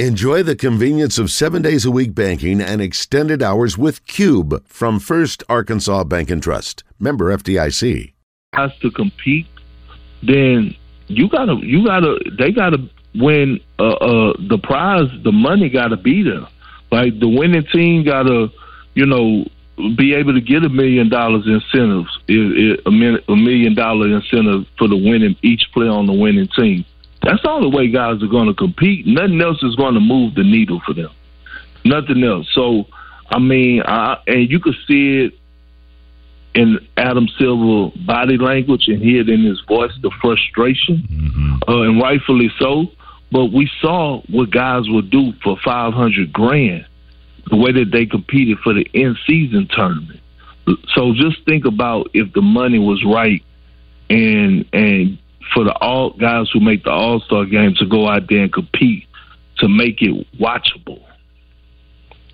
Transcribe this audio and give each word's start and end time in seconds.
Enjoy 0.00 0.42
the 0.42 0.56
convenience 0.56 1.20
of 1.20 1.30
seven 1.30 1.62
days 1.62 1.84
a 1.84 1.90
week 1.92 2.16
banking 2.16 2.60
and 2.60 2.82
extended 2.82 3.44
hours 3.44 3.78
with 3.78 4.04
Cube 4.08 4.66
from 4.66 4.98
First 4.98 5.44
Arkansas 5.48 6.02
Bank 6.02 6.32
and 6.32 6.42
Trust. 6.42 6.82
Member 6.98 7.26
FDIC. 7.26 8.12
Has 8.56 8.76
to 8.78 8.90
compete, 8.90 9.46
then 10.20 10.74
you 11.06 11.28
gotta, 11.28 11.60
you 11.62 11.86
gotta, 11.86 12.18
they 12.36 12.50
gotta 12.50 12.90
win. 13.14 13.60
Uh, 13.78 13.92
uh, 13.92 14.32
the 14.48 14.58
prize, 14.58 15.08
the 15.22 15.30
money 15.30 15.68
gotta 15.68 15.96
be 15.96 16.24
there. 16.24 16.48
Like 16.90 17.20
the 17.20 17.28
winning 17.28 17.64
team 17.72 18.04
gotta, 18.04 18.48
you 18.94 19.06
know, 19.06 19.46
be 19.96 20.12
able 20.14 20.34
to 20.34 20.40
get 20.40 20.64
a 20.64 20.68
million 20.68 21.08
dollars 21.08 21.46
incentives, 21.46 22.18
a 22.28 22.90
million 23.36 23.74
dollar 23.76 24.08
incentive 24.08 24.66
for 24.76 24.88
the 24.88 24.96
winning 24.96 25.36
each 25.42 25.70
player 25.72 25.90
on 25.90 26.06
the 26.06 26.12
winning 26.12 26.48
team. 26.56 26.84
That's 27.24 27.44
all 27.44 27.60
the 27.60 27.74
way 27.74 27.88
guys 27.88 28.22
are 28.22 28.28
going 28.28 28.48
to 28.48 28.54
compete. 28.54 29.06
Nothing 29.06 29.40
else 29.40 29.62
is 29.62 29.74
going 29.76 29.94
to 29.94 30.00
move 30.00 30.34
the 30.34 30.44
needle 30.44 30.80
for 30.84 30.92
them. 30.92 31.10
Nothing 31.84 32.22
else. 32.22 32.48
So, 32.54 32.84
I 33.30 33.38
mean, 33.38 33.82
I, 33.84 34.18
and 34.26 34.50
you 34.50 34.60
could 34.60 34.76
see 34.86 35.24
it 35.24 35.34
in 36.54 36.78
Adam 36.96 37.26
Silver 37.38 37.96
body 38.06 38.36
language 38.36 38.84
and 38.88 39.02
hear 39.02 39.22
it 39.22 39.28
in 39.28 39.44
his 39.44 39.60
voice, 39.66 39.90
the 40.02 40.10
frustration, 40.20 41.02
mm-hmm. 41.10 41.56
uh, 41.68 41.82
and 41.82 42.00
rightfully 42.00 42.50
so. 42.58 42.86
But 43.32 43.46
we 43.46 43.68
saw 43.80 44.22
what 44.30 44.50
guys 44.50 44.84
would 44.88 45.10
do 45.10 45.32
for 45.42 45.56
five 45.64 45.92
hundred 45.92 46.32
grand, 46.32 46.86
the 47.50 47.56
way 47.56 47.72
that 47.72 47.90
they 47.90 48.06
competed 48.06 48.58
for 48.58 48.72
the 48.72 48.86
end 48.94 49.18
season 49.26 49.66
tournament. 49.74 50.20
So 50.94 51.12
just 51.14 51.44
think 51.44 51.64
about 51.64 52.10
if 52.14 52.32
the 52.32 52.42
money 52.42 52.78
was 52.78 53.04
right 53.04 53.42
and 54.08 54.64
and 54.72 55.18
for 55.52 55.64
the 55.64 55.74
all 55.80 56.10
guys 56.10 56.50
who 56.52 56.60
make 56.60 56.84
the 56.84 56.90
All 56.90 57.20
Star 57.20 57.44
game 57.44 57.74
to 57.78 57.86
go 57.86 58.08
out 58.08 58.22
there 58.28 58.42
and 58.42 58.52
compete 58.52 59.04
to 59.58 59.68
make 59.68 60.00
it 60.00 60.26
watchable. 60.40 61.02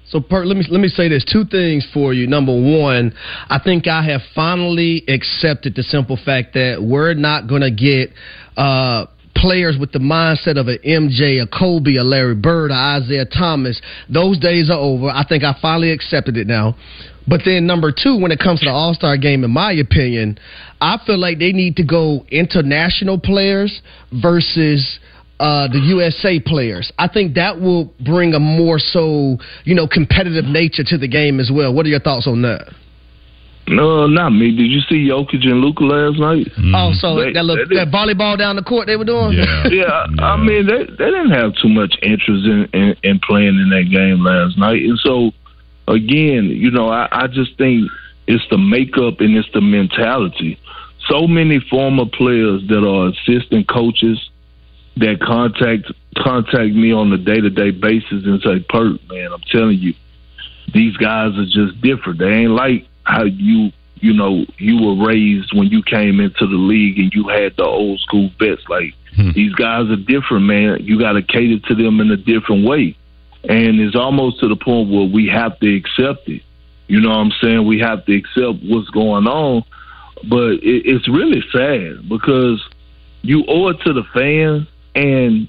So, 0.07 0.21
Perk, 0.21 0.45
let 0.47 0.57
me 0.57 0.65
let 0.69 0.81
me 0.81 0.89
say 0.89 1.09
this: 1.09 1.25
two 1.25 1.45
things 1.45 1.87
for 1.95 2.13
you. 2.13 2.27
Number 2.27 2.53
one, 2.53 3.15
I 3.49 3.61
think 3.63 3.87
I 3.87 4.03
have 4.05 4.23
finally 4.35 5.05
accepted 5.07 5.77
the 5.77 5.85
simple 5.85 6.19
fact 6.23 6.55
that 6.55 6.83
we're 6.83 7.15
not 7.15 7.49
going 7.49 7.63
to 7.63 7.71
get. 7.71 8.11
Uh, 8.57 9.07
players 9.37 9.79
with 9.79 9.91
the 9.93 9.99
mindset 9.99 10.59
of 10.59 10.69
an 10.69 10.79
MJ, 10.85 11.41
a 11.41 11.47
Kobe, 11.47 11.95
a 11.95 12.03
Larry 12.03 12.35
Bird, 12.35 12.71
a 12.71 12.75
Isaiah 12.75 13.25
Thomas. 13.25 13.81
Those 14.09 14.39
days 14.39 14.69
are 14.69 14.79
over. 14.79 15.07
I 15.09 15.25
think 15.27 15.45
I 15.45 15.57
finally 15.63 15.93
accepted 15.93 16.37
it 16.37 16.47
now. 16.47 16.77
But 17.31 17.43
then 17.45 17.65
number 17.65 17.93
two, 17.93 18.19
when 18.19 18.33
it 18.33 18.41
comes 18.41 18.59
to 18.59 18.67
the 18.67 18.73
All 18.73 18.93
Star 18.93 19.17
game, 19.17 19.45
in 19.45 19.53
my 19.53 19.71
opinion, 19.71 20.37
I 20.81 20.99
feel 21.07 21.17
like 21.17 21.39
they 21.39 21.53
need 21.53 21.77
to 21.77 21.85
go 21.85 22.27
international 22.29 23.21
players 23.21 23.83
versus 24.21 24.99
uh, 25.39 25.69
the 25.69 25.79
USA 25.79 26.41
players. 26.41 26.93
I 26.99 27.07
think 27.07 27.37
that 27.37 27.61
will 27.61 27.95
bring 28.05 28.35
a 28.35 28.41
more 28.41 28.81
so 28.81 29.39
you 29.63 29.77
know 29.77 29.87
competitive 29.87 30.45
nature 30.45 30.83
to 30.85 30.99
the 30.99 31.07
game 31.07 31.39
as 31.39 31.53
well. 31.55 31.73
What 31.73 31.87
are 31.87 31.89
your 31.89 32.01
thoughts 32.01 32.27
on 32.27 32.43
that? 32.43 32.67
No, 33.69 34.09
not 34.09 34.31
me. 34.31 34.51
Did 34.57 34.67
you 34.67 34.81
see 34.81 35.09
Jokic 35.09 35.47
and 35.47 35.61
Luka 35.61 35.85
last 35.85 36.19
night? 36.19 36.51
Mm. 36.59 36.75
Oh, 36.75 36.91
so 36.99 37.23
they, 37.23 37.33
that, 37.33 37.45
little, 37.45 37.65
that 37.71 37.95
volleyball 37.95 38.37
down 38.37 38.57
the 38.57 38.63
court 38.63 38.89
they 38.89 38.97
were 38.97 39.05
doing? 39.05 39.39
Yeah, 39.39 39.69
yeah. 39.71 40.07
yeah. 40.19 40.25
I 40.25 40.37
mean, 40.37 40.67
they 40.67 40.83
they 40.99 41.11
didn't 41.15 41.31
have 41.31 41.53
too 41.63 41.69
much 41.69 41.95
interest 42.03 42.45
in, 42.45 42.67
in 42.73 42.97
in 43.05 43.21
playing 43.21 43.55
in 43.55 43.71
that 43.71 43.87
game 43.89 44.25
last 44.25 44.59
night, 44.59 44.83
and 44.83 44.99
so 44.99 45.31
again, 45.91 46.47
you 46.47 46.71
know, 46.71 46.89
I, 46.89 47.09
I 47.11 47.27
just 47.27 47.57
think 47.59 47.91
it's 48.27 48.45
the 48.51 48.59
makeup 48.59 49.21
and 49.21 49.37
it's 49.37 49.51
the 49.53 49.61
mentality. 49.61 50.59
So 51.09 51.27
many 51.27 51.61
former 51.71 52.07
players 52.07 52.63
that 52.69 52.87
are 52.87 53.09
assistant 53.09 53.69
coaches 53.69 54.31
that 54.97 55.21
contact 55.21 55.91
contact 56.17 56.75
me 56.75 56.93
on 56.93 57.13
a 57.13 57.19
day 57.19 57.41
to 57.41 57.51
day 57.51 57.71
basis 57.71 58.25
and 58.25 58.41
say, 58.43 58.61
"Perk, 58.69 59.01
man, 59.09 59.33
I'm 59.33 59.43
telling 59.51 59.79
you, 59.79 59.95
these 60.73 60.97
guys 60.97 61.37
are 61.37 61.47
just 61.47 61.81
different. 61.81 62.19
They 62.19 62.31
ain't 62.31 62.53
like 62.53 62.87
how 63.05 63.25
you." 63.25 63.73
You 64.03 64.15
know, 64.15 64.47
you 64.57 64.81
were 64.81 65.07
raised 65.07 65.53
when 65.53 65.69
you 65.69 65.83
came 65.83 66.21
into 66.21 66.47
the 66.47 66.57
league 66.57 66.99
and 66.99 67.13
you 67.13 67.29
had 67.29 67.55
the 67.59 67.65
old 67.65 68.01
school 68.01 68.31
vets. 68.39 68.63
Like 68.67 68.95
hmm. 69.15 69.33
these 69.33 69.53
guys 69.53 69.91
are 69.91 69.97
different, 69.97 70.47
man. 70.47 70.79
You 70.81 70.99
got 70.99 71.13
to 71.13 71.23
cater 71.23 71.59
to 71.69 71.75
them 71.75 72.01
in 72.01 72.11
a 72.11 72.17
different 72.17 72.67
way 72.67 72.97
and 73.49 73.81
it's 73.81 73.97
almost 73.97 74.41
to 74.41 74.49
the 74.49 74.57
point 74.57 74.91
where 74.91 75.07
we 75.07 75.29
have 75.29 75.59
to 75.61 75.75
accept 75.75 76.29
it. 76.29 76.43
You 76.89 77.01
know 77.01 77.11
what 77.11 77.19
I'm 77.19 77.33
saying? 77.41 77.67
We 77.67 77.79
have 77.81 78.05
to 78.07 78.15
accept 78.15 78.65
what's 78.65 78.91
going 78.91 79.27
on, 79.27 79.65
but 80.29 80.55
it, 80.55 80.83
it's 80.87 81.09
really 81.09 81.43
sad 81.53 82.09
because 82.09 82.63
you 83.23 83.45
owe 83.49 83.69
it 83.69 83.81
to 83.85 83.93
the 83.93 84.03
fans. 84.13 84.67
And 84.95 85.49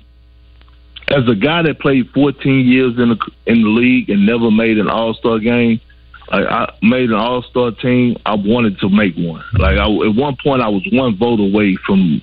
as 1.08 1.28
a 1.28 1.36
guy 1.36 1.64
that 1.64 1.80
played 1.80 2.10
14 2.12 2.66
years 2.66 2.94
in 2.98 3.10
the 3.10 3.32
in 3.46 3.64
the 3.64 3.70
league 3.70 4.10
and 4.10 4.26
never 4.26 4.52
made 4.52 4.78
an 4.78 4.88
All 4.88 5.14
Star 5.16 5.40
game, 5.40 5.82
like 6.32 6.46
I 6.46 6.74
made 6.82 7.10
an 7.10 7.16
All 7.16 7.44
Star 7.44 7.72
team. 7.72 8.18
I 8.26 8.36
wanted 8.36 8.80
to 8.80 8.90
make 8.90 9.16
one. 9.16 9.44
Like 9.54 9.78
I, 9.78 9.86
at 9.86 10.16
one 10.16 10.38
point, 10.42 10.62
I 10.62 10.70
was 10.70 10.88
one 10.92 11.18
vote 11.18 11.40
away 11.40 11.76
from 11.86 12.22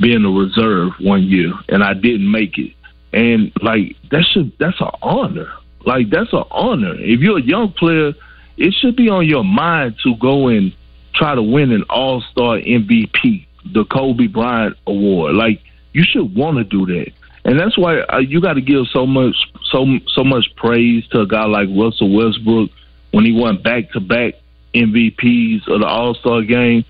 being 0.00 0.24
a 0.24 0.30
reserve 0.30 0.92
one 1.00 1.22
year, 1.22 1.52
and 1.68 1.82
I 1.82 1.94
didn't 1.94 2.30
make 2.30 2.58
it. 2.58 2.72
And 3.12 3.52
like 3.62 3.96
that 4.10 4.24
should 4.32 4.52
that's 4.58 4.80
an 4.80 4.90
honor. 5.02 5.50
Like 5.84 6.10
that's 6.10 6.32
an 6.32 6.44
honor. 6.50 6.94
If 6.98 7.20
you're 7.20 7.38
a 7.38 7.42
young 7.42 7.72
player, 7.72 8.12
it 8.56 8.74
should 8.74 8.96
be 8.96 9.08
on 9.08 9.26
your 9.26 9.44
mind 9.44 9.96
to 10.02 10.16
go 10.16 10.48
and 10.48 10.74
try 11.14 11.34
to 11.34 11.42
win 11.42 11.72
an 11.72 11.84
All 11.88 12.22
Star 12.32 12.58
MVP, 12.58 13.46
the 13.72 13.84
Kobe 13.84 14.26
Bryant 14.26 14.76
Award. 14.86 15.34
Like 15.34 15.60
you 15.92 16.04
should 16.04 16.34
want 16.34 16.58
to 16.58 16.64
do 16.64 16.86
that, 16.86 17.12
and 17.44 17.58
that's 17.58 17.78
why 17.78 18.00
uh, 18.00 18.18
you 18.18 18.40
got 18.40 18.54
to 18.54 18.60
give 18.60 18.86
so 18.92 19.06
much 19.06 19.34
so 19.70 19.86
so 20.08 20.24
much 20.24 20.46
praise 20.56 21.06
to 21.08 21.20
a 21.20 21.26
guy 21.26 21.44
like 21.46 21.68
Russell 21.70 22.12
Westbrook 22.12 22.70
when 23.12 23.24
he 23.24 23.32
won 23.32 23.62
back 23.62 23.90
to 23.92 24.00
back 24.00 24.34
MVPs 24.74 25.66
of 25.68 25.80
the 25.80 25.86
All 25.86 26.14
Star 26.14 26.42
game. 26.42 26.84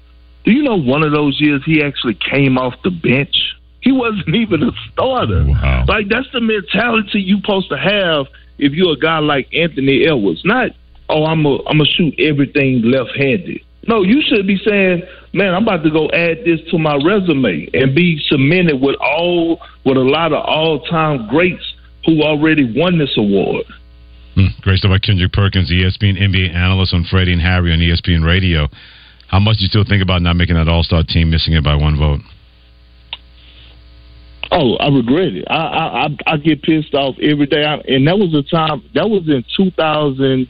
Do 0.45 0.53
you 0.53 0.63
know 0.63 0.77
one 0.77 1.03
of 1.03 1.13
those 1.13 1.41
years 1.41 1.63
he 1.65 1.83
actually 1.83 2.15
came 2.15 2.57
off 2.57 2.75
the 2.83 2.91
bench? 2.91 3.35
He 3.87 3.93
wasn't 3.93 4.35
even 4.35 4.65
a 4.65 4.73
starter. 4.91 5.47
Wow. 5.47 5.85
Like 5.87 6.09
that's 6.09 6.27
the 6.33 6.41
mentality 6.41 7.21
you 7.21 7.37
supposed 7.37 7.71
to 7.71 7.79
have 7.79 8.27
if 8.59 8.73
you're 8.73 8.95
a 8.95 8.99
guy 8.99 9.21
like 9.21 9.47
Anthony 9.55 10.05
Edwards. 10.05 10.43
Not, 10.45 10.73
oh, 11.09 11.25
I'm 11.25 11.47
a 11.47 11.59
I'm 11.71 11.79
gonna 11.79 11.85
shoot 11.97 12.19
everything 12.19 12.83
left 12.83 13.15
handed. 13.17 13.61
No, 13.87 14.03
you 14.03 14.23
should 14.27 14.45
be 14.45 14.59
saying, 14.67 15.05
man, 15.33 15.55
I'm 15.55 15.63
about 15.63 15.85
to 15.85 15.91
go 15.91 16.11
add 16.11 16.39
this 16.45 16.59
to 16.73 16.79
my 16.79 16.97
resume 16.97 17.71
and 17.75 17.95
be 17.95 18.21
cemented 18.27 18.81
with 18.81 18.97
all 18.97 19.61
with 19.85 19.97
a 19.97 20.01
lot 20.01 20.33
of 20.33 20.43
all 20.45 20.81
time 20.81 21.29
greats 21.29 21.63
who 22.07 22.25
already 22.25 22.67
won 22.77 22.99
this 22.99 23.15
award. 23.17 23.67
Mm, 24.37 24.61
great 24.63 24.79
stuff 24.79 24.91
by 24.91 24.99
Kendrick 24.99 25.33
Perkins, 25.33 25.71
ESPN 25.71 26.19
NBA 26.19 26.53
analyst 26.53 26.93
on 26.93 27.05
Freddie 27.05 27.35
and 27.35 27.41
Harry 27.41 27.73
on 27.73 27.79
ESPN 27.79 28.27
Radio. 28.27 28.67
How 29.29 29.39
much 29.39 29.59
do 29.59 29.63
you 29.63 29.69
still 29.69 29.85
think 29.85 30.03
about 30.03 30.23
not 30.23 30.35
making 30.35 30.57
that 30.57 30.67
All 30.67 30.83
Star 30.83 31.05
team, 31.07 31.31
missing 31.31 31.55
it 31.55 31.63
by 31.63 31.77
one 31.77 31.97
vote? 31.97 32.19
Oh, 34.59 34.77
I 34.77 34.89
regret 34.89 35.35
it. 35.35 35.45
I 35.51 36.07
I 36.07 36.33
I 36.33 36.37
get 36.39 36.63
pissed 36.63 36.95
off 36.95 37.17
every 37.21 37.45
day, 37.45 37.63
I, 37.63 37.75
and 37.75 38.09
that 38.09 38.19
was 38.19 38.33
the 38.33 38.43
time. 38.43 38.83
That 38.95 39.11
was 39.11 39.29
in 39.29 39.45
two 39.55 39.71
thousand. 39.73 40.49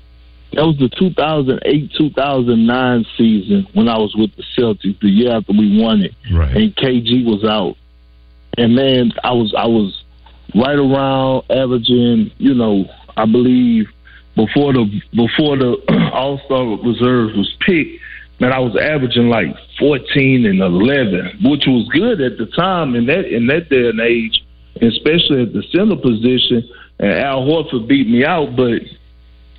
That 0.52 0.62
was 0.62 0.78
the 0.78 0.88
two 0.88 1.10
thousand 1.10 1.58
eight 1.64 1.90
two 1.98 2.10
thousand 2.10 2.66
nine 2.66 3.04
season 3.18 3.66
when 3.74 3.88
I 3.88 3.98
was 3.98 4.14
with 4.14 4.30
the 4.36 4.44
Celtics. 4.56 5.00
The 5.00 5.08
year 5.08 5.36
after 5.36 5.52
we 5.52 5.82
won 5.82 6.02
it, 6.02 6.14
right. 6.32 6.56
and 6.56 6.76
KG 6.76 7.26
was 7.26 7.42
out, 7.44 7.74
and 8.56 8.76
man, 8.76 9.10
I 9.24 9.32
was 9.32 9.52
I 9.58 9.66
was 9.66 10.04
right 10.54 10.78
around 10.78 11.42
averaging. 11.50 12.30
You 12.38 12.54
know, 12.54 12.84
I 13.16 13.26
believe 13.26 13.86
before 14.36 14.72
the 14.72 14.86
before 15.16 15.56
the 15.56 15.82
All 16.12 16.40
Star 16.46 16.62
reserve 16.62 17.34
was 17.34 17.52
picked 17.66 18.00
man, 18.40 18.52
I 18.52 18.58
was 18.58 18.76
averaging 18.76 19.28
like 19.28 19.46
14 19.78 20.46
and 20.46 20.60
11, 20.60 21.40
which 21.44 21.64
was 21.66 21.88
good 21.92 22.20
at 22.20 22.38
the 22.38 22.46
time 22.56 22.94
in 22.94 23.06
that 23.06 23.24
in 23.24 23.46
that 23.48 23.68
day 23.68 23.88
and 23.88 24.00
age, 24.00 24.42
especially 24.82 25.42
at 25.42 25.52
the 25.52 25.62
center 25.72 25.96
position. 25.96 26.68
And 26.98 27.12
Al 27.12 27.42
Horford 27.42 27.88
beat 27.88 28.08
me 28.08 28.24
out, 28.24 28.56
but 28.56 28.80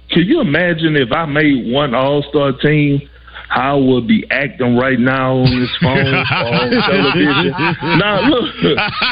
can 0.09 0.23
you 0.23 0.41
imagine 0.41 0.95
if 0.95 1.11
I 1.11 1.25
made 1.25 1.71
one 1.71 1.93
All 1.93 2.23
Star 2.29 2.53
team? 2.53 3.01
How 3.49 3.77
I 3.77 3.79
would 3.79 4.07
be 4.07 4.25
acting 4.29 4.75
right 4.75 4.99
now 4.99 5.37
on 5.37 5.45
this 5.45 5.69
phone 5.81 6.05
or 6.05 6.17
on 6.17 6.69
television. 6.69 7.53
now 7.97 8.19
look, 8.27 8.53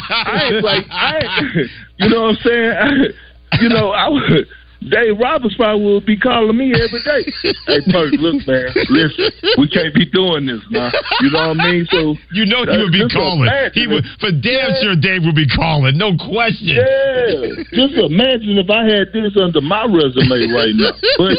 I 0.09 0.49
ain't 0.51 0.63
like 0.63 0.85
I, 0.89 1.21
you 1.97 2.09
know 2.09 2.23
what 2.23 2.29
I'm 2.31 2.37
saying. 2.43 2.71
I, 2.71 3.59
you 3.61 3.69
know, 3.69 3.91
I 3.91 4.09
would 4.09 4.45
Dave 4.89 5.17
Roberts 5.17 5.55
probably 5.55 5.83
will 5.83 6.01
be 6.01 6.17
calling 6.17 6.57
me 6.57 6.73
every 6.73 7.01
day. 7.01 7.23
hey, 7.67 7.81
Perk, 7.89 8.13
look, 8.21 8.45
man, 8.45 8.69
listen, 8.89 9.31
we 9.57 9.67
can't 9.69 9.93
be 9.93 10.05
doing 10.05 10.45
this 10.45 10.61
now. 10.69 10.91
You 11.21 11.31
know 11.31 11.49
what 11.49 11.59
I 11.59 11.71
mean? 11.71 11.87
So 11.89 12.15
you 12.33 12.45
know 12.45 12.65
he 12.65 12.77
would 12.77 12.93
be 12.93 13.07
calling. 13.09 13.49
He 13.73 13.87
would, 13.87 14.05
for 14.19 14.31
damn 14.31 14.69
yeah. 14.69 14.81
sure, 14.81 14.95
Dave 14.95 15.23
would 15.25 15.35
be 15.35 15.47
calling, 15.47 15.97
no 15.97 16.15
question. 16.17 16.77
Yeah, 16.77 17.65
just 17.73 17.97
imagine 17.97 18.57
if 18.61 18.69
I 18.69 18.85
had 18.85 19.09
this 19.13 19.33
under 19.41 19.61
my 19.61 19.85
resume 19.85 20.53
right 20.53 20.75
now. 20.75 20.93
But, 21.17 21.37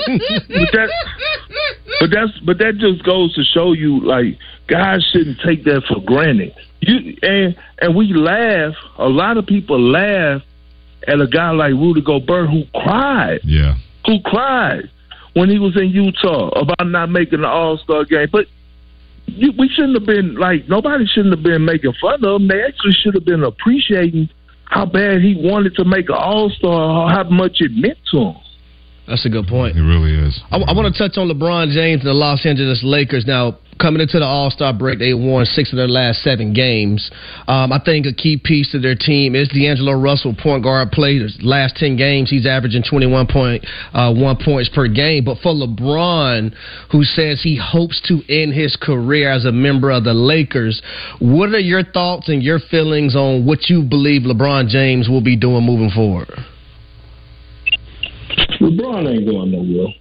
but 0.48 0.72
that, 0.72 0.88
but 2.00 2.10
that's, 2.10 2.32
but 2.44 2.58
that 2.58 2.78
just 2.78 3.04
goes 3.04 3.34
to 3.34 3.44
show 3.44 3.72
you, 3.72 4.00
like, 4.00 4.38
guys 4.68 5.06
shouldn't 5.12 5.38
take 5.44 5.64
that 5.64 5.82
for 5.86 6.00
granted. 6.00 6.54
You 6.80 7.16
and 7.22 7.56
and 7.78 7.96
we 7.96 8.12
laugh. 8.12 8.74
A 8.98 9.08
lot 9.08 9.36
of 9.36 9.46
people 9.46 9.80
laugh 9.80 10.42
at 11.06 11.20
a 11.20 11.26
guy 11.26 11.50
like 11.50 11.72
Rudy 11.72 12.00
Gobert 12.00 12.48
who 12.50 12.64
cried. 12.74 13.40
Yeah. 13.44 13.76
Who 14.06 14.20
cried 14.24 14.90
when 15.34 15.50
he 15.50 15.58
was 15.58 15.76
in 15.76 15.90
Utah 15.90 16.48
about 16.48 16.88
not 16.88 17.10
making 17.10 17.42
the 17.42 17.48
All 17.48 17.78
Star 17.78 18.04
game. 18.04 18.28
But 18.30 18.46
you, 19.26 19.52
we 19.58 19.68
shouldn't 19.68 19.94
have 19.94 20.06
been 20.06 20.36
like 20.36 20.68
nobody 20.68 21.04
shouldn't 21.06 21.34
have 21.34 21.42
been 21.42 21.64
making 21.64 21.92
fun 22.00 22.24
of 22.24 22.40
him. 22.40 22.48
They 22.48 22.62
actually 22.62 22.94
should 23.02 23.14
have 23.14 23.24
been 23.24 23.44
appreciating 23.44 24.28
how 24.64 24.86
bad 24.86 25.20
he 25.20 25.36
wanted 25.38 25.74
to 25.76 25.84
make 25.84 26.08
an 26.08 26.16
All 26.18 26.50
Star, 26.50 27.10
how 27.10 27.24
much 27.24 27.58
it 27.60 27.72
meant 27.72 27.98
to 28.12 28.18
him. 28.18 28.36
That's 29.06 29.24
a 29.24 29.28
good 29.28 29.46
point. 29.46 29.76
It 29.76 29.82
really 29.82 30.14
is. 30.14 30.40
I, 30.50 30.56
I 30.56 30.72
want 30.72 30.92
to 30.92 30.98
touch 30.98 31.16
on 31.16 31.28
LeBron 31.28 31.70
James 31.72 32.00
and 32.00 32.08
the 32.08 32.14
Los 32.14 32.44
Angeles 32.44 32.82
Lakers. 32.82 33.24
Now, 33.24 33.58
coming 33.78 34.00
into 34.00 34.18
the 34.18 34.24
All 34.24 34.50
Star 34.50 34.72
break, 34.72 34.98
they 34.98 35.14
won 35.14 35.44
six 35.44 35.72
of 35.72 35.76
their 35.76 35.86
last 35.86 36.22
seven 36.22 36.52
games. 36.52 37.10
Um, 37.46 37.72
I 37.72 37.80
think 37.84 38.06
a 38.06 38.12
key 38.12 38.36
piece 38.42 38.72
to 38.72 38.80
their 38.80 38.96
team 38.96 39.36
is 39.36 39.48
D'Angelo 39.48 39.92
Russell, 39.92 40.34
point 40.34 40.64
guard. 40.64 40.90
Played 40.90 41.22
his 41.22 41.38
last 41.40 41.76
ten 41.76 41.96
games, 41.96 42.30
he's 42.30 42.46
averaging 42.46 42.82
21.1 42.82 43.30
point 43.30 43.66
uh, 43.94 44.34
points 44.44 44.70
per 44.74 44.88
game. 44.88 45.24
But 45.24 45.38
for 45.38 45.52
LeBron, 45.52 46.52
who 46.90 47.04
says 47.04 47.42
he 47.42 47.56
hopes 47.56 48.00
to 48.08 48.22
end 48.28 48.54
his 48.54 48.76
career 48.76 49.30
as 49.30 49.44
a 49.44 49.52
member 49.52 49.90
of 49.90 50.04
the 50.04 50.14
Lakers, 50.14 50.82
what 51.20 51.50
are 51.50 51.60
your 51.60 51.84
thoughts 51.84 52.28
and 52.28 52.42
your 52.42 52.58
feelings 52.58 53.14
on 53.14 53.46
what 53.46 53.68
you 53.68 53.82
believe 53.82 54.22
LeBron 54.22 54.68
James 54.68 55.08
will 55.08 55.22
be 55.22 55.36
doing 55.36 55.64
moving 55.64 55.90
forward? 55.90 56.28
LeBron 58.60 59.12
ain't 59.12 59.26
going 59.26 59.50
nowhere. 59.52 59.94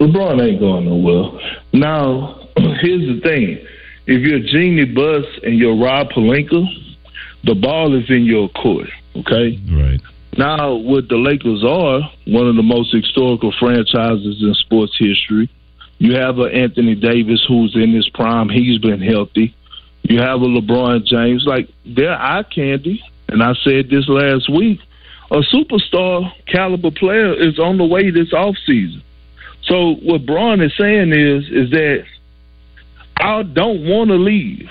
LeBron 0.00 0.48
ain't 0.48 0.60
going 0.60 0.84
nowhere. 0.86 1.40
Now, 1.72 2.48
here's 2.56 3.06
the 3.14 3.20
thing: 3.22 3.64
if 4.06 4.22
you're 4.22 4.40
Jeanie 4.40 4.86
Buss 4.86 5.24
and 5.42 5.58
you're 5.58 5.76
Rob 5.76 6.08
Pelinka, 6.10 6.64
the 7.44 7.54
ball 7.54 7.96
is 7.98 8.08
in 8.08 8.24
your 8.24 8.48
court. 8.50 8.88
Okay. 9.16 9.60
Right. 9.70 10.00
Now, 10.36 10.74
what 10.74 11.08
the 11.08 11.16
Lakers 11.16 11.64
are, 11.64 12.00
one 12.26 12.46
of 12.46 12.56
the 12.56 12.62
most 12.62 12.94
historical 12.94 13.52
franchises 13.58 14.42
in 14.42 14.54
sports 14.54 14.96
history. 14.98 15.50
You 15.98 16.14
have 16.14 16.38
a 16.38 16.44
Anthony 16.44 16.94
Davis 16.94 17.44
who's 17.46 17.74
in 17.74 17.92
his 17.92 18.08
prime. 18.08 18.48
He's 18.48 18.78
been 18.78 19.02
healthy. 19.02 19.54
You 20.02 20.20
have 20.20 20.40
a 20.40 20.46
LeBron 20.46 21.04
James. 21.04 21.44
Like 21.46 21.68
they're 21.84 22.16
eye 22.16 22.44
candy. 22.44 23.02
And 23.28 23.42
I 23.42 23.52
said 23.64 23.90
this 23.90 24.08
last 24.08 24.48
week 24.48 24.80
a 25.30 25.40
superstar 25.54 26.32
caliber 26.46 26.90
player 26.90 27.32
is 27.34 27.58
on 27.58 27.78
the 27.78 27.84
way 27.84 28.10
this 28.10 28.32
off 28.32 28.56
season. 28.66 29.02
So 29.62 29.94
what 30.02 30.26
Bron 30.26 30.60
is 30.60 30.72
saying 30.76 31.12
is 31.12 31.44
is 31.50 31.70
that 31.70 32.04
I 33.20 33.42
don't 33.42 33.86
want 33.86 34.10
to 34.10 34.16
leave. 34.16 34.68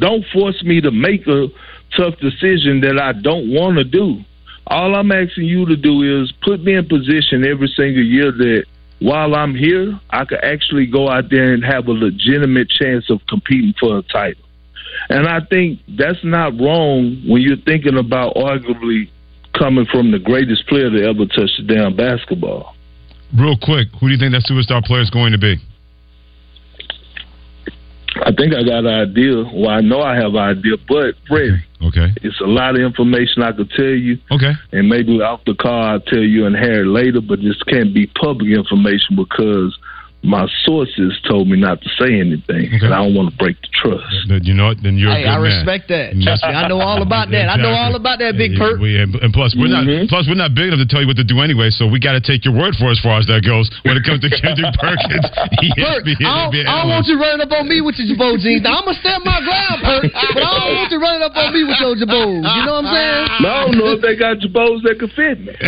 Don't 0.00 0.24
force 0.32 0.62
me 0.64 0.80
to 0.80 0.90
make 0.90 1.26
a 1.26 1.48
tough 1.96 2.18
decision 2.18 2.80
that 2.80 2.98
I 3.00 3.12
don't 3.12 3.50
want 3.50 3.76
to 3.76 3.84
do. 3.84 4.20
All 4.66 4.94
I'm 4.94 5.12
asking 5.12 5.44
you 5.44 5.66
to 5.66 5.76
do 5.76 6.22
is 6.22 6.32
put 6.42 6.64
me 6.64 6.74
in 6.74 6.88
position 6.88 7.44
every 7.44 7.68
single 7.76 8.02
year 8.02 8.32
that 8.32 8.64
while 9.00 9.34
I'm 9.34 9.54
here, 9.54 10.00
I 10.10 10.24
could 10.24 10.42
actually 10.42 10.86
go 10.86 11.08
out 11.10 11.28
there 11.30 11.52
and 11.52 11.62
have 11.62 11.86
a 11.86 11.92
legitimate 11.92 12.70
chance 12.70 13.10
of 13.10 13.20
competing 13.28 13.74
for 13.78 13.98
a 13.98 14.02
title. 14.02 14.42
And 15.10 15.28
I 15.28 15.40
think 15.40 15.80
that's 15.86 16.24
not 16.24 16.58
wrong 16.58 17.22
when 17.26 17.42
you're 17.42 17.58
thinking 17.58 17.98
about 17.98 18.34
arguably 18.34 19.10
coming 19.58 19.86
from 19.90 20.10
the 20.10 20.18
greatest 20.18 20.66
player 20.66 20.90
to 20.90 21.02
ever 21.08 21.26
touch 21.26 21.50
the 21.58 21.64
damn 21.66 21.96
basketball. 21.96 22.74
Real 23.36 23.56
quick, 23.60 23.88
who 24.00 24.08
do 24.08 24.12
you 24.14 24.18
think 24.18 24.32
that 24.32 24.44
superstar 24.48 24.82
player 24.84 25.02
is 25.02 25.10
going 25.10 25.32
to 25.32 25.38
be? 25.38 25.56
I 28.22 28.30
think 28.32 28.54
I 28.54 28.62
got 28.62 28.86
an 28.86 29.10
idea. 29.10 29.42
Well, 29.52 29.70
I 29.70 29.80
know 29.80 30.00
I 30.00 30.14
have 30.14 30.34
an 30.34 30.58
idea, 30.58 30.76
but 30.88 31.14
Freddie, 31.26 31.58
Okay. 31.82 32.12
it's 32.22 32.40
a 32.40 32.46
lot 32.46 32.76
of 32.76 32.80
information 32.80 33.42
I 33.42 33.50
could 33.52 33.70
tell 33.70 33.86
you, 33.86 34.18
Okay. 34.30 34.52
and 34.72 34.88
maybe 34.88 35.20
off 35.20 35.40
the 35.46 35.54
car 35.54 35.94
I'll 35.94 36.00
tell 36.00 36.22
you 36.22 36.46
and 36.46 36.54
Harry 36.54 36.84
later, 36.86 37.20
but 37.20 37.40
this 37.42 37.60
can't 37.64 37.92
be 37.92 38.06
public 38.06 38.50
information 38.56 39.16
because 39.16 39.76
my 40.24 40.48
sources 40.64 41.12
told 41.28 41.46
me 41.48 41.56
not 41.60 41.82
to 41.84 41.88
say 42.00 42.16
anything, 42.18 42.72
Okay. 42.72 42.80
and 42.88 42.94
I 42.96 43.04
don't 43.04 43.12
want 43.14 43.28
to 43.30 43.36
break 43.36 43.60
the 43.60 43.68
trust. 43.76 44.08
Then 44.26 44.40
you 44.42 44.54
know 44.56 44.68
what? 44.72 44.80
Then 44.82 44.96
you're 44.96 45.12
a 45.12 45.14
Hey, 45.14 45.22
good 45.28 45.36
I 45.36 45.38
man. 45.38 45.44
respect 45.52 45.88
that. 45.92 46.16
Trust 46.16 46.42
me, 46.48 46.54
I 46.56 46.64
know 46.66 46.80
all 46.80 47.02
about 47.04 47.28
that. 47.30 47.50
I 47.52 47.56
know 47.60 47.76
all 47.76 47.92
about 47.94 48.18
that, 48.24 48.36
Big 48.40 48.52
Yeah, 48.56 48.64
Perk. 48.64 48.80
We, 48.80 48.96
and, 48.96 49.12
and 49.20 49.34
plus, 49.36 49.52
we're 49.54 49.68
not 49.68 49.84
Mhm. 49.84 50.08
plus 50.08 50.24
we're 50.26 50.34
not 50.40 50.54
big 50.56 50.72
enough 50.72 50.80
to 50.80 50.86
tell 50.88 51.02
you 51.04 51.06
what 51.06 51.16
to 51.20 51.24
do 51.28 51.40
anyway. 51.44 51.68
So 51.70 51.84
we 51.86 52.00
got 52.00 52.12
to 52.16 52.20
take 52.24 52.44
your 52.48 52.54
word 52.56 52.72
for 52.80 52.88
as 52.90 52.96
far 53.00 53.18
as 53.20 53.26
that 53.28 53.44
goes. 53.44 53.68
When 53.84 53.96
it 54.00 54.04
comes 54.04 54.20
to 54.24 54.30
Kendrick 54.40 54.72
Perkins, 54.80 55.28
Perk, 55.76 56.08
I 56.08 56.48
don't, 56.48 56.56
I 56.56 56.80
don't 56.80 56.88
want 56.88 57.04
you 57.06 57.20
running 57.20 57.42
up 57.44 57.52
on 57.52 57.68
me 57.68 57.82
with 57.84 57.98
your 58.00 58.08
Jabot 58.16 58.40
jeans. 58.40 58.62
Now, 58.64 58.78
I'm 58.80 58.84
going 58.88 58.96
to 58.96 59.00
stand 59.04 59.24
my 59.28 59.40
ground, 59.44 59.82
Perk, 59.84 60.08
but 60.08 60.40
I 60.40 60.56
don't 60.56 60.72
want 60.80 60.88
you 60.90 60.96
running 61.00 61.20
up 61.22 61.36
on 61.36 61.52
me 61.52 61.64
with 61.68 61.76
your 61.84 61.96
Jabot. 62.00 62.40
You 62.40 62.62
know 62.64 62.80
what 62.80 62.88
I'm 62.88 62.96
saying? 62.96 63.28
But 63.44 63.50
I 63.52 63.60
don't 63.68 63.76
know 63.76 63.92
if 63.92 64.00
they 64.00 64.16
got 64.16 64.38
Jabos 64.40 64.80
that 64.88 64.96
could 64.98 65.12
fit 65.12 65.36
me. 65.44 65.52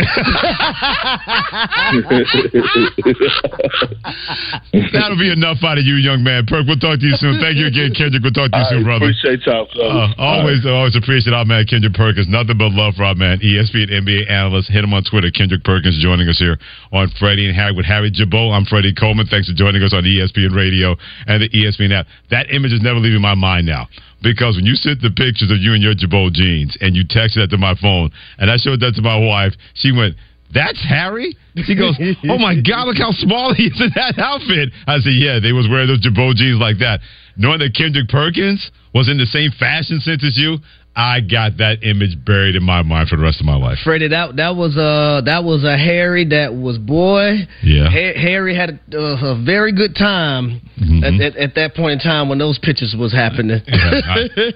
That'll 4.93 5.17
be 5.19 5.31
enough 5.31 5.59
out 5.63 5.77
of 5.77 5.85
you, 5.85 5.95
young 5.95 6.23
man. 6.23 6.45
Perk, 6.45 6.65
we'll 6.67 6.79
talk 6.79 6.99
to 6.99 7.05
you 7.05 7.15
soon. 7.19 7.39
Thank 7.39 7.57
you 7.57 7.67
again, 7.67 7.93
Kendrick. 7.93 8.23
We'll 8.23 8.35
talk 8.35 8.51
to 8.51 8.57
you 8.57 8.67
I 8.67 8.71
soon, 8.71 8.83
brother. 8.83 9.11
appreciate 9.11 9.43
y'all. 9.45 9.67
Uh, 9.75 10.13
always, 10.17 10.65
always 10.65 10.95
appreciate 10.95 11.33
our 11.33 11.45
man 11.45 11.65
Kendrick 11.65 11.93
Perkins. 11.93 12.27
Nothing 12.29 12.57
but 12.57 12.71
love 12.71 12.95
for 12.95 13.03
our 13.03 13.15
man, 13.15 13.39
ESPN 13.39 13.91
NBA 13.91 14.29
analyst. 14.29 14.69
Hit 14.69 14.83
him 14.83 14.93
on 14.93 15.03
Twitter. 15.03 15.31
Kendrick 15.31 15.63
Perkins 15.63 15.99
joining 16.01 16.27
us 16.27 16.39
here 16.39 16.57
on 16.91 17.09
Freddie 17.19 17.47
and 17.47 17.55
Harry 17.55 17.73
with 17.73 17.85
Harry 17.85 18.11
Jabot. 18.11 18.51
I'm 18.53 18.65
Freddie 18.65 18.93
Coleman. 18.93 19.27
Thanks 19.27 19.49
for 19.49 19.55
joining 19.55 19.83
us 19.83 19.93
on 19.93 20.03
ESPN 20.03 20.55
Radio 20.55 20.95
and 21.27 21.43
the 21.43 21.49
ESPN 21.49 21.91
app. 21.91 22.07
That 22.31 22.51
image 22.51 22.71
is 22.71 22.81
never 22.81 22.99
leaving 22.99 23.21
my 23.21 23.35
mind 23.35 23.65
now. 23.65 23.87
Because 24.21 24.55
when 24.55 24.65
you 24.65 24.73
sent 24.73 25.01
the 25.01 25.11
pictures 25.11 25.51
of 25.51 25.57
you 25.59 25.73
in 25.73 25.81
your 25.81 25.93
Jabot 25.93 26.33
jeans 26.33 26.75
and 26.81 26.95
you 26.95 27.05
texted 27.05 27.35
that 27.35 27.49
to 27.51 27.57
my 27.57 27.75
phone, 27.75 28.09
and 28.39 28.49
I 28.49 28.57
showed 28.57 28.79
that 28.81 28.95
to 28.95 29.01
my 29.01 29.17
wife, 29.17 29.53
she 29.75 29.91
went, 29.91 30.15
that's 30.53 30.81
Harry? 30.87 31.35
She 31.65 31.75
goes, 31.75 31.95
Oh 32.29 32.37
my 32.37 32.55
God, 32.55 32.85
look 32.87 32.97
how 32.97 33.11
small 33.11 33.53
he 33.53 33.65
is 33.65 33.81
in 33.81 33.91
that 33.95 34.17
outfit. 34.17 34.69
I 34.87 34.99
said, 34.99 35.13
Yeah, 35.13 35.39
they 35.39 35.51
was 35.51 35.67
wearing 35.69 35.87
those 35.87 35.99
Jabot 35.99 36.35
jeans 36.35 36.59
like 36.59 36.77
that. 36.79 36.99
Knowing 37.35 37.59
that 37.59 37.73
Kendrick 37.75 38.07
Perkins 38.09 38.71
was 38.93 39.09
in 39.09 39.17
the 39.17 39.25
same 39.25 39.51
fashion 39.59 39.99
sense 39.99 40.23
as 40.23 40.37
you, 40.37 40.57
I 40.95 41.21
got 41.21 41.57
that 41.57 41.83
image 41.83 42.17
buried 42.25 42.55
in 42.55 42.63
my 42.63 42.81
mind 42.81 43.09
for 43.09 43.17
the 43.17 43.21
rest 43.21 43.39
of 43.39 43.45
my 43.45 43.55
life. 43.55 43.77
Freddie, 43.83 44.07
that 44.07 44.35
that 44.37 44.55
was 44.55 44.75
a 44.77 45.21
that 45.25 45.43
was 45.43 45.63
a 45.63 45.77
Harry 45.77 46.25
that 46.25 46.51
was 46.55 46.79
boy. 46.79 47.45
Yeah. 47.61 47.85
Ha- 47.89 48.17
Harry 48.19 48.55
had 48.55 48.79
a, 48.91 48.97
uh, 48.97 49.35
a 49.37 49.43
very 49.45 49.71
good 49.73 49.95
time 49.95 50.61
Mhm. 50.81 51.03
at, 51.03 51.21
at, 51.21 51.37
at 51.37 51.55
that 51.55 51.75
point 51.75 51.93
in 51.93 51.99
time 51.99 52.29
when 52.29 52.37
those 52.39 52.57
pictures 52.59 52.95
was 52.97 53.11
happening. 53.13 53.61
Yeah, 53.67 54.01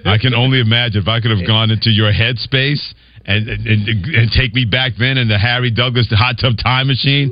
I, 0.06 0.14
I 0.14 0.18
can 0.18 0.34
only 0.34 0.58
imagine 0.60 1.02
if 1.02 1.08
I 1.08 1.20
could 1.20 1.30
have 1.30 1.46
gone 1.46 1.70
into 1.70 1.90
your 1.90 2.12
headspace 2.12 2.82
and, 3.26 3.48
and, 3.48 3.88
and, 3.88 4.30
take 4.32 4.54
me 4.54 4.64
back 4.64 4.92
then 4.98 5.16
in 5.18 5.28
the 5.28 5.38
Harry 5.38 5.70
Douglas 5.70 6.08
the 6.10 6.16
hot 6.16 6.36
tub 6.40 6.54
time 6.58 6.88
machine. 6.88 7.30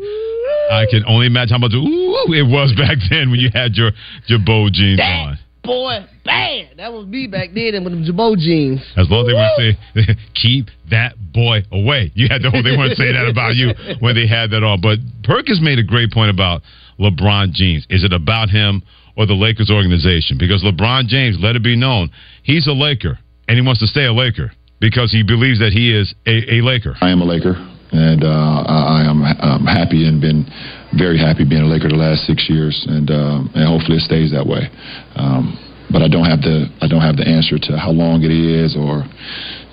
I 0.70 0.86
can 0.88 1.04
only 1.06 1.26
imagine 1.26 1.52
how 1.54 1.58
much 1.58 1.74
ooh 1.74 2.32
it 2.32 2.46
was 2.46 2.72
back 2.78 2.98
then 3.10 3.30
when 3.30 3.40
you 3.40 3.50
had 3.52 3.74
your 3.74 3.90
your 4.26 4.38
bow 4.38 4.68
jeans 4.70 4.98
that 4.98 5.10
on. 5.10 5.38
boy, 5.64 6.06
bad. 6.24 6.76
That 6.76 6.92
was 6.92 7.06
me 7.06 7.26
back 7.26 7.50
then 7.54 7.82
with 7.82 7.92
them 7.92 8.04
Jabot 8.04 8.38
jeans. 8.38 8.80
As 8.96 9.10
long 9.10 9.26
as 9.26 9.26
they 9.26 9.34
weren't 9.34 9.56
saying, 9.58 10.18
keep 10.34 10.66
that 10.90 11.14
boy 11.32 11.62
away. 11.72 12.12
You 12.14 12.28
had 12.30 12.42
to 12.42 12.50
hope 12.50 12.62
they 12.62 12.76
weren't 12.76 12.96
saying 12.96 13.14
that 13.14 13.28
about 13.28 13.56
you 13.56 13.74
when 14.00 14.14
they 14.14 14.26
had 14.26 14.50
that 14.50 14.62
on. 14.62 14.80
But 14.80 14.98
Perkins 15.24 15.60
made 15.60 15.78
a 15.78 15.84
great 15.84 16.12
point 16.12 16.30
about 16.30 16.62
LeBron 16.98 17.52
James. 17.52 17.86
Is 17.90 18.04
it 18.04 18.12
about 18.12 18.48
him 18.50 18.82
or 19.16 19.26
the 19.26 19.34
Lakers 19.34 19.70
organization? 19.70 20.38
Because 20.38 20.62
LeBron 20.62 21.06
James, 21.06 21.36
let 21.40 21.56
it 21.56 21.64
be 21.64 21.76
known, 21.76 22.10
he's 22.42 22.66
a 22.68 22.72
Laker 22.72 23.18
and 23.48 23.58
he 23.58 23.66
wants 23.66 23.80
to 23.80 23.86
stay 23.88 24.06
a 24.06 24.12
Laker 24.12 24.52
because 24.80 25.12
he 25.12 25.22
believes 25.22 25.60
that 25.60 25.72
he 25.72 25.92
is 25.92 26.14
a, 26.26 26.58
a 26.58 26.64
Laker. 26.64 26.96
I 27.00 27.10
am 27.10 27.20
a 27.20 27.28
Laker, 27.28 27.54
and 27.92 28.24
uh, 28.24 28.64
I 28.66 29.04
I 29.04 29.10
am 29.10 29.20
um, 29.22 29.64
happy 29.66 30.08
and 30.08 30.20
been 30.20 30.48
very 30.96 31.18
happy 31.18 31.44
being 31.44 31.62
a 31.62 31.70
Laker 31.70 31.88
the 31.88 32.00
last 32.00 32.26
six 32.26 32.48
years, 32.48 32.84
and 32.88 33.10
um, 33.10 33.50
and 33.54 33.68
hopefully 33.68 33.98
it 33.98 34.04
stays 34.08 34.32
that 34.32 34.46
way. 34.46 34.72
Um, 35.14 35.54
but 35.92 36.02
I 36.02 36.08
don't 36.08 36.24
have 36.26 36.40
the 36.40 36.66
I 36.80 36.88
don't 36.88 37.04
have 37.04 37.16
the 37.20 37.28
answer 37.28 37.60
to 37.70 37.76
how 37.76 37.92
long 37.92 38.24
it 38.24 38.32
is 38.32 38.74
or 38.74 39.04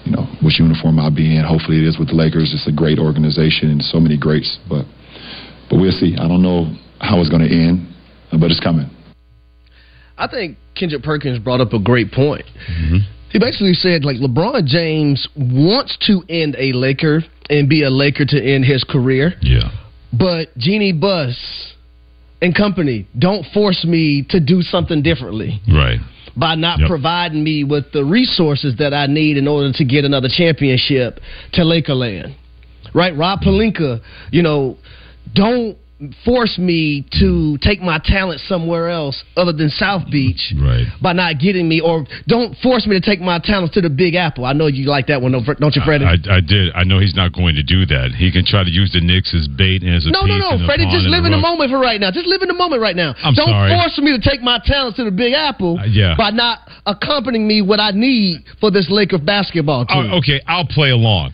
you 0.03 0.11
know 0.11 0.27
which 0.43 0.59
uniform 0.59 0.99
I'll 0.99 1.13
be 1.13 1.39
in. 1.39 1.47
Hopefully 1.47 1.79
it 1.79 1.87
is 1.87 1.97
with 1.97 2.09
the 2.09 2.17
Lakers. 2.19 2.51
It's 2.53 2.67
a 2.67 2.75
great 2.75 2.99
organization 2.99 3.71
and 3.71 3.81
so 3.81 3.99
many 3.99 4.17
greats, 4.19 4.59
but 4.67 4.83
but 5.71 5.79
we'll 5.79 5.95
see. 5.95 6.19
I 6.19 6.27
don't 6.27 6.43
know 6.43 6.75
how 6.99 7.21
it's 7.21 7.29
going 7.29 7.47
to 7.47 7.51
end, 7.51 7.87
but 8.31 8.51
it's 8.51 8.59
coming. 8.59 8.89
I 10.17 10.27
think 10.27 10.57
Kendrick 10.75 11.03
Perkins 11.03 11.37
brought 11.37 11.61
up 11.61 11.73
a 11.73 11.79
great 11.79 12.11
point. 12.11 12.45
Mm-hmm. 12.65 13.16
He 13.31 13.39
basically 13.39 13.73
said 13.73 14.05
like 14.05 14.17
LeBron 14.17 14.65
James 14.65 15.27
wants 15.35 15.97
to 16.07 16.23
end 16.29 16.55
a 16.57 16.71
Laker 16.73 17.23
and 17.49 17.67
be 17.69 17.83
a 17.83 17.89
Laker 17.89 18.25
to 18.25 18.41
end 18.41 18.65
his 18.65 18.83
career, 18.83 19.33
Yeah. 19.41 19.69
but 20.13 20.55
Jeanie 20.57 20.93
Buss 20.93 21.73
and 22.41 22.53
company 22.55 23.07
don't 23.17 23.45
force 23.47 23.83
me 23.85 24.23
to 24.29 24.39
do 24.39 24.61
something 24.61 25.01
differently 25.01 25.59
Right. 25.67 25.99
by 26.35 26.55
not 26.55 26.79
Yep. 26.79 26.87
providing 26.89 27.43
me 27.43 27.63
with 27.63 27.91
the 27.91 28.03
resources 28.05 28.75
that 28.77 28.93
I 28.93 29.07
need 29.07 29.37
in 29.37 29.47
order 29.47 29.71
to 29.73 29.83
get 29.83 30.05
another 30.05 30.29
championship 30.29 31.19
to 31.53 31.61
Lakerland. 31.61 32.33
Right? 32.93 33.15
Rob 33.15 33.41
Pelinka, 33.41 33.99
you 34.31 34.41
know, 34.43 34.77
don't 35.33 35.77
force 36.23 36.57
me 36.59 37.05
to 37.19 37.57
take 37.61 37.81
my 37.81 37.99
talent 38.03 38.39
somewhere 38.41 38.89
else 38.89 39.23
other 39.35 39.51
than 39.51 39.69
South 39.69 40.03
Beach 40.11 40.53
right. 40.61 40.85
by 41.01 41.13
not 41.13 41.39
getting 41.39 41.67
me, 41.67 41.81
or 41.81 42.05
don't 42.27 42.55
force 42.61 42.85
me 42.85 42.99
to 42.99 43.03
take 43.03 43.19
my 43.19 43.39
talents 43.39 43.73
to 43.73 43.81
the 43.81 43.89
Big 43.89 44.13
Apple. 44.13 44.45
I 44.45 44.53
know 44.53 44.67
you 44.67 44.85
like 44.85 45.07
that 45.07 45.21
one, 45.21 45.31
don't 45.31 45.75
you, 45.75 45.81
Freddie? 45.83 46.05
I, 46.05 46.21
I, 46.29 46.37
I 46.37 46.41
did. 46.41 46.71
I 46.75 46.83
know 46.83 46.99
he's 46.99 47.15
not 47.15 47.33
going 47.33 47.55
to 47.55 47.63
do 47.63 47.85
that. 47.87 48.13
He 48.15 48.31
can 48.31 48.45
try 48.45 48.63
to 48.63 48.69
use 48.69 48.91
the 48.93 49.01
Knicks 49.01 49.33
as 49.33 49.47
bait 49.47 49.81
and 49.81 49.95
as 49.95 50.05
a 50.05 50.11
no, 50.11 50.21
no, 50.21 50.37
no, 50.37 50.65
Freddie. 50.65 50.85
Just 50.91 51.07
live 51.07 51.25
in 51.25 51.31
the 51.31 51.41
moment 51.41 51.71
for 51.71 51.79
right 51.79 51.99
now. 51.99 52.11
Just 52.11 52.27
live 52.27 52.41
in 52.41 52.47
the 52.47 52.57
moment 52.57 52.81
right 52.81 52.95
now. 52.95 53.15
I'm 53.23 53.33
don't 53.33 53.49
sorry. 53.49 53.73
force 53.73 53.97
me 53.97 54.13
to 54.13 54.21
take 54.21 54.41
my 54.41 54.61
talents 54.63 54.97
to 54.97 55.03
the 55.03 55.11
Big 55.11 55.33
Apple 55.33 55.79
uh, 55.79 55.85
yeah. 55.85 56.13
by 56.17 56.29
not 56.29 56.59
accompanying 56.85 57.47
me 57.47 57.61
what 57.61 57.79
I 57.79 57.91
need 57.91 58.45
for 58.61 58.69
this 58.69 58.87
Laker 58.89 59.17
basketball 59.17 59.85
team. 59.85 60.11
Oh, 60.13 60.17
okay, 60.19 60.41
I'll 60.45 60.67
play 60.67 60.91
along. 60.91 61.33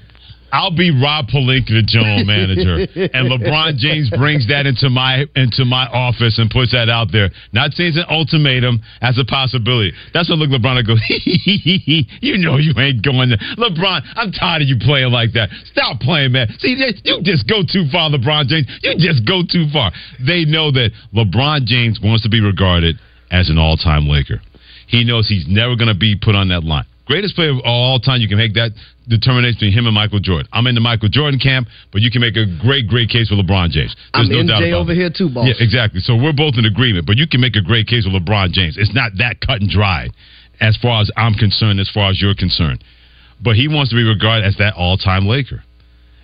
I'll 0.53 0.69
be 0.69 0.93
Rob 0.93 1.33
Pelinka, 1.33 1.73
the 1.73 1.81
general 1.81 2.21
manager, 2.29 2.85
and 2.85 3.25
LeBron 3.25 3.81
James 3.81 4.13
brings 4.13 4.47
that 4.53 4.69
into 4.69 4.93
my 4.93 5.25
into 5.35 5.65
my 5.65 5.89
office 5.89 6.37
and 6.37 6.45
puts 6.45 6.71
that 6.73 6.93
out 6.93 7.11
there. 7.11 7.31
Not 7.51 7.73
saying 7.73 7.97
it's 7.97 7.97
an 7.97 8.05
ultimatum 8.05 8.79
as 9.01 9.17
a 9.17 9.25
possibility. 9.25 9.97
That's 10.13 10.29
what 10.29 10.37
look 10.37 10.53
LeBron 10.53 10.77
I 10.77 10.83
go. 10.85 10.93
you 12.21 12.37
know 12.37 12.61
you 12.61 12.77
ain't 12.77 13.01
going 13.01 13.33
there, 13.33 13.41
LeBron. 13.57 14.05
I'm 14.13 14.31
tired 14.31 14.61
of 14.61 14.67
you 14.69 14.77
playing 14.77 15.11
like 15.11 15.33
that. 15.33 15.49
Stop 15.73 15.99
playing, 15.99 16.31
man. 16.33 16.47
See, 16.59 16.77
you 16.77 17.21
just 17.23 17.49
go 17.49 17.65
too 17.65 17.89
far, 17.91 18.13
LeBron 18.13 18.45
James. 18.45 18.69
You 18.83 18.93
just 19.01 19.25
go 19.25 19.41
too 19.41 19.65
far. 19.73 19.91
They 20.21 20.45
know 20.45 20.69
that 20.69 20.91
LeBron 21.17 21.65
James 21.65 21.99
wants 21.99 22.21
to 22.23 22.29
be 22.29 22.41
regarded 22.41 23.01
as 23.31 23.49
an 23.49 23.57
all-time 23.57 24.07
Laker. 24.07 24.39
He 24.85 25.03
knows 25.03 25.27
he's 25.27 25.47
never 25.47 25.75
going 25.75 25.87
to 25.87 25.97
be 25.97 26.15
put 26.15 26.35
on 26.35 26.49
that 26.49 26.63
line. 26.63 26.85
Greatest 27.05 27.35
player 27.35 27.51
of 27.51 27.59
all 27.65 27.99
time. 27.99 28.21
You 28.21 28.29
can 28.29 28.37
make 28.37 28.53
that 28.53 28.71
determination 29.07 29.55
between 29.59 29.73
him 29.73 29.85
and 29.85 29.95
Michael 29.95 30.19
Jordan. 30.19 30.47
I'm 30.53 30.67
in 30.67 30.75
the 30.75 30.81
Michael 30.81 31.09
Jordan 31.09 31.39
camp, 31.39 31.67
but 31.91 32.01
you 32.01 32.09
can 32.09 32.21
make 32.21 32.37
a 32.37 32.45
great, 32.61 32.87
great 32.87 33.09
case 33.09 33.27
for 33.27 33.35
LeBron 33.35 33.71
James. 33.71 33.95
There's 34.13 34.29
I'm 34.31 34.47
no 34.47 34.55
MJ 34.55 34.71
over 34.71 34.93
it. 34.93 34.95
here 34.95 35.09
too, 35.09 35.29
boss. 35.29 35.47
Yeah, 35.47 35.59
exactly. 35.59 35.99
So 35.99 36.15
we're 36.15 36.31
both 36.33 36.55
in 36.57 36.65
agreement, 36.65 37.05
but 37.05 37.17
you 37.17 37.27
can 37.27 37.41
make 37.41 37.55
a 37.55 37.61
great 37.61 37.87
case 37.87 38.05
for 38.05 38.11
LeBron 38.11 38.51
James. 38.51 38.77
It's 38.77 38.93
not 38.93 39.11
that 39.17 39.41
cut 39.41 39.59
and 39.59 39.69
dry, 39.69 40.07
as 40.61 40.77
far 40.77 41.01
as 41.01 41.11
I'm 41.17 41.33
concerned, 41.33 41.79
as 41.79 41.89
far 41.89 42.09
as 42.09 42.21
you're 42.21 42.35
concerned. 42.35 42.83
But 43.43 43.55
he 43.55 43.67
wants 43.67 43.89
to 43.89 43.97
be 43.97 44.03
regarded 44.03 44.47
as 44.47 44.55
that 44.57 44.75
all-time 44.75 45.27
Laker. 45.27 45.63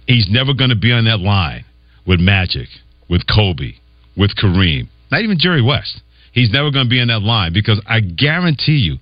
He's 0.08 0.28
never 0.30 0.54
going 0.54 0.70
to 0.70 0.76
be 0.78 0.92
on 0.94 1.06
that 1.06 1.20
line 1.20 1.66
with 2.08 2.20
Magic, 2.20 2.68
with 3.10 3.24
Kobe, 3.28 3.74
with 4.16 4.32
Kareem, 4.36 4.88
not 5.12 5.22
even 5.22 5.38
Jerry 5.38 5.62
West. 5.62 6.02
He's 6.32 6.52
never 6.52 6.72
going 6.72 6.86
to 6.86 6.90
be 6.90 7.02
in 7.02 7.10
that 7.10 7.22
line 7.22 7.54
because 7.54 7.82
I 7.86 8.00
guarantee 8.00 8.78
you 8.78 8.98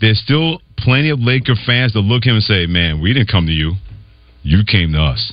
there's 0.00 0.20
still 0.20 0.60
plenty 0.76 1.10
of 1.10 1.20
Laker 1.20 1.54
fans 1.66 1.92
that 1.92 2.00
look 2.00 2.22
at 2.24 2.30
him 2.30 2.36
and 2.36 2.44
say, 2.44 2.66
man, 2.66 3.00
we 3.00 3.12
didn't 3.12 3.28
come 3.28 3.46
to 3.46 3.52
you. 3.52 3.74
You 4.42 4.64
came 4.66 4.92
to 4.92 5.00
us. 5.00 5.32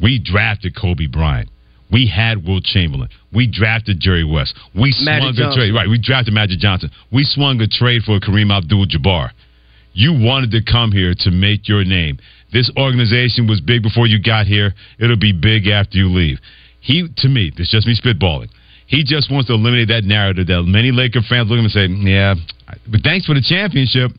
We 0.00 0.18
drafted 0.22 0.76
Kobe 0.76 1.06
Bryant. 1.06 1.48
We 1.90 2.06
had 2.06 2.46
Wilt 2.46 2.64
Chamberlain. 2.64 3.08
We 3.32 3.46
drafted 3.50 3.98
Jerry 4.00 4.24
West. 4.24 4.54
We 4.74 4.94
Magic 5.02 5.22
swung 5.22 5.34
Johnson. 5.34 5.52
a 5.52 5.54
trade. 5.54 5.74
Right, 5.74 5.88
we 5.88 5.98
drafted 5.98 6.34
Magic 6.34 6.58
Johnson. 6.58 6.90
We 7.10 7.24
swung 7.24 7.60
a 7.60 7.66
trade 7.66 8.02
for 8.02 8.20
Kareem 8.20 8.54
Abdul-Jabbar. 8.54 9.30
You 9.94 10.12
wanted 10.12 10.50
to 10.52 10.60
come 10.62 10.92
here 10.92 11.14
to 11.20 11.30
make 11.30 11.66
your 11.68 11.84
name. 11.84 12.18
This 12.52 12.70
organization 12.76 13.46
was 13.46 13.60
big 13.60 13.82
before 13.82 14.06
you 14.06 14.22
got 14.22 14.46
here. 14.46 14.74
It'll 14.98 15.16
be 15.16 15.32
big 15.32 15.66
after 15.66 15.98
you 15.98 16.08
leave. 16.08 16.38
He, 16.80 17.08
to 17.16 17.28
me, 17.28 17.50
this 17.56 17.66
is 17.66 17.70
just 17.70 17.86
me 17.86 17.96
spitballing. 17.96 18.48
He 18.86 19.04
just 19.04 19.30
wants 19.30 19.48
to 19.48 19.54
eliminate 19.54 19.88
that 19.88 20.04
narrative 20.04 20.46
that 20.46 20.62
many 20.62 20.92
Laker 20.92 21.20
fans 21.28 21.50
look 21.50 21.58
at 21.58 21.64
him 21.64 21.68
and 21.68 21.72
say, 21.72 22.10
"Yeah, 22.10 22.34
but 22.88 23.02
thanks 23.02 23.26
for 23.26 23.34
the 23.34 23.42
championship. 23.42 24.12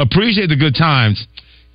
Appreciate 0.00 0.48
the 0.48 0.56
good 0.56 0.74
times. 0.74 1.26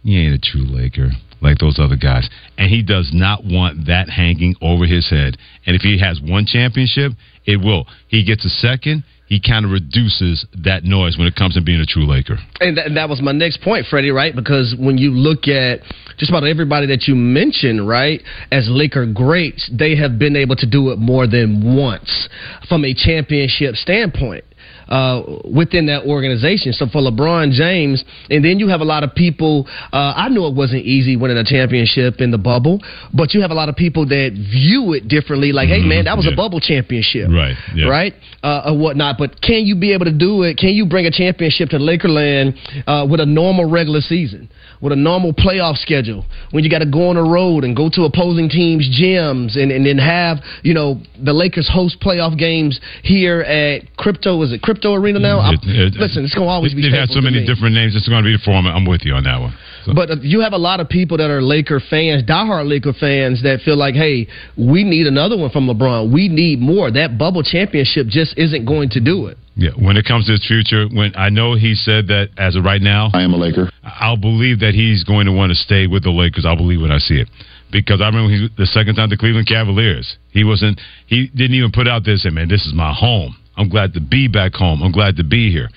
You 0.03 0.20
ain't 0.20 0.36
a 0.36 0.51
true 0.51 0.65
Laker." 0.65 1.12
like 1.41 1.60
those 1.60 1.77
other 1.79 1.96
guys. 1.96 2.27
And 2.58 2.70
he 2.70 2.82
does 2.82 3.12
not 3.13 3.44
want 3.46 3.86
that 3.86 4.10
hanging 4.10 4.55
over 4.62 4.86
his 4.86 5.10
head. 5.10 5.38
And 5.65 5.75
if 5.75 5.82
he 5.82 6.00
has 6.00 6.20
one 6.20 6.46
championship, 6.46 7.12
it 7.46 7.58
will. 7.58 7.86
He 8.08 8.25
gets 8.25 8.44
a 8.46 8.50
second, 8.50 9.03
he 9.27 9.39
kind 9.41 9.65
of 9.65 9.72
reduces 9.72 10.46
that 10.63 10.84
noise 10.84 11.17
when 11.17 11.27
it 11.27 11.36
comes 11.36 11.55
to 11.55 11.62
being 11.62 11.79
a 11.79 11.86
true 11.86 12.05
Laker. 12.05 12.38
And, 12.60 12.75
th- 12.75 12.88
and 12.88 12.98
that 12.98 13.10
was 13.10 13.22
my 13.22 13.32
next 13.32 13.62
point, 13.62 13.86
Freddie, 13.89 14.12
right? 14.12 14.36
Because 14.36 14.75
when 14.77 14.98
you 14.98 15.12
look 15.12 15.48
at 15.48 15.79
just 16.17 16.29
about 16.29 16.44
everybody 16.44 16.88
that 16.88 17.08
you 17.08 17.15
mentioned, 17.15 17.88
right, 17.88 18.22
as 18.51 18.67
Laker 18.70 19.05
greats, 19.05 19.70
they 19.74 19.96
have 19.96 20.20
been 20.20 20.36
able 20.36 20.55
to 20.58 20.70
do 20.70 20.91
it 20.91 21.00
more 21.00 21.27
than 21.27 21.75
once 21.75 22.29
from 22.70 22.86
a 22.86 22.94
championship 22.94 23.75
standpoint 23.75 24.44
uh, 24.88 25.24
within 25.51 25.88
that 25.88 26.06
organization. 26.06 26.74
So 26.74 26.88
for 26.88 27.01
LeBron 27.01 27.51
James, 27.51 28.04
and 28.30 28.44
then 28.44 28.60
you 28.60 28.68
have 28.68 28.82
a 28.82 28.86
lot 28.86 29.04
of 29.04 29.13
people. 29.15 29.68
Uh, 29.92 30.13
I 30.15 30.30
know 30.30 30.48
it 30.48 30.56
wasn't 30.56 30.84
easy 30.84 31.15
winning 31.15 31.38
a 31.38 31.44
championship 31.44 32.22
in 32.22 32.32
the 32.32 32.38
bubble, 32.38 32.82
but 33.13 33.34
you 33.34 33.42
have 33.42 33.51
a 33.51 33.56
lot 33.56 33.70
of 33.70 33.75
people 33.75 34.06
that 34.08 34.32
view 34.34 34.94
it 34.94 35.08
differently. 35.08 35.51
Like, 35.51 35.70
mm-hmm. 35.70 35.84
hey 35.84 35.88
man, 35.88 36.06
that 36.06 36.18
was 36.18 36.25
yeah. 36.25 36.34
a 36.34 36.36
bubble 36.36 36.60
championship, 36.60 37.30
right? 37.30 37.56
Yeah. 37.75 37.88
Right, 37.88 38.13
uh, 38.44 38.72
or 38.72 38.77
whatnot. 38.77 39.18
But 39.18 39.42
can 39.42 39.65
you 39.65 39.75
be 39.75 39.94
able 39.94 40.06
to 40.06 40.18
do 40.18 40.44
it? 40.44 40.58
Can 40.58 40.70
you 40.70 40.86
bring 40.86 41.06
a 41.06 41.12
championship 41.12 41.70
to 41.70 41.77
Lakerland 41.77 42.58
uh, 42.88 43.08
with 43.10 43.20
a 43.20 43.25
normal 43.25 43.70
regular 43.70 44.01
season? 44.01 44.50
With 44.82 44.94
a 44.94 44.96
normal 44.96 45.34
playoff 45.34 45.77
schedule 45.77 46.25
when 46.51 46.63
you 46.63 46.70
got 46.70 46.79
to 46.79 46.89
go 46.89 47.10
on 47.10 47.15
the 47.15 47.24
road 47.24 47.63
and 47.63 47.75
go 47.75 47.89
to 47.89 48.03
opposing 48.03 48.50
teams' 48.50 48.88
gyms 48.89 49.58
and, 49.58 49.72
and 49.72 49.86
then 49.86 49.98
have 49.98 50.38
you 50.63 50.74
know 50.74 51.00
the 51.24 51.34
Lakers 51.34 51.70
host 51.72 52.00
playoff 52.01 52.38
games 52.38 52.79
here 53.03 53.41
at 53.41 53.82
Crypto 53.98 54.41
is 54.41 54.51
it 54.51 54.62
Crypto 54.62 54.94
Arena 54.94 55.20
now? 55.20 55.39
It, 55.51 55.60
it, 55.63 55.94
listen, 55.94 56.24
it's 56.24 56.36
going 56.36 56.48
to 56.48 56.51
always 56.51 56.74
be. 56.74 56.86
It 56.86 56.94
has 56.94 57.13
so 57.13 57.22
many 57.22 57.41
me. 57.41 57.46
different 57.46 57.75
names. 57.75 57.96
It's 57.96 58.08
going 58.08 58.24
to 58.24 58.27
be 58.27 58.36
the 58.36 58.44
format. 58.44 58.75
I'm 58.75 58.86
with 58.86 59.01
you 59.03 59.13
on 59.13 59.24
that 59.24 59.39
one. 59.39 59.53
So. 59.86 59.94
But 59.94 60.10
uh, 60.10 60.15
you 60.22 60.42
have 60.42 60.54
a 60.54 60.58
lot 60.58 60.80
of 60.80 60.89
people 60.89 61.18
that 61.18 61.30
are 61.30 61.42
Laker 61.42 61.80
fans, 61.80 62.24
diehard 62.24 62.68
Laker 62.68 62.94
fans, 62.94 63.44
that 63.44 63.62
feel 63.62 63.77
like, 63.77 63.94
hey, 63.94 64.27
we 64.58 64.84
need 64.84 65.06
another 65.06 65.38
one 65.38 65.51
from 65.51 65.68
LeBron. 65.68 66.12
We 66.12 66.27
need 66.27 66.60
more. 66.60 66.89
That 66.89 67.20
bubble 67.20 67.44
championship 67.44 68.08
just 68.08 68.36
isn't 68.38 68.65
going 68.65 68.89
to 68.89 69.00
do 69.00 69.27
it. 69.27 69.38
Yeah, 69.56 69.72
when 69.77 69.96
it 69.96 70.06
comes 70.06 70.25
to 70.25 70.34
his 70.34 70.46
future, 70.46 70.88
when 70.92 71.15
I 71.15 71.30
know 71.30 71.56
he 71.56 71.75
said 71.75 72.08
that 72.08 72.30
as 72.38 72.56
of 72.56 72.65
right 72.65 72.82
now, 72.82 73.12
I 73.13 73.22
am 73.22 73.34
a 73.34 73.38
Laker. 73.38 73.70
I'll 73.84 74.18
believe 74.18 74.60
that 74.60 74.74
he's 74.74 75.04
going 75.04 75.27
to 75.27 75.32
want 75.32 75.51
to 75.51 75.56
stay 75.56 75.88
with 75.88 76.04
the 76.04 76.10
Lakers. 76.10 76.46
I'll 76.46 76.58
believe 76.58 76.82
when 76.82 76.92
I 76.92 76.98
see 76.98 77.22
it. 77.22 77.30
Because 77.72 78.01
I 78.01 78.08
remember 78.08 78.34
he, 78.34 78.50
the 78.58 78.65
second 78.65 78.96
time 78.96 79.10
the 79.10 79.18
Cleveland 79.18 79.48
Cavaliers, 79.48 80.18
he 80.32 80.44
wasn't, 80.44 80.82
he 81.08 81.27
didn't 81.27 81.56
even 81.56 81.72
put 81.72 81.88
out 81.88 82.04
this, 82.04 82.25
And 82.25 82.36
man, 82.36 82.50
this 82.50 82.65
is 82.65 82.74
my 82.74 82.94
home. 82.94 83.38
I'm 83.56 83.70
glad 83.70 83.94
to 83.94 84.01
be 84.01 84.27
back 84.27 84.54
home. 84.54 84.82
I'm 84.82 84.92
glad 84.92 85.15
to 85.18 85.24
be 85.24 85.51
here. 85.51 85.70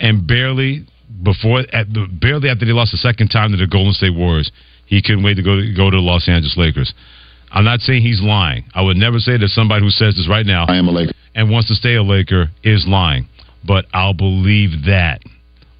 And 0.00 0.26
barely 0.26 0.86
before, 1.22 1.60
at 1.72 1.92
the, 1.92 2.06
barely 2.10 2.48
after 2.48 2.64
they 2.64 2.72
lost 2.72 2.92
the 2.92 2.98
second 2.98 3.28
time 3.28 3.50
to 3.52 3.56
the 3.56 3.66
Golden 3.66 3.92
State 3.92 4.14
Warriors, 4.14 4.50
he 4.86 5.02
couldn't 5.02 5.22
wait 5.22 5.34
to 5.34 5.42
go 5.42 5.56
to, 5.56 5.74
go 5.74 5.90
to 5.90 5.96
the 5.96 6.02
Los 6.02 6.28
Angeles 6.28 6.56
Lakers. 6.56 6.92
I'm 7.50 7.64
not 7.64 7.80
saying 7.80 8.02
he's 8.02 8.20
lying. 8.20 8.64
I 8.74 8.82
would 8.82 8.96
never 8.96 9.18
say 9.18 9.38
that 9.38 9.48
somebody 9.48 9.84
who 9.84 9.90
says 9.90 10.16
this 10.16 10.28
right 10.28 10.44
now. 10.44 10.66
I 10.66 10.76
am 10.76 10.88
a 10.88 10.90
Laker. 10.90 11.12
And 11.34 11.50
wants 11.50 11.68
to 11.68 11.74
stay 11.74 11.94
a 11.94 12.02
Laker 12.02 12.50
is 12.62 12.84
lying. 12.86 13.28
But 13.66 13.86
I'll 13.92 14.14
believe 14.14 14.86
that 14.86 15.20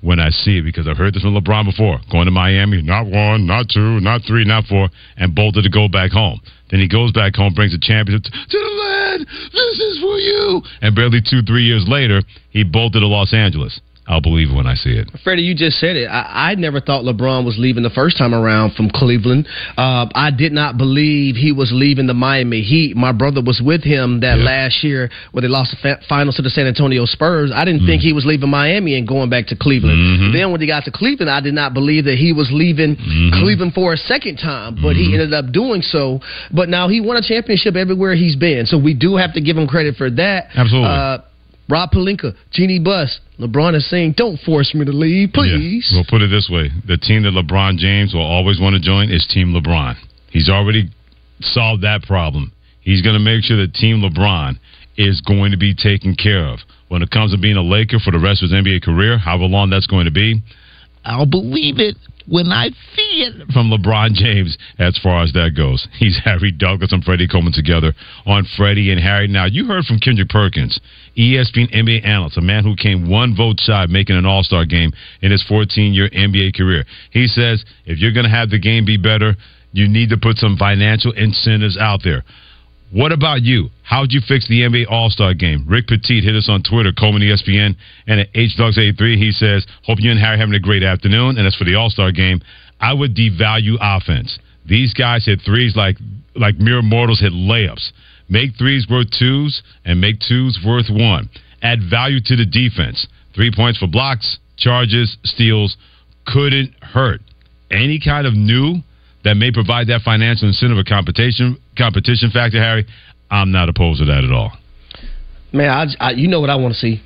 when 0.04 0.20
I 0.20 0.28
see 0.28 0.58
it 0.58 0.62
because 0.62 0.86
I've 0.86 0.98
heard 0.98 1.14
this 1.14 1.22
from 1.22 1.34
LeBron 1.34 1.64
before. 1.64 1.98
Going 2.12 2.26
to 2.26 2.30
Miami, 2.30 2.82
not 2.82 3.06
one, 3.06 3.46
not 3.46 3.68
two, 3.72 4.00
not 4.00 4.20
three, 4.26 4.44
not 4.44 4.64
four, 4.66 4.88
and 5.16 5.34
bolted 5.34 5.64
to 5.64 5.70
go 5.70 5.88
back 5.88 6.12
home. 6.12 6.40
Then 6.70 6.80
he 6.80 6.88
goes 6.88 7.10
back 7.12 7.34
home, 7.34 7.54
brings 7.54 7.74
a 7.74 7.80
championship 7.80 8.24
to 8.24 8.58
the 8.58 8.74
land. 8.84 9.26
This 9.52 9.78
is 9.80 10.00
for 10.00 10.18
you. 10.18 10.62
And 10.82 10.94
barely 10.94 11.20
two, 11.24 11.42
three 11.42 11.64
years 11.64 11.86
later, 11.88 12.22
he 12.50 12.64
bolted 12.64 13.00
to 13.00 13.06
Los 13.06 13.32
Angeles. 13.32 13.80
I'll 14.06 14.20
believe 14.20 14.50
it 14.50 14.54
when 14.54 14.66
I 14.66 14.74
see 14.74 14.90
it. 14.90 15.08
Freddie, 15.24 15.42
you 15.42 15.54
just 15.54 15.80
said 15.80 15.96
it. 15.96 16.06
I, 16.06 16.52
I 16.52 16.54
never 16.56 16.80
thought 16.80 17.04
LeBron 17.04 17.46
was 17.46 17.56
leaving 17.58 17.82
the 17.82 17.90
first 17.90 18.18
time 18.18 18.34
around 18.34 18.74
from 18.74 18.90
Cleveland. 18.90 19.48
Uh, 19.78 20.06
I 20.14 20.30
did 20.30 20.52
not 20.52 20.76
believe 20.76 21.36
he 21.36 21.52
was 21.52 21.72
leaving 21.72 22.06
the 22.06 22.14
Miami 22.14 22.60
Heat. 22.60 22.96
My 22.96 23.12
brother 23.12 23.40
was 23.40 23.62
with 23.64 23.82
him 23.82 24.20
that 24.20 24.38
yeah. 24.38 24.44
last 24.44 24.84
year 24.84 25.08
where 25.32 25.40
they 25.40 25.48
lost 25.48 25.70
the 25.70 25.78
fa- 25.80 26.00
finals 26.06 26.36
to 26.36 26.42
the 26.42 26.50
San 26.50 26.66
Antonio 26.66 27.06
Spurs. 27.06 27.50
I 27.54 27.64
didn't 27.64 27.82
mm. 27.82 27.86
think 27.86 28.02
he 28.02 28.12
was 28.12 28.26
leaving 28.26 28.50
Miami 28.50 28.98
and 28.98 29.08
going 29.08 29.30
back 29.30 29.46
to 29.48 29.56
Cleveland. 29.56 29.96
Mm-hmm. 29.96 30.36
Then 30.36 30.52
when 30.52 30.60
he 30.60 30.66
got 30.66 30.84
to 30.84 30.92
Cleveland, 30.92 31.30
I 31.30 31.40
did 31.40 31.54
not 31.54 31.72
believe 31.72 32.04
that 32.04 32.16
he 32.16 32.34
was 32.34 32.50
leaving 32.52 32.96
mm-hmm. 32.96 33.40
Cleveland 33.40 33.72
for 33.72 33.94
a 33.94 33.96
second 33.96 34.36
time, 34.36 34.74
but 34.74 35.00
mm-hmm. 35.00 35.00
he 35.00 35.14
ended 35.14 35.32
up 35.32 35.50
doing 35.50 35.80
so. 35.80 36.20
But 36.52 36.68
now 36.68 36.88
he 36.88 37.00
won 37.00 37.16
a 37.16 37.22
championship 37.22 37.74
everywhere 37.74 38.14
he's 38.14 38.36
been, 38.36 38.66
so 38.66 38.76
we 38.76 38.92
do 38.92 39.16
have 39.16 39.32
to 39.32 39.40
give 39.40 39.56
him 39.56 39.66
credit 39.66 39.96
for 39.96 40.10
that. 40.10 40.48
Absolutely. 40.54 40.90
Uh, 40.90 41.18
Rob 41.68 41.90
Pelinka, 41.92 42.34
Jeanie 42.50 42.78
Buss, 42.78 43.20
LeBron 43.38 43.74
is 43.74 43.88
saying, 43.88 44.12
"Don't 44.12 44.38
force 44.40 44.74
me 44.74 44.84
to 44.84 44.92
leave, 44.92 45.32
please." 45.32 45.88
Yeah. 45.90 45.98
We'll 45.98 46.04
put 46.04 46.22
it 46.22 46.30
this 46.30 46.48
way: 46.50 46.70
the 46.86 46.96
team 46.96 47.22
that 47.22 47.32
LeBron 47.32 47.78
James 47.78 48.14
will 48.14 48.22
always 48.22 48.60
want 48.60 48.74
to 48.74 48.80
join 48.80 49.10
is 49.10 49.26
Team 49.26 49.52
LeBron. 49.54 49.96
He's 50.30 50.48
already 50.48 50.90
solved 51.40 51.82
that 51.82 52.02
problem. 52.02 52.52
He's 52.80 53.02
going 53.02 53.14
to 53.14 53.20
make 53.20 53.44
sure 53.44 53.56
that 53.56 53.74
Team 53.74 54.02
LeBron 54.02 54.58
is 54.96 55.20
going 55.22 55.50
to 55.50 55.56
be 55.56 55.74
taken 55.74 56.14
care 56.14 56.44
of 56.46 56.60
when 56.88 57.02
it 57.02 57.10
comes 57.10 57.32
to 57.32 57.38
being 57.38 57.56
a 57.56 57.62
Laker 57.62 57.98
for 57.98 58.10
the 58.10 58.18
rest 58.18 58.42
of 58.42 58.50
his 58.50 58.60
NBA 58.60 58.82
career. 58.82 59.18
However 59.18 59.46
long 59.46 59.70
that's 59.70 59.86
going 59.86 60.04
to 60.04 60.10
be, 60.12 60.42
I'll 61.04 61.26
believe 61.26 61.78
it 61.78 61.96
when 62.26 62.52
I 62.52 62.68
see 62.68 63.24
it 63.26 63.52
from 63.52 63.70
LeBron 63.70 64.12
James 64.14 64.56
as 64.78 64.98
far 65.02 65.22
as 65.22 65.32
that 65.32 65.52
goes. 65.56 65.86
He's 65.98 66.18
Harry 66.24 66.52
Douglas 66.52 66.92
and 66.92 67.04
Freddie 67.04 67.28
Coleman 67.28 67.52
together 67.52 67.94
on 68.26 68.46
Freddie 68.56 68.90
and 68.90 69.00
Harry. 69.00 69.28
Now, 69.28 69.44
you 69.46 69.66
heard 69.66 69.84
from 69.84 69.98
Kendrick 69.98 70.30
Perkins, 70.30 70.80
ESPN 71.16 71.72
NBA 71.72 72.04
analyst, 72.04 72.36
a 72.36 72.40
man 72.40 72.64
who 72.64 72.74
came 72.76 73.08
one 73.08 73.36
vote 73.36 73.60
shy 73.60 73.86
making 73.86 74.16
an 74.16 74.26
All 74.26 74.42
Star 74.42 74.64
game 74.64 74.92
in 75.22 75.30
his 75.30 75.42
14 75.48 75.92
year 75.92 76.08
NBA 76.10 76.56
career. 76.56 76.84
He 77.10 77.26
says 77.26 77.64
if 77.86 77.98
you're 77.98 78.12
going 78.12 78.24
to 78.24 78.30
have 78.30 78.50
the 78.50 78.58
game 78.58 78.84
be 78.84 78.96
better, 78.96 79.36
you 79.72 79.88
need 79.88 80.10
to 80.10 80.16
put 80.16 80.38
some 80.38 80.56
financial 80.56 81.12
incentives 81.12 81.76
out 81.76 82.00
there. 82.04 82.24
What 82.92 83.10
about 83.10 83.42
you? 83.42 83.70
How'd 83.82 84.12
you 84.12 84.20
fix 84.26 84.46
the 84.46 84.60
NBA 84.60 84.86
All 84.88 85.10
Star 85.10 85.34
game? 85.34 85.64
Rick 85.68 85.88
Petit 85.88 86.20
hit 86.20 86.36
us 86.36 86.48
on 86.48 86.62
Twitter, 86.62 86.92
Coleman 86.92 87.22
ESPN, 87.22 87.74
and 88.06 88.20
at 88.20 88.32
HDugs83, 88.34 89.16
he 89.16 89.32
says, 89.32 89.66
Hope 89.82 89.98
you 90.00 90.12
and 90.12 90.20
Harry 90.20 90.38
having 90.38 90.54
a 90.54 90.60
great 90.60 90.84
afternoon. 90.84 91.36
And 91.36 91.46
as 91.46 91.56
for 91.56 91.64
the 91.64 91.74
All 91.74 91.90
Star 91.90 92.12
game, 92.12 92.40
I 92.80 92.92
would 92.92 93.16
devalue 93.16 93.76
offense. 93.80 94.38
These 94.64 94.94
guys 94.94 95.26
hit 95.26 95.40
threes 95.44 95.74
like 95.74 95.96
like 96.36 96.56
mere 96.58 96.82
mortals 96.82 97.20
hit 97.20 97.32
layups. 97.32 97.92
Make 98.28 98.56
threes 98.58 98.86
worth 98.88 99.08
twos 99.18 99.62
and 99.84 100.00
make 100.00 100.16
twos 100.20 100.58
worth 100.64 100.86
one. 100.90 101.28
Add 101.62 101.80
value 101.90 102.20
to 102.24 102.36
the 102.36 102.46
defense. 102.46 103.06
Three 103.34 103.50
points 103.54 103.78
for 103.78 103.86
blocks, 103.86 104.38
charges, 104.56 105.16
steals 105.24 105.76
couldn't 106.26 106.74
hurt. 106.82 107.20
Any 107.70 108.00
kind 108.00 108.26
of 108.26 108.34
new 108.34 108.76
that 109.24 109.34
may 109.34 109.50
provide 109.50 109.88
that 109.88 110.02
financial 110.02 110.48
incentive 110.48 110.78
or 110.78 110.84
competition 110.84 111.58
competition 111.76 112.30
factor, 112.30 112.58
Harry, 112.58 112.86
I'm 113.30 113.50
not 113.50 113.68
opposed 113.68 114.00
to 114.00 114.06
that 114.06 114.24
at 114.24 114.32
all. 114.32 114.52
Man, 115.52 115.70
I, 115.70 115.86
I 116.08 116.10
you 116.12 116.28
know 116.28 116.40
what 116.40 116.50
I 116.50 116.56
want 116.56 116.74
to 116.74 116.80
see. 116.80 117.02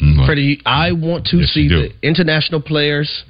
Mm-hmm. 0.00 0.26
Freddie, 0.26 0.62
I 0.64 0.92
want 0.92 1.26
to 1.34 1.38
yes, 1.38 1.50
see 1.50 1.66
the 1.66 1.90
international 2.02 2.62
players 2.62 3.24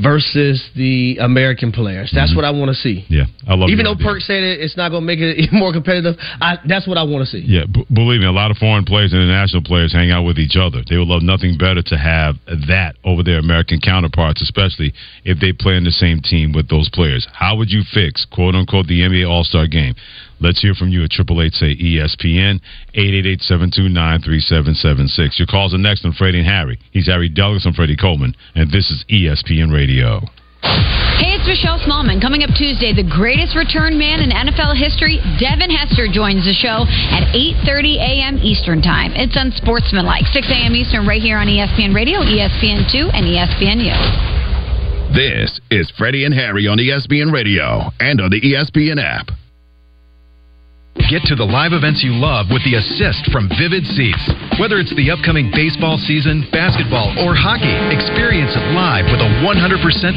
versus 0.00 0.64
the 0.74 1.18
American 1.20 1.70
players. 1.70 2.10
That's 2.14 2.30
mm-hmm. 2.30 2.36
what 2.36 2.44
I 2.44 2.50
want 2.50 2.70
to 2.70 2.74
see. 2.74 3.04
Yeah, 3.08 3.24
I 3.46 3.54
love. 3.54 3.68
Even 3.68 3.84
though 3.84 3.92
idea. 3.92 4.06
Perk 4.06 4.20
said 4.20 4.42
it, 4.42 4.60
it's 4.60 4.76
not 4.76 4.88
going 4.88 5.02
to 5.02 5.06
make 5.06 5.20
it 5.20 5.52
more 5.52 5.72
competitive. 5.72 6.16
I, 6.40 6.56
that's 6.66 6.88
what 6.88 6.96
I 6.96 7.02
want 7.02 7.28
to 7.28 7.30
see. 7.30 7.44
Yeah, 7.44 7.68
b- 7.70 7.84
believe 7.92 8.20
me, 8.20 8.26
a 8.26 8.32
lot 8.32 8.50
of 8.50 8.56
foreign 8.56 8.84
players 8.84 9.12
and 9.12 9.20
international 9.20 9.62
players 9.62 9.92
hang 9.92 10.10
out 10.10 10.24
with 10.24 10.38
each 10.38 10.56
other. 10.56 10.80
They 10.88 10.96
would 10.96 11.08
love 11.08 11.22
nothing 11.22 11.58
better 11.58 11.82
to 11.82 11.96
have 11.98 12.36
that 12.68 12.96
over 13.04 13.22
their 13.22 13.38
American 13.38 13.80
counterparts, 13.80 14.40
especially 14.40 14.94
if 15.24 15.40
they 15.40 15.52
play 15.52 15.76
in 15.76 15.84
the 15.84 15.92
same 15.92 16.20
team 16.20 16.52
with 16.52 16.68
those 16.68 16.88
players. 16.88 17.28
How 17.32 17.56
would 17.56 17.70
you 17.70 17.82
fix 17.92 18.24
quote 18.24 18.54
unquote 18.54 18.86
the 18.86 19.00
NBA 19.00 19.28
All 19.28 19.44
Star 19.44 19.66
Game? 19.66 19.94
Let's 20.40 20.60
hear 20.60 20.74
from 20.74 20.88
you 20.88 21.04
at 21.04 21.10
Triple 21.10 21.40
Eight 21.42 21.54
say 21.54 21.76
ESPN, 21.76 22.60
888-729-3776. 22.94 25.38
Your 25.38 25.46
calls 25.46 25.74
are 25.74 25.78
next 25.78 26.04
on 26.04 26.12
Freddie 26.12 26.40
and 26.40 26.48
Harry. 26.48 26.78
He's 26.92 27.06
Harry 27.06 27.28
Douglas. 27.28 27.66
I'm 27.66 27.74
Freddie 27.74 27.96
Coleman, 27.96 28.34
and 28.54 28.70
this 28.70 28.90
is 28.90 29.04
ESPN 29.10 29.72
Radio. 29.72 30.20
Hey, 31.20 31.36
it's 31.38 31.46
Michelle 31.46 31.78
Smallmon. 31.78 32.20
Coming 32.20 32.42
up 32.42 32.50
Tuesday, 32.56 32.92
the 32.92 33.06
greatest 33.06 33.54
return 33.54 33.96
man 33.98 34.18
in 34.20 34.30
NFL 34.34 34.74
history, 34.74 35.20
Devin 35.38 35.70
Hester, 35.70 36.08
joins 36.10 36.42
the 36.44 36.54
show 36.56 36.82
at 37.14 37.30
8.30 37.30 38.02
a.m. 38.02 38.34
Eastern 38.42 38.82
Time. 38.82 39.12
It's 39.14 39.36
unsportsmanlike, 39.36 40.26
6 40.32 40.48
a.m. 40.50 40.74
Eastern, 40.74 41.06
right 41.06 41.22
here 41.22 41.38
on 41.38 41.46
ESPN 41.46 41.94
Radio, 41.94 42.18
ESPN2, 42.18 43.14
and 43.14 43.30
ESPNU. 43.30 43.94
This 45.14 45.60
is 45.70 45.92
Freddie 45.96 46.24
and 46.24 46.34
Harry 46.34 46.66
on 46.66 46.78
ESPN 46.78 47.32
Radio 47.32 47.92
and 48.00 48.20
on 48.20 48.30
the 48.30 48.40
ESPN 48.40 48.98
app. 48.98 49.30
Get 50.94 51.26
to 51.26 51.34
the 51.34 51.44
live 51.44 51.74
events 51.74 52.06
you 52.06 52.14
love 52.14 52.54
with 52.54 52.62
the 52.62 52.78
assist 52.78 53.26
from 53.34 53.50
Vivid 53.58 53.82
Seats. 53.82 54.22
Whether 54.62 54.78
it's 54.78 54.94
the 54.94 55.10
upcoming 55.10 55.50
baseball 55.50 55.98
season, 55.98 56.46
basketball, 56.54 57.10
or 57.18 57.34
hockey, 57.34 57.74
experience 57.90 58.54
it 58.54 58.62
live 58.78 59.10
with 59.10 59.18
a 59.18 59.30
100% 59.42 59.58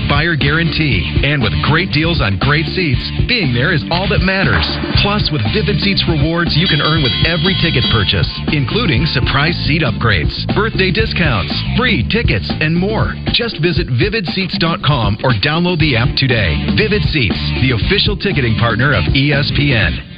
buyer 0.06 0.38
guarantee. 0.38 1.02
And 1.26 1.42
with 1.42 1.58
great 1.66 1.90
deals 1.90 2.22
on 2.22 2.38
great 2.38 2.70
seats, 2.78 3.02
being 3.26 3.58
there 3.58 3.74
is 3.74 3.82
all 3.90 4.06
that 4.14 4.22
matters. 4.22 4.64
Plus, 5.02 5.34
with 5.34 5.42
Vivid 5.50 5.82
Seats 5.82 6.06
rewards, 6.06 6.54
you 6.54 6.70
can 6.70 6.86
earn 6.86 7.02
with 7.02 7.14
every 7.26 7.58
ticket 7.58 7.84
purchase, 7.90 8.30
including 8.54 9.10
surprise 9.10 9.58
seat 9.66 9.82
upgrades, 9.82 10.46
birthday 10.54 10.94
discounts, 10.94 11.52
free 11.74 12.06
tickets, 12.06 12.48
and 12.62 12.78
more. 12.78 13.18
Just 13.34 13.58
visit 13.66 13.90
vividseats.com 13.90 15.26
or 15.26 15.34
download 15.42 15.82
the 15.82 15.98
app 15.98 16.14
today. 16.14 16.54
Vivid 16.78 17.02
Seats, 17.10 17.42
the 17.66 17.74
official 17.74 18.14
ticketing 18.14 18.56
partner 18.62 18.94
of 18.94 19.10
ESPN. 19.18 20.17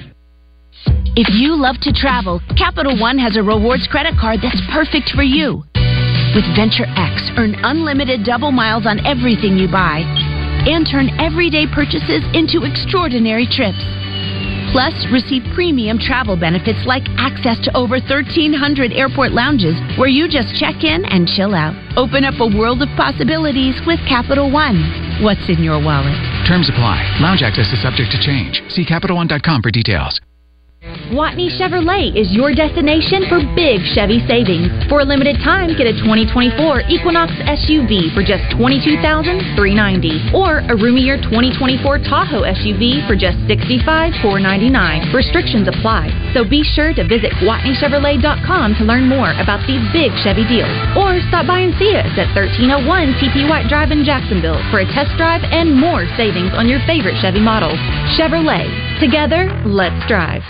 If 1.20 1.28
you 1.36 1.52
love 1.60 1.76
to 1.84 1.92
travel, 1.92 2.40
Capital 2.56 2.96
One 2.96 3.20
has 3.20 3.36
a 3.36 3.44
rewards 3.44 3.92
credit 3.92 4.16
card 4.16 4.40
that's 4.40 4.64
perfect 4.72 5.12
for 5.12 5.28
you. 5.28 5.68
With 6.32 6.48
Venture 6.56 6.88
X, 6.96 7.36
earn 7.36 7.60
unlimited 7.60 8.24
double 8.24 8.56
miles 8.56 8.88
on 8.88 9.04
everything 9.04 9.60
you 9.60 9.68
buy 9.68 10.08
and 10.64 10.88
turn 10.88 11.12
everyday 11.20 11.68
purchases 11.68 12.24
into 12.32 12.64
extraordinary 12.64 13.44
trips. 13.52 13.84
Plus, 14.72 14.96
receive 15.12 15.44
premium 15.52 16.00
travel 16.00 16.40
benefits 16.40 16.88
like 16.88 17.04
access 17.20 17.60
to 17.68 17.70
over 17.76 18.00
1,300 18.00 18.96
airport 18.96 19.36
lounges 19.36 19.76
where 20.00 20.08
you 20.08 20.32
just 20.32 20.56
check 20.56 20.88
in 20.88 21.04
and 21.04 21.28
chill 21.28 21.52
out. 21.52 21.76
Open 22.00 22.24
up 22.24 22.40
a 22.40 22.48
world 22.48 22.80
of 22.80 22.88
possibilities 22.96 23.76
with 23.84 24.00
Capital 24.08 24.48
One. 24.48 25.20
What's 25.20 25.52
in 25.52 25.68
your 25.68 25.84
wallet? 25.84 26.16
Terms 26.48 26.72
apply. 26.72 27.04
Lounge 27.20 27.44
access 27.44 27.68
is 27.76 27.84
subject 27.84 28.08
to 28.16 28.20
change. 28.24 28.64
See 28.72 28.88
CapitalOne.com 28.88 29.60
for 29.60 29.72
details. 29.76 30.16
Gwatney 31.10 31.50
Chevrolet 31.58 32.14
is 32.14 32.30
your 32.38 32.54
destination 32.54 33.26
for 33.26 33.42
big 33.58 33.82
Chevy 33.98 34.22
savings. 34.30 34.70
For 34.94 35.02
a 35.02 35.08
limited 35.10 35.42
time, 35.42 35.74
get 35.74 35.90
a 35.90 35.98
2024 36.06 36.86
Equinox 36.86 37.34
SUV 37.50 38.14
for 38.14 38.22
just 38.22 38.46
22,390 38.54 40.38
or 40.38 40.62
a 40.70 40.78
roomier 40.78 41.18
2024 41.18 42.06
Tahoe 42.06 42.46
SUV 42.46 43.02
for 43.10 43.18
just 43.18 43.42
65,499. 43.50 45.10
Restrictions 45.10 45.66
apply, 45.66 46.14
so 46.38 46.46
be 46.46 46.62
sure 46.62 46.94
to 46.94 47.02
visit 47.10 47.34
GwatneyChevrolet.com 47.42 48.78
to 48.78 48.86
learn 48.86 49.10
more 49.10 49.34
about 49.42 49.66
these 49.66 49.82
big 49.90 50.14
Chevy 50.22 50.46
deals 50.46 50.78
or 50.94 51.18
stop 51.34 51.50
by 51.50 51.66
and 51.66 51.74
see 51.82 51.90
us 51.98 52.14
at 52.22 52.30
1301 52.38 53.18
TP 53.18 53.50
White 53.50 53.66
Drive 53.66 53.90
in 53.90 54.06
Jacksonville 54.06 54.62
for 54.70 54.86
a 54.86 54.90
test 54.94 55.10
drive 55.18 55.42
and 55.50 55.74
more 55.74 56.06
savings 56.16 56.54
on 56.54 56.70
your 56.70 56.80
favorite 56.86 57.18
Chevy 57.18 57.42
models. 57.42 57.82
Chevrolet. 58.14 58.70
Together, 59.02 59.50
let's 59.66 60.06
drive. 60.06 60.46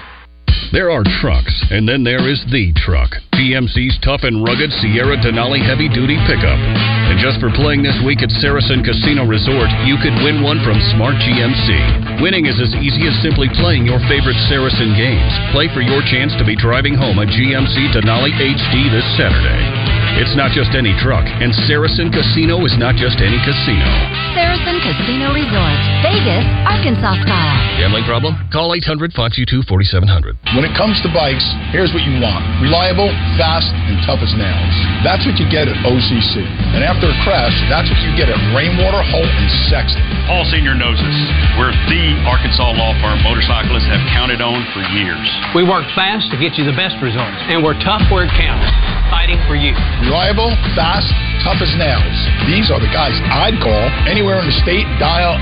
There 0.69 0.93
are 0.93 1.01
trucks, 1.17 1.65
and 1.73 1.89
then 1.89 2.05
there 2.05 2.29
is 2.29 2.45
the 2.53 2.69
truck. 2.85 3.17
GMC's 3.33 3.97
tough 4.05 4.21
and 4.21 4.45
rugged 4.45 4.69
Sierra 4.77 5.17
Denali 5.17 5.57
heavy 5.57 5.89
duty 5.89 6.13
pickup. 6.29 6.61
And 7.09 7.17
just 7.17 7.41
for 7.41 7.49
playing 7.49 7.81
this 7.81 7.97
week 8.05 8.21
at 8.21 8.29
Saracen 8.37 8.85
Casino 8.85 9.25
Resort, 9.25 9.65
you 9.89 9.97
could 9.97 10.13
win 10.21 10.45
one 10.45 10.61
from 10.61 10.77
Smart 10.93 11.17
GMC. 11.25 12.21
Winning 12.21 12.45
is 12.45 12.61
as 12.61 12.77
easy 12.85 13.09
as 13.09 13.17
simply 13.25 13.49
playing 13.57 13.89
your 13.89 13.97
favorite 14.05 14.37
Saracen 14.45 14.93
games. 14.93 15.33
Play 15.49 15.73
for 15.73 15.81
your 15.81 16.05
chance 16.05 16.37
to 16.37 16.45
be 16.45 16.53
driving 16.53 16.93
home 16.93 17.17
a 17.17 17.25
GMC 17.25 17.89
Denali 17.89 18.29
HD 18.37 18.93
this 18.93 19.07
Saturday. 19.17 19.98
It's 20.17 20.33
not 20.33 20.49
just 20.57 20.73
any 20.73 20.97
truck, 20.97 21.21
and 21.27 21.53
Saracen 21.69 22.09
Casino 22.09 22.65
is 22.65 22.73
not 22.81 22.97
just 22.97 23.21
any 23.21 23.37
casino. 23.45 23.85
Saracen 24.33 24.81
Casino 24.81 25.29
Resort, 25.35 25.79
Vegas, 26.01 26.45
Arkansas 26.65 27.21
style. 27.21 27.57
Gambling 27.77 28.07
problem? 28.09 28.33
Call 28.49 28.73
800 28.73 29.13
522 29.13 29.63
4700. 29.69 30.35
When 30.57 30.65
it 30.65 30.73
comes 30.73 30.97
to 31.05 31.09
bikes, 31.13 31.45
here's 31.69 31.93
what 31.93 32.01
you 32.03 32.17
want 32.17 32.41
reliable, 32.59 33.13
fast, 33.37 33.69
and 33.69 34.01
tough 34.03 34.19
as 34.25 34.33
nails. 34.33 34.75
That's 35.05 35.23
what 35.29 35.37
you 35.37 35.45
get 35.47 35.69
at 35.69 35.77
OCC. 35.85 36.43
And 36.73 36.81
after 36.83 37.07
a 37.07 37.17
crash, 37.23 37.53
that's 37.69 37.87
what 37.87 37.99
you 38.03 38.11
get 38.17 38.27
at 38.27 38.39
Rainwater, 38.51 38.99
Holt, 39.13 39.29
and 39.29 39.49
Sexton. 39.69 40.03
Paul 40.27 40.43
Senior 40.51 40.75
knows 40.75 40.99
us. 40.99 41.17
We're 41.55 41.73
the 41.87 42.17
Arkansas 42.27 42.75
law 42.75 42.93
firm 42.99 43.21
motorcyclists 43.23 43.87
have 43.87 44.03
counted 44.13 44.43
on 44.43 44.61
for 44.75 44.83
years. 44.93 45.25
We 45.55 45.63
work 45.63 45.87
fast 45.95 46.29
to 46.31 46.37
get 46.37 46.59
you 46.59 46.67
the 46.67 46.75
best 46.75 46.99
results, 47.01 47.39
and 47.49 47.63
we're 47.63 47.79
tough 47.81 48.03
where 48.11 48.27
it 48.27 48.33
counts, 48.35 48.67
fighting 49.09 49.41
for 49.49 49.55
you. 49.55 49.73
Reliable, 50.05 50.53
fast, 50.77 51.09
tough 51.41 51.63
as 51.63 51.71
nails. 51.79 52.17
These 52.45 52.67
are 52.69 52.79
the 52.79 52.91
guys 52.91 53.15
I'd 53.31 53.57
call 53.63 53.83
anywhere 54.05 54.37
in 54.39 54.45
the 54.45 54.57
state. 54.61 54.85
Dial 54.99 55.39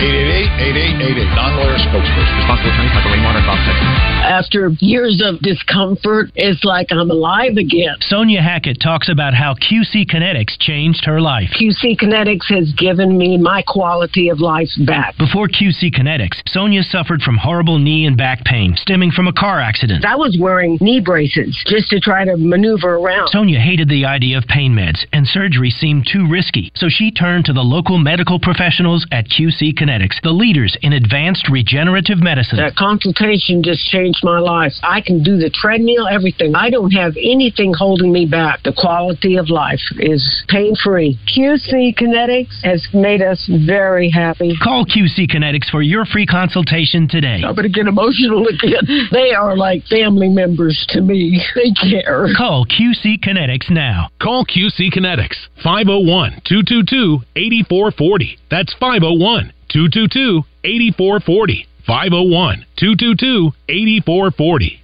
888-8888. 0.00 1.34
Non-lawyer 1.34 1.78
spokesperson. 1.90 2.34
Responsible 2.38 2.70
attorney 2.70 2.90
Michael 2.94 3.12
Rainwater, 3.12 3.42
Fox, 3.44 3.60
Texas. 3.66 3.88
After 4.20 4.70
years 4.80 5.20
of 5.24 5.40
discomfort, 5.42 6.30
it's 6.34 6.62
like 6.64 6.88
I'm 6.92 7.10
alive 7.10 7.56
again. 7.56 7.96
Sonia 8.00 8.40
Hackett 8.40 8.78
talks 8.80 9.08
about 9.08 9.34
how 9.34 9.54
QC 9.54 10.06
Kinetics 10.06 10.56
changed 10.58 11.04
her 11.04 11.20
life. 11.20 11.50
QC 11.58 11.98
Kinetics 11.98 12.46
has 12.48 12.72
given 12.74 13.18
me 13.18 13.36
my 13.36 13.62
quality 13.66 14.28
of 14.28 14.40
life 14.40 14.68
back. 14.86 15.16
Before 15.18 15.48
QC 15.48 15.92
Kinetics, 15.92 16.40
Sonia 16.46 16.82
suffered 16.82 17.22
from 17.22 17.36
horrible 17.36 17.78
knee 17.78 18.06
and 18.06 18.16
back 18.16 18.44
pain 18.44 18.76
stemming 18.76 19.10
from 19.10 19.26
a 19.26 19.32
car 19.32 19.60
accident. 19.60 20.04
I 20.04 20.16
was 20.16 20.36
wearing 20.40 20.78
knee 20.80 21.00
braces 21.00 21.58
just 21.66 21.88
to 21.90 21.98
try 21.98 22.24
to 22.24 22.36
maneuver 22.36 22.96
around. 22.96 23.28
Sonia 23.28 23.58
hated 23.58 23.88
the 23.88 24.04
idea 24.04 24.38
of 24.38 24.44
pain 24.46 24.72
meds, 24.72 25.04
and 25.12 25.26
surgery 25.26 25.39
seemed 25.80 26.06
too 26.12 26.28
risky, 26.28 26.70
so 26.74 26.88
she 26.90 27.10
turned 27.10 27.46
to 27.46 27.52
the 27.54 27.62
local 27.62 27.96
medical 27.96 28.38
professionals 28.38 29.06
at 29.10 29.24
QC 29.24 29.72
Kinetics, 29.72 30.20
the 30.22 30.30
leaders 30.30 30.76
in 30.82 30.92
advanced 30.92 31.48
regenerative 31.48 32.18
medicine. 32.18 32.58
That 32.58 32.76
consultation 32.76 33.62
just 33.62 33.86
changed 33.86 34.20
my 34.22 34.38
life. 34.38 34.72
I 34.82 35.00
can 35.00 35.22
do 35.22 35.38
the 35.38 35.48
treadmill, 35.48 36.06
everything. 36.06 36.54
I 36.54 36.68
don't 36.68 36.90
have 36.90 37.16
anything 37.16 37.72
holding 37.72 38.12
me 38.12 38.26
back. 38.26 38.62
The 38.64 38.74
quality 38.76 39.36
of 39.36 39.48
life 39.48 39.80
is 39.96 40.44
pain 40.48 40.74
free. 40.76 41.18
QC 41.34 41.96
Kinetics 41.96 42.60
has 42.62 42.86
made 42.92 43.22
us 43.22 43.48
very 43.66 44.10
happy. 44.10 44.56
Call 44.62 44.84
QC 44.84 45.30
Kinetics 45.30 45.70
for 45.70 45.80
your 45.80 46.04
free 46.04 46.26
consultation 46.26 47.08
today. 47.08 47.40
I'm 47.42 47.54
going 47.54 47.64
to 47.64 47.72
get 47.72 47.86
emotional 47.86 48.46
again. 48.46 48.84
They 49.10 49.32
are 49.32 49.56
like 49.56 49.84
family 49.86 50.28
members 50.28 50.86
to 50.90 51.00
me. 51.00 51.42
They 51.54 51.72
care. 51.72 52.28
Call 52.36 52.66
QC 52.66 53.18
Kinetics 53.24 53.70
now. 53.70 54.08
Call 54.20 54.44
QC 54.44 54.92
Kinetics 54.92 55.29
501 55.62 56.42
222 56.44 57.22
8440. 57.36 58.38
That's 58.50 58.72
501 58.74 59.52
222 59.68 60.42
8440. 60.64 61.66
501 61.86 62.66
222 62.76 63.52
8440. 63.68 64.80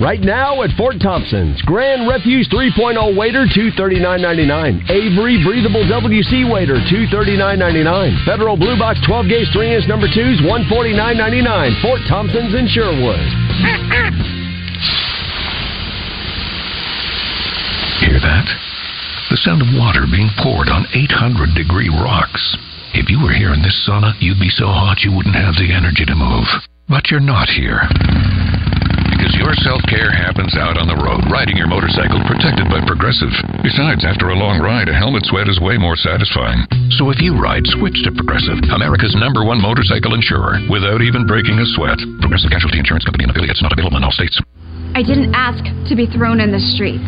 Right 0.00 0.18
now 0.20 0.62
at 0.62 0.74
Fort 0.76 0.96
Thompson's, 0.98 1.62
Grand 1.62 2.08
Refuge 2.08 2.50
3.0 2.50 3.16
waiter, 3.16 3.46
$239.99. 3.46 4.90
Avery 4.90 5.38
Breathable 5.44 5.86
WC 5.86 6.50
waiter, 6.50 6.82
$239.99. 6.90 8.26
Federal 8.26 8.56
Blue 8.56 8.76
Box 8.76 8.98
12 9.06 9.28
gauge 9.28 9.46
3 9.52 9.74
inch 9.74 9.86
number 9.86 10.08
2s, 10.08 10.42
$149.99. 10.42 11.82
Fort 11.82 12.00
Thompson's 12.08 12.54
in 12.54 12.66
Sherwood. 12.66 13.22
Hear 18.02 18.18
that? 18.18 18.73
The 19.34 19.50
sound 19.50 19.66
of 19.66 19.74
water 19.74 20.06
being 20.06 20.30
poured 20.38 20.70
on 20.70 20.86
800 20.94 21.58
degree 21.58 21.90
rocks. 21.90 22.54
If 22.94 23.10
you 23.10 23.18
were 23.18 23.34
here 23.34 23.50
in 23.50 23.66
this 23.66 23.74
sauna, 23.82 24.14
you'd 24.22 24.38
be 24.38 24.54
so 24.54 24.70
hot 24.70 25.02
you 25.02 25.10
wouldn't 25.10 25.34
have 25.34 25.58
the 25.58 25.74
energy 25.74 26.06
to 26.06 26.14
move. 26.14 26.46
But 26.86 27.10
you're 27.10 27.18
not 27.18 27.50
here. 27.50 27.82
Because 29.10 29.34
your 29.34 29.50
self 29.66 29.82
care 29.90 30.14
happens 30.14 30.54
out 30.54 30.78
on 30.78 30.86
the 30.86 30.94
road, 31.02 31.26
riding 31.34 31.58
your 31.58 31.66
motorcycle 31.66 32.22
protected 32.30 32.70
by 32.70 32.86
Progressive. 32.86 33.34
Besides, 33.58 34.06
after 34.06 34.30
a 34.30 34.38
long 34.38 34.62
ride, 34.62 34.86
a 34.86 34.94
helmet 34.94 35.26
sweat 35.26 35.50
is 35.50 35.58
way 35.58 35.82
more 35.82 35.98
satisfying. 35.98 36.62
So 36.94 37.10
if 37.10 37.18
you 37.18 37.34
ride, 37.34 37.66
switch 37.74 38.06
to 38.06 38.14
Progressive, 38.14 38.62
America's 38.70 39.18
number 39.18 39.42
one 39.42 39.58
motorcycle 39.58 40.14
insurer, 40.14 40.62
without 40.70 41.02
even 41.02 41.26
breaking 41.26 41.58
a 41.58 41.66
sweat. 41.74 41.98
Progressive 42.22 42.54
Casualty 42.54 42.78
Insurance 42.78 43.02
Company 43.02 43.26
and 43.26 43.34
affiliates 43.34 43.66
not 43.66 43.74
available 43.74 43.98
in 43.98 44.06
all 44.06 44.14
states. 44.14 44.38
I 44.94 45.02
didn't 45.02 45.34
ask 45.34 45.58
to 45.90 45.96
be 45.98 46.06
thrown 46.06 46.38
in 46.38 46.54
the 46.54 46.62
streets 46.78 47.02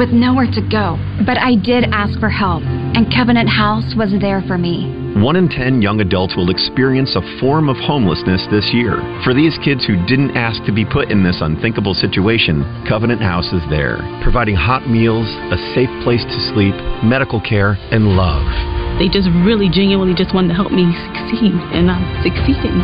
with 0.00 0.08
nowhere 0.08 0.48
to 0.56 0.64
go, 0.72 0.96
but 1.28 1.36
I 1.36 1.52
did 1.52 1.84
ask 1.92 2.16
for 2.16 2.32
help, 2.32 2.64
and 2.64 3.12
Covenant 3.12 3.52
House 3.52 3.92
was 3.92 4.08
there 4.24 4.40
for 4.48 4.56
me. 4.56 4.88
One 5.20 5.36
in 5.36 5.52
ten 5.52 5.84
young 5.84 6.00
adults 6.00 6.32
will 6.32 6.48
experience 6.48 7.12
a 7.12 7.20
form 7.36 7.68
of 7.68 7.76
homelessness 7.76 8.40
this 8.48 8.72
year. 8.72 9.04
For 9.20 9.36
these 9.36 9.52
kids 9.60 9.84
who 9.84 10.00
didn't 10.08 10.32
ask 10.32 10.64
to 10.64 10.72
be 10.72 10.88
put 10.88 11.12
in 11.12 11.20
this 11.20 11.44
unthinkable 11.44 11.92
situation, 11.92 12.64
Covenant 12.88 13.20
House 13.20 13.52
is 13.52 13.64
there, 13.68 14.00
providing 14.24 14.56
hot 14.56 14.88
meals, 14.88 15.28
a 15.52 15.60
safe 15.76 15.92
place 16.08 16.24
to 16.24 16.38
sleep, 16.56 16.72
medical 17.04 17.44
care, 17.44 17.76
and 17.92 18.16
love. 18.16 18.48
They 18.96 19.12
just 19.12 19.28
really 19.44 19.68
genuinely 19.68 20.16
just 20.16 20.32
wanted 20.32 20.56
to 20.56 20.56
help 20.56 20.72
me 20.72 20.88
succeed, 21.12 21.52
and 21.76 21.92
I'm 21.92 22.00
succeeding. 22.24 22.80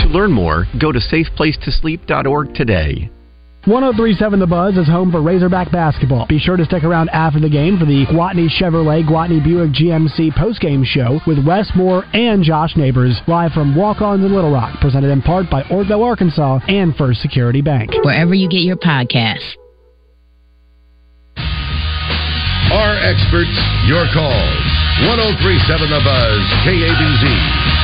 To 0.00 0.08
learn 0.08 0.32
more, 0.32 0.64
go 0.80 0.92
to 0.92 1.00
safeplacetosleep.org 1.12 2.54
today. 2.56 3.12
1037 3.64 4.40
The 4.40 4.46
Buzz 4.46 4.76
is 4.76 4.88
home 4.88 5.12
for 5.12 5.22
Razorback 5.22 5.70
basketball. 5.70 6.26
Be 6.26 6.40
sure 6.40 6.56
to 6.56 6.64
stick 6.64 6.82
around 6.82 7.10
after 7.10 7.38
the 7.38 7.48
game 7.48 7.78
for 7.78 7.84
the 7.84 8.04
Gwatney 8.10 8.50
Chevrolet 8.50 9.06
Gwatney 9.06 9.38
Buick 9.38 9.70
GMC 9.70 10.34
postgame 10.34 10.84
show 10.84 11.20
with 11.28 11.46
Wes 11.46 11.70
Moore 11.76 12.02
and 12.12 12.42
Josh 12.42 12.74
Neighbors, 12.74 13.20
live 13.28 13.52
from 13.52 13.76
Walk-Ons 13.76 14.24
in 14.24 14.34
Little 14.34 14.50
Rock, 14.50 14.80
presented 14.80 15.10
in 15.12 15.22
part 15.22 15.48
by 15.48 15.62
Orville, 15.70 16.02
Arkansas 16.02 16.58
and 16.66 16.96
First 16.96 17.22
Security 17.22 17.62
Bank. 17.62 17.92
Wherever 18.02 18.34
you 18.34 18.48
get 18.48 18.62
your 18.62 18.78
podcasts. 18.78 19.54
Our 21.38 22.98
experts, 22.98 23.54
your 23.86 24.10
calls. 24.10 24.58
1037 25.06 25.86
The 25.88 26.02
Buzz, 26.02 26.42
KABZ. 26.66 27.81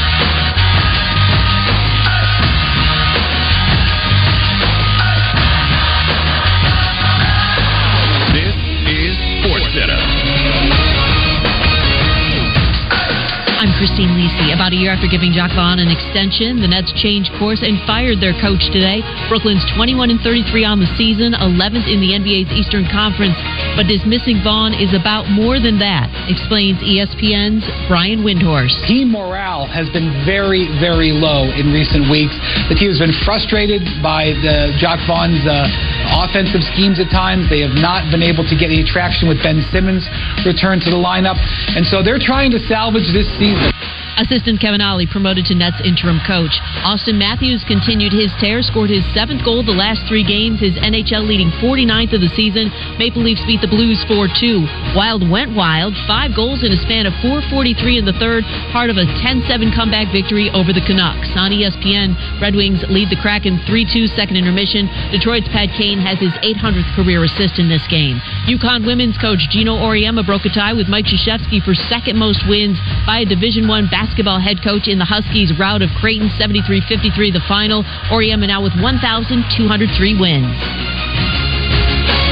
Christine 13.79 14.11
Lisi. 14.19 14.51
About 14.51 14.75
a 14.75 14.79
year 14.79 14.91
after 14.91 15.07
giving 15.07 15.31
Jacque 15.31 15.55
Vaughn 15.55 15.79
an 15.79 15.87
extension, 15.87 16.59
the 16.59 16.67
Nets 16.67 16.91
changed 16.99 17.31
course 17.39 17.63
and 17.63 17.79
fired 17.87 18.19
their 18.19 18.35
coach 18.43 18.67
today. 18.75 19.07
Brooklyn's 19.31 19.63
21 19.79 20.11
and 20.11 20.21
33 20.21 20.67
on 20.67 20.83
the 20.83 20.91
season, 20.99 21.31
11th 21.39 21.87
in 21.87 22.03
the 22.03 22.11
NBA's 22.19 22.51
Eastern 22.51 22.91
Conference. 22.91 23.39
But 23.79 23.87
dismissing 23.87 24.43
Vaughn 24.43 24.75
is 24.75 24.91
about 24.91 25.31
more 25.31 25.63
than 25.63 25.79
that, 25.79 26.11
explains 26.27 26.83
ESPN's 26.83 27.63
Brian 27.87 28.27
Windhorst. 28.27 28.75
Team 28.91 29.15
morale 29.15 29.71
has 29.71 29.87
been 29.95 30.11
very, 30.27 30.67
very 30.83 31.15
low 31.15 31.47
in 31.55 31.71
recent 31.71 32.11
weeks. 32.11 32.35
The 32.67 32.75
team 32.75 32.91
has 32.91 32.99
been 32.99 33.15
frustrated 33.23 33.87
by 34.03 34.35
the 34.43 34.75
Jacque 34.83 35.07
Vaughn's 35.07 35.47
uh, 35.47 35.71
offensive 36.11 36.67
schemes 36.75 36.99
at 36.99 37.07
times. 37.15 37.47
They 37.47 37.63
have 37.63 37.79
not 37.79 38.11
been 38.11 38.27
able 38.27 38.43
to 38.51 38.59
get 38.59 38.75
any 38.75 38.83
traction 38.83 39.31
with 39.31 39.39
Ben 39.47 39.63
Simmons' 39.71 40.11
return 40.43 40.83
to 40.83 40.91
the 40.91 40.99
lineup. 40.99 41.39
And 41.79 41.87
so 41.87 42.03
they're 42.03 42.19
trying 42.19 42.51
to 42.59 42.61
salvage 42.67 43.07
this 43.15 43.31
season. 43.39 43.71
Assistant 44.19 44.59
Kevin 44.59 44.83
Ollie 44.83 45.07
promoted 45.07 45.47
to 45.47 45.55
Nets 45.55 45.79
interim 45.87 46.19
coach. 46.27 46.59
Auston 46.83 47.23
Matthews 47.23 47.63
continued 47.71 48.11
his 48.11 48.35
tear, 48.43 48.67
scored 48.67 48.91
his 48.91 49.07
seventh 49.15 49.47
goal 49.47 49.63
the 49.63 49.71
last 49.71 50.03
three 50.11 50.27
games, 50.27 50.59
his 50.59 50.75
NHL 50.75 51.23
leading 51.23 51.55
49th 51.63 52.19
of 52.19 52.23
the 52.27 52.35
season. 52.35 52.67
Maple 52.99 53.23
Leafs 53.23 53.47
beat 53.47 53.63
the 53.63 53.71
Blues 53.71 54.03
4-2. 54.11 54.99
Wild 54.99 55.23
went 55.23 55.55
wild, 55.55 55.95
five 56.11 56.35
goals 56.35 56.67
in 56.67 56.75
a 56.75 56.81
span 56.83 57.07
of 57.07 57.15
4:43 57.23 58.03
in 58.03 58.05
the 58.11 58.19
third, 58.19 58.43
part 58.75 58.91
of 58.91 58.99
a 58.99 59.07
10-7 59.23 59.71
comeback 59.71 60.11
victory 60.11 60.51
over 60.51 60.75
the 60.75 60.83
Canucks. 60.83 61.31
On 61.39 61.55
ESPN, 61.55 62.19
Red 62.43 62.59
Wings 62.59 62.83
lead 62.91 63.15
the 63.15 63.23
Kraken 63.23 63.63
3-2 63.71 64.11
second 64.19 64.35
intermission. 64.35 64.91
Detroit's 65.15 65.47
Pat 65.55 65.71
Kane 65.79 66.03
has 66.03 66.19
his 66.19 66.35
800th 66.43 66.91
career 66.99 67.23
assist 67.23 67.63
in 67.63 67.71
this 67.71 67.87
game. 67.87 68.19
UConn 68.51 68.83
women's 68.83 69.17
coach 69.19 69.47
Geno 69.55 69.79
Auriemma 69.79 70.27
broke 70.27 70.43
a 70.45 70.51
tie 70.51 70.75
with 70.75 70.91
Mike 70.91 71.07
Krzyzewski 71.07 71.63
for 71.63 71.79
second 71.87 72.19
most 72.19 72.43
wins 72.51 72.83
by 73.07 73.23
a 73.23 73.25
Division 73.25 73.71
One 73.71 73.87
basketball 73.87 74.08
head 74.17 74.63
coach 74.65 74.89
in 74.89 74.99
the 74.99 75.05
Huskies' 75.05 75.53
rout 75.59 75.83
of 75.83 75.91
Creighton 76.01 76.29
73-53 76.41 77.33
the 77.33 77.43
final. 77.49 77.85
Auriemma 78.09 78.47
now 78.49 78.63
with 78.63 78.73
1,203 78.81 80.21
wins. 80.21 80.55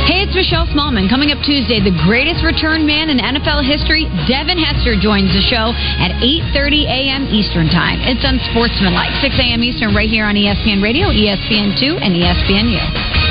Hey, 0.07 0.23
it's 0.23 0.35
Michelle 0.39 0.71
Smallmon. 0.71 1.11
Coming 1.11 1.35
up 1.35 1.43
Tuesday, 1.43 1.83
the 1.83 1.95
greatest 2.07 2.47
return 2.47 2.87
man 2.87 3.11
in 3.11 3.19
NFL 3.19 3.67
history, 3.67 4.07
Devin 4.31 4.55
Hester, 4.55 4.95
joins 4.95 5.35
the 5.35 5.43
show 5.43 5.75
at 5.99 6.15
8.30 6.23 6.87
a.m. 6.87 7.27
Eastern 7.27 7.67
Time. 7.67 7.99
It's 8.07 8.23
unsportsmanlike. 8.23 9.11
6 9.19 9.35
a.m. 9.35 9.67
Eastern 9.67 9.99
right 9.99 10.09
here 10.09 10.25
on 10.25 10.39
ESPN 10.39 10.79
Radio, 10.79 11.11
ESPN2, 11.11 11.99
and 11.99 12.15
ESPNU. 12.15 13.26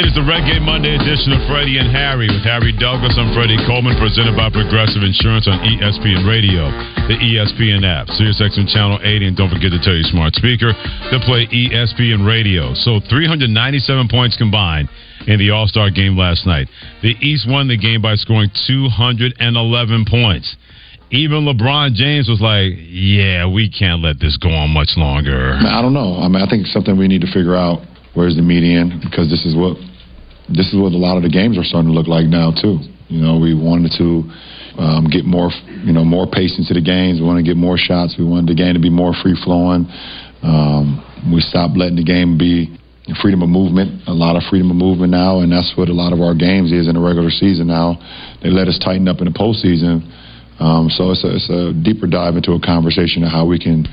It 0.00 0.08
is 0.08 0.16
the 0.16 0.24
Red 0.24 0.48
Game 0.48 0.64
Monday 0.64 0.96
edition 0.96 1.28
of 1.36 1.44
Freddie 1.44 1.76
and 1.76 1.92
Harry 1.92 2.24
with 2.24 2.40
Harry 2.40 2.72
Douglas. 2.72 3.20
I'm 3.20 3.36
Freddie 3.36 3.60
Coleman, 3.68 4.00
presented 4.00 4.32
by 4.32 4.48
Progressive 4.48 5.04
Insurance 5.04 5.44
on 5.44 5.60
ESPN 5.60 6.24
Radio, 6.24 6.72
the 7.04 7.20
ESPN 7.20 7.84
app, 7.84 8.08
SiriusXM 8.08 8.64
Channel 8.72 8.96
80, 9.04 9.28
and 9.28 9.36
don't 9.36 9.52
forget 9.52 9.68
to 9.68 9.80
tell 9.84 9.92
your 9.92 10.08
smart 10.08 10.32
speaker 10.40 10.72
to 10.72 11.16
play 11.28 11.44
ESPN 11.52 12.24
Radio. 12.24 12.72
So 12.72 13.04
397 13.12 14.08
points 14.08 14.40
combined 14.40 14.88
in 15.28 15.36
the 15.36 15.52
All 15.52 15.68
Star 15.68 15.92
game 15.92 16.16
last 16.16 16.48
night. 16.48 16.72
The 17.04 17.12
East 17.20 17.44
won 17.44 17.68
the 17.68 17.76
game 17.76 18.00
by 18.00 18.16
scoring 18.16 18.48
211 18.72 19.36
points. 20.08 20.56
Even 21.12 21.44
LeBron 21.44 21.92
James 21.92 22.24
was 22.24 22.40
like, 22.40 22.72
"Yeah, 22.88 23.52
we 23.52 23.68
can't 23.68 24.00
let 24.00 24.16
this 24.16 24.40
go 24.40 24.48
on 24.48 24.72
much 24.72 24.96
longer." 24.96 25.60
I 25.60 25.84
don't 25.84 25.92
know. 25.92 26.16
I 26.24 26.28
mean, 26.32 26.40
I 26.40 26.48
think 26.48 26.64
something 26.72 26.96
we 26.96 27.04
need 27.04 27.20
to 27.20 27.30
figure 27.36 27.54
out. 27.54 27.84
Where's 28.14 28.34
the 28.34 28.42
median? 28.42 28.98
Because 29.04 29.28
this 29.28 29.44
is 29.44 29.54
what 29.54 29.76
this 30.50 30.68
is 30.68 30.76
what 30.76 30.92
a 30.92 31.00
lot 31.00 31.16
of 31.16 31.22
the 31.22 31.30
games 31.30 31.58
are 31.58 31.64
starting 31.64 31.90
to 31.90 31.96
look 31.96 32.08
like 32.08 32.26
now 32.26 32.50
too. 32.50 32.78
You 33.08 33.22
know, 33.22 33.38
we 33.38 33.54
wanted 33.54 33.94
to 33.98 34.26
um, 34.78 35.10
get 35.10 35.24
more, 35.26 35.50
you 35.82 35.92
know, 35.92 36.04
more 36.04 36.30
pace 36.30 36.58
into 36.58 36.74
the 36.74 36.82
games. 36.82 37.18
We 37.18 37.26
wanted 37.26 37.42
to 37.42 37.48
get 37.50 37.58
more 37.58 37.76
shots. 37.76 38.14
We 38.18 38.24
wanted 38.24 38.54
the 38.54 38.58
game 38.58 38.74
to 38.74 38.82
be 38.82 38.90
more 38.90 39.14
free 39.14 39.34
flowing. 39.34 39.90
Um, 40.42 41.02
we 41.34 41.40
stopped 41.40 41.76
letting 41.76 41.96
the 41.96 42.06
game 42.06 42.38
be 42.38 42.70
freedom 43.18 43.42
of 43.42 43.50
movement. 43.50 44.06
A 44.06 44.14
lot 44.14 44.36
of 44.36 44.42
freedom 44.46 44.70
of 44.70 44.78
movement 44.78 45.10
now, 45.10 45.40
and 45.40 45.50
that's 45.50 45.74
what 45.74 45.88
a 45.88 45.96
lot 45.96 46.12
of 46.12 46.20
our 46.20 46.34
games 46.34 46.70
is 46.70 46.86
in 46.86 46.94
the 46.94 47.02
regular 47.02 47.30
season 47.30 47.66
now. 47.66 47.98
They 48.42 48.50
let 48.50 48.68
us 48.68 48.78
tighten 48.78 49.08
up 49.08 49.18
in 49.18 49.26
the 49.26 49.34
postseason. 49.34 50.06
Um, 50.60 50.92
so 50.92 51.10
it's 51.10 51.24
a, 51.24 51.30
it's 51.34 51.50
a 51.50 51.72
deeper 51.72 52.06
dive 52.06 52.36
into 52.36 52.52
a 52.52 52.60
conversation 52.60 53.24
of 53.24 53.32
how 53.32 53.46
we 53.46 53.58
can 53.58 53.88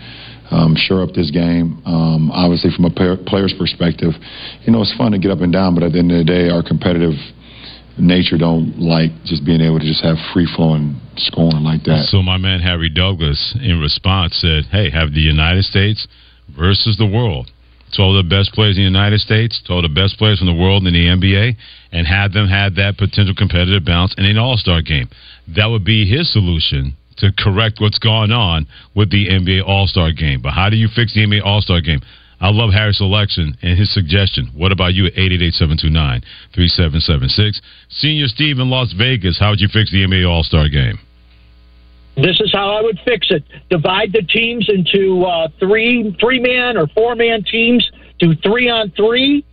um, 0.52 0.76
shore 0.76 1.02
up 1.04 1.14
this 1.14 1.32
game. 1.32 1.82
Um, 1.86 2.32
obviously, 2.32 2.72
from 2.76 2.86
a 2.86 2.92
player's 2.92 3.54
perspective, 3.58 4.14
you 4.64 4.72
know, 4.72 4.82
it's 4.82 4.96
fun 4.98 5.12
to 5.12 5.20
get 5.20 5.32
up 5.32 5.42
and 5.42 5.52
down, 5.52 5.76
but 5.76 5.84
at 5.84 5.94
the 5.94 6.00
end 6.00 6.12
of 6.12 6.18
the 6.18 6.24
day, 6.24 6.50
our 6.50 6.64
competitive 6.64 7.16
nature 7.98 8.38
don't 8.38 8.78
like 8.80 9.10
just 9.26 9.46
being 9.46 9.62
able 9.62 9.80
to 9.80 9.86
just 9.86 10.04
have 10.04 10.18
free 10.34 10.48
flowing 10.56 11.00
scoring 11.18 11.64
like 11.64 11.84
that. 11.84 12.06
So 12.10 12.22
my 12.22 12.38
man 12.38 12.60
Harry 12.60 12.90
Douglas, 12.90 13.58
in 13.62 13.80
response, 13.80 14.38
said, 14.38 14.66
"Hey, 14.72 14.90
have 14.90 15.14
the 15.14 15.22
United 15.22 15.66
States 15.66 16.08
versus 16.56 16.98
the 16.98 17.06
world. 17.06 17.52
Told 17.96 18.18
the 18.18 18.28
best 18.28 18.52
players 18.52 18.78
in 18.78 18.84
the 18.84 18.90
United 18.90 19.22
States, 19.22 19.62
told 19.66 19.86
the 19.86 19.90
best 19.90 20.18
players 20.18 20.40
from 20.40 20.48
the 20.48 20.54
world 20.54 20.86
in 20.86 20.94
the 20.94 21.08
NBA, 21.08 21.56
and 21.92 22.06
had 22.06 22.34
them 22.34 22.48
have 22.48 22.76
that 22.76 22.98
potential 22.98 23.34
competitive 23.34 23.86
balance 23.86 24.14
in 24.18 24.26
an 24.26 24.38
All 24.38 24.58
Star 24.58 24.82
game. 24.82 25.10
That 25.48 25.68
would 25.68 25.84
be 25.84 26.06
his 26.06 26.32
solution." 26.32 26.94
To 27.18 27.32
correct 27.38 27.82
what's 27.82 28.00
going 28.00 28.32
on 28.32 28.68
with 28.96 29.10
the 29.10 29.28
NBA 29.28 29.68
All 29.68 29.88
Star 29.88 30.12
game. 30.12 30.42
But 30.42 30.52
how 30.52 30.70
do 30.70 30.76
you 30.76 30.88
fix 30.88 31.16
the 31.16 31.26
NBA 31.26 31.44
All 31.44 31.62
Star 31.62 31.82
game? 31.82 32.02
I 32.40 32.52
love 32.52 32.72
Harry's 32.72 32.98
selection 32.98 33.58
and 33.64 33.80
his 33.80 33.92
suggestion. 33.92 34.52
What 34.54 34.72
about 34.72 34.94
you 34.94 35.08
at 35.08 35.14
888-729-3776? 35.14 37.60
Senior 37.90 38.28
Steve 38.28 38.60
in 38.60 38.70
Las 38.70 38.94
Vegas, 38.94 39.40
how 39.40 39.50
would 39.50 39.60
you 39.60 39.68
fix 39.68 39.90
the 39.92 40.06
NBA 40.06 40.30
All-Star 40.30 40.70
game? 40.70 41.00
This 42.16 42.40
is 42.40 42.54
how 42.54 42.70
I 42.70 42.82
would 42.82 43.00
fix 43.06 43.32
it. 43.32 43.44
Divide 43.70 44.12
the 44.12 44.24
teams 44.24 44.70
into 44.70 45.24
uh, 45.24 45.48
three 45.60 46.16
three 46.20 46.40
man 46.40 46.76
or 46.76 46.88
four 46.88 47.14
man 47.16 47.44
teams. 47.44 47.88
Do 48.18 48.34
three 48.42 48.68
on 48.70 48.90
three, 48.98 49.46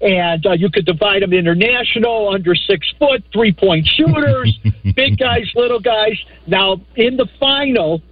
and 0.00 0.46
uh, 0.46 0.52
you 0.52 0.70
could 0.70 0.86
divide 0.86 1.22
them 1.22 1.32
international, 1.32 2.30
under 2.32 2.54
six 2.54 2.86
foot, 2.98 3.22
three 3.32 3.52
point 3.52 3.86
shooters, 3.86 4.58
big 4.94 5.18
guys, 5.18 5.50
little 5.54 5.80
guys. 5.80 6.18
Now 6.46 6.80
in 6.96 7.16
the 7.16 7.26
final, 7.40 8.02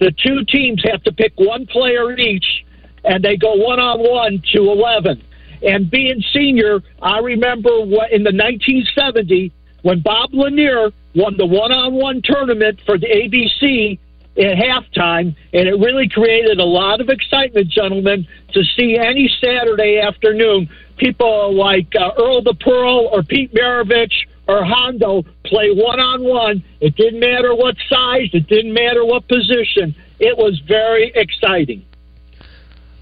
the 0.00 0.12
two 0.12 0.44
teams 0.44 0.82
have 0.90 1.02
to 1.04 1.12
pick 1.12 1.32
one 1.36 1.66
player 1.66 2.16
each, 2.18 2.64
and 3.04 3.24
they 3.24 3.36
go 3.36 3.54
one 3.54 3.80
on 3.80 4.00
one 4.00 4.42
to 4.52 4.58
eleven. 4.70 5.22
And 5.62 5.90
being 5.90 6.22
senior, 6.32 6.80
I 7.00 7.18
remember 7.18 7.70
what 7.80 8.10
in 8.10 8.24
the 8.24 8.32
1970 8.32 9.52
when 9.82 10.00
Bob 10.00 10.30
Lanier 10.32 10.90
won 11.14 11.36
the 11.36 11.46
one-on-one 11.46 12.22
tournament 12.24 12.80
for 12.86 12.98
the 12.98 13.06
ABC 13.06 13.98
at 14.36 14.56
halftime, 14.56 15.36
and 15.52 15.68
it 15.68 15.74
really 15.78 16.08
created 16.08 16.58
a 16.58 16.64
lot 16.64 17.00
of 17.00 17.08
excitement, 17.10 17.68
gentlemen, 17.68 18.26
to 18.52 18.62
see 18.76 18.96
any 18.98 19.28
Saturday 19.42 19.98
afternoon 19.98 20.68
people 20.96 21.54
like 21.54 21.88
uh, 21.98 22.10
Earl 22.18 22.42
the 22.42 22.54
Pearl 22.60 23.08
or 23.12 23.22
Pete 23.22 23.52
Maravich 23.54 24.12
or 24.48 24.64
Hondo 24.64 25.22
play 25.44 25.70
one-on-one. 25.70 26.64
It 26.80 26.96
didn't 26.96 27.20
matter 27.20 27.54
what 27.54 27.76
size, 27.88 28.30
it 28.32 28.46
didn't 28.48 28.72
matter 28.72 29.04
what 29.04 29.28
position. 29.28 29.94
It 30.18 30.36
was 30.38 30.60
very 30.66 31.12
exciting. 31.14 31.84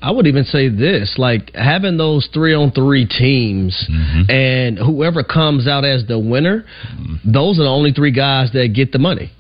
I 0.03 0.11
would 0.11 0.27
even 0.27 0.45
say 0.45 0.69
this 0.71 1.16
like 1.19 1.55
having 1.55 1.99
those 1.99 2.27
three 2.33 2.55
on 2.55 2.73
three 2.73 3.07
teams 3.07 3.87
Mm-hmm. 3.90 4.31
and 4.31 4.79
whoever 4.79 5.23
comes 5.23 5.69
out 5.69 5.85
as 5.85 6.07
the 6.07 6.19
winner, 6.19 6.64
Mm-hmm. 6.95 7.33
those 7.33 7.59
are 7.59 7.64
the 7.64 7.69
only 7.69 7.93
three 7.93 8.11
guys 8.12 8.51
that 8.53 8.69
get 8.75 8.93
the 8.93 8.99
money. 8.99 9.31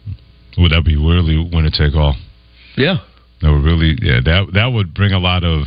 Would 0.60 0.72
that 0.72 0.84
be 0.84 0.96
really 0.96 1.36
winner 1.38 1.70
take 1.70 1.94
all? 1.94 2.16
Yeah. 2.76 2.98
That 3.42 3.50
would 3.50 3.64
really, 3.64 3.96
yeah, 4.02 4.20
that 4.24 4.52
that 4.54 4.66
would 4.66 4.92
bring 4.94 5.12
a 5.12 5.18
lot 5.18 5.42
of 5.44 5.64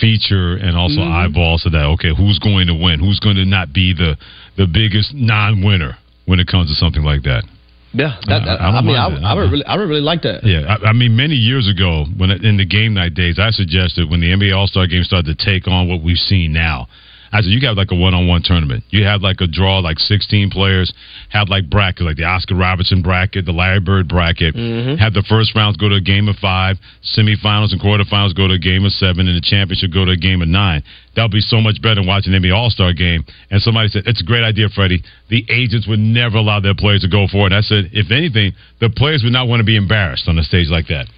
feature 0.00 0.56
and 0.56 0.76
also 0.76 1.00
Mhm. 1.00 1.10
eyeballs 1.12 1.62
to 1.64 1.70
that. 1.70 1.84
Okay, 1.98 2.14
who's 2.14 2.38
going 2.38 2.66
to 2.68 2.74
win? 2.74 3.00
Who's 3.00 3.20
going 3.20 3.36
to 3.36 3.44
not 3.44 3.72
be 3.72 3.92
the 3.92 4.16
the 4.56 4.66
biggest 4.66 5.12
non-winner 5.14 5.96
when 6.26 6.38
it 6.40 6.46
comes 6.46 6.68
to 6.70 6.74
something 6.76 7.02
like 7.04 7.22
that? 7.24 7.44
Yeah, 7.92 8.16
that, 8.26 8.48
I- 8.48 8.78
I 8.78 8.80
mean, 8.80 8.96
I. 8.96 9.06
I 9.06 9.34
would 9.34 9.50
really, 9.52 9.64
I 9.66 9.76
would 9.76 9.88
really 9.88 10.00
like 10.00 10.22
that. 10.22 10.44
Yeah, 10.44 10.76
I, 10.82 10.88
I 10.88 10.92
mean, 10.92 11.14
many 11.16 11.36
years 11.36 11.68
ago, 11.68 12.06
when 12.16 12.30
in 12.30 12.56
the 12.56 12.64
game 12.64 12.94
night 12.94 13.14
days, 13.14 13.38
I 13.38 13.50
suggested 13.50 14.10
when 14.10 14.20
the 14.20 14.30
NBA 14.32 14.52
All 14.56 14.66
Star 14.66 14.86
Game 14.88 15.04
started 15.04 15.36
to 15.38 15.44
take 15.44 15.68
on 15.68 15.86
what 15.88 16.02
we've 16.02 16.18
seen 16.18 16.52
now. 16.52 16.88
I 17.34 17.40
said 17.40 17.50
you 17.50 17.60
got 17.60 17.76
like 17.76 17.90
a 17.90 17.96
one 17.96 18.14
on 18.14 18.28
one 18.28 18.42
tournament. 18.44 18.84
You 18.90 19.02
have 19.04 19.20
like 19.20 19.40
a 19.40 19.48
draw, 19.48 19.80
like 19.80 19.98
sixteen 19.98 20.50
players, 20.50 20.92
have 21.30 21.48
like 21.48 21.68
brackets, 21.68 22.02
like 22.06 22.16
the 22.16 22.22
Oscar 22.24 22.54
Robertson 22.54 23.02
bracket, 23.02 23.44
the 23.44 23.50
Larry 23.52 23.80
Bird 23.80 24.06
bracket. 24.06 24.54
Mhm. 24.54 24.98
Have 24.98 25.14
the 25.14 25.24
first 25.24 25.52
rounds 25.56 25.76
go 25.76 25.88
to 25.88 25.96
a 25.96 26.00
game 26.00 26.28
of 26.28 26.38
five, 26.38 26.78
semifinals 27.02 27.72
and 27.72 27.80
quarterfinals 27.80 28.36
go 28.36 28.46
to 28.46 28.54
a 28.54 28.58
game 28.58 28.84
of 28.84 28.92
seven, 28.92 29.26
and 29.26 29.36
the 29.36 29.40
championship 29.40 29.90
go 29.90 30.04
to 30.04 30.12
a 30.12 30.16
game 30.16 30.42
of 30.42 30.48
nine. 30.48 30.84
That 31.16 31.22
would 31.24 31.32
be 31.32 31.40
so 31.40 31.60
much 31.60 31.82
better 31.82 31.96
than 31.96 32.06
watching 32.06 32.32
NBA 32.32 32.54
All 32.54 32.70
Star 32.70 32.92
game. 32.92 33.24
And 33.50 33.60
somebody 33.60 33.88
said 33.88 34.04
it's 34.06 34.20
a 34.20 34.24
great 34.24 34.44
idea, 34.44 34.68
Freddie. 34.68 35.02
The 35.28 35.44
agents 35.50 35.88
would 35.88 35.98
never 35.98 36.38
allow 36.38 36.60
their 36.60 36.74
players 36.74 37.00
to 37.02 37.08
go 37.08 37.26
for 37.26 37.42
it. 37.42 37.46
And 37.46 37.56
I 37.56 37.62
said, 37.62 37.90
if 37.92 38.12
anything, 38.12 38.52
the 38.78 38.90
players 38.90 39.24
would 39.24 39.32
not 39.32 39.48
want 39.48 39.58
to 39.58 39.64
be 39.64 39.74
embarrassed 39.76 40.28
on 40.28 40.38
a 40.38 40.44
stage 40.44 40.68
like 40.68 40.86
that. 40.86 41.08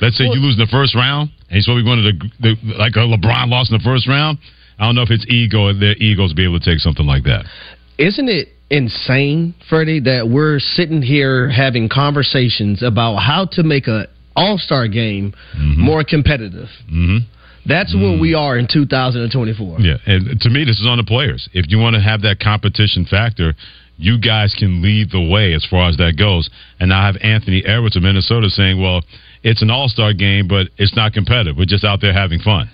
Let's 0.00 0.16
say 0.16 0.24
you 0.24 0.40
lose 0.40 0.54
in 0.54 0.60
the 0.60 0.66
first 0.72 0.94
round, 0.94 1.30
and 1.50 1.62
so 1.62 1.74
we 1.74 1.82
wanted 1.82 2.20
to, 2.20 2.28
the, 2.40 2.56
like 2.78 2.96
a 2.96 3.00
LeBron 3.00 3.48
lost 3.48 3.70
in 3.72 3.78
the 3.78 3.84
first 3.84 4.06
round. 4.08 4.38
I 4.78 4.86
don't 4.86 4.94
know 4.94 5.02
if 5.02 5.10
it's 5.10 5.26
ego, 5.28 5.72
their 5.72 5.96
egos 5.96 6.32
be 6.32 6.44
able 6.44 6.60
to 6.60 6.64
take 6.64 6.80
something 6.80 7.06
like 7.06 7.24
that. 7.24 7.44
Isn't 7.98 8.28
it 8.28 8.48
insane, 8.70 9.54
Freddie, 9.68 10.00
that 10.00 10.28
we're 10.28 10.58
sitting 10.58 11.00
here 11.00 11.48
having 11.48 11.88
conversations 11.88 12.82
about 12.82 13.16
how 13.16 13.46
to 13.52 13.62
make 13.62 13.86
a 13.86 14.08
All 14.34 14.58
Star 14.58 14.86
game 14.88 15.34
more 15.56 16.04
competitive? 16.04 16.68
Mm-hmm. 16.92 17.18
That's 17.68 17.94
where 17.94 18.18
we 18.18 18.34
are 18.34 18.56
in 18.56 18.68
2024. 18.72 19.80
Yeah, 19.80 19.96
and 20.06 20.40
to 20.40 20.50
me, 20.50 20.64
this 20.64 20.78
is 20.78 20.86
on 20.86 20.98
the 20.98 21.04
players. 21.04 21.48
If 21.52 21.66
you 21.68 21.78
want 21.78 21.94
to 21.94 22.00
have 22.00 22.22
that 22.22 22.38
competition 22.38 23.04
factor, 23.04 23.54
you 23.98 24.20
guys 24.20 24.54
can 24.56 24.82
lead 24.82 25.10
the 25.10 25.20
way 25.20 25.52
as 25.52 25.64
far 25.64 25.88
as 25.88 25.96
that 25.96 26.14
goes. 26.16 26.48
And 26.78 26.92
I 26.92 27.06
have 27.06 27.16
Anthony 27.22 27.64
Edwards 27.64 27.96
of 27.96 28.02
Minnesota 28.02 28.50
saying, 28.50 28.80
"Well, 28.80 29.02
it's 29.42 29.62
an 29.62 29.70
All 29.70 29.88
Star 29.88 30.12
game, 30.12 30.46
but 30.46 30.68
it's 30.76 30.94
not 30.94 31.12
competitive. 31.12 31.56
We're 31.56 31.64
just 31.64 31.82
out 31.82 32.00
there 32.00 32.12
having 32.12 32.40
fun." 32.40 32.68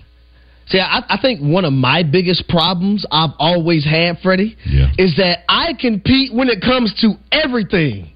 See, 0.68 0.78
I, 0.78 1.02
I 1.08 1.18
think 1.20 1.40
one 1.40 1.64
of 1.64 1.72
my 1.72 2.02
biggest 2.02 2.48
problems 2.48 3.04
I've 3.10 3.34
always 3.38 3.84
had, 3.84 4.18
Freddie, 4.22 4.56
is 4.98 5.16
that 5.16 5.40
I 5.48 5.74
compete 5.78 6.32
when 6.32 6.48
it 6.48 6.60
comes 6.60 6.94
to 7.00 7.14
everything. 7.30 8.11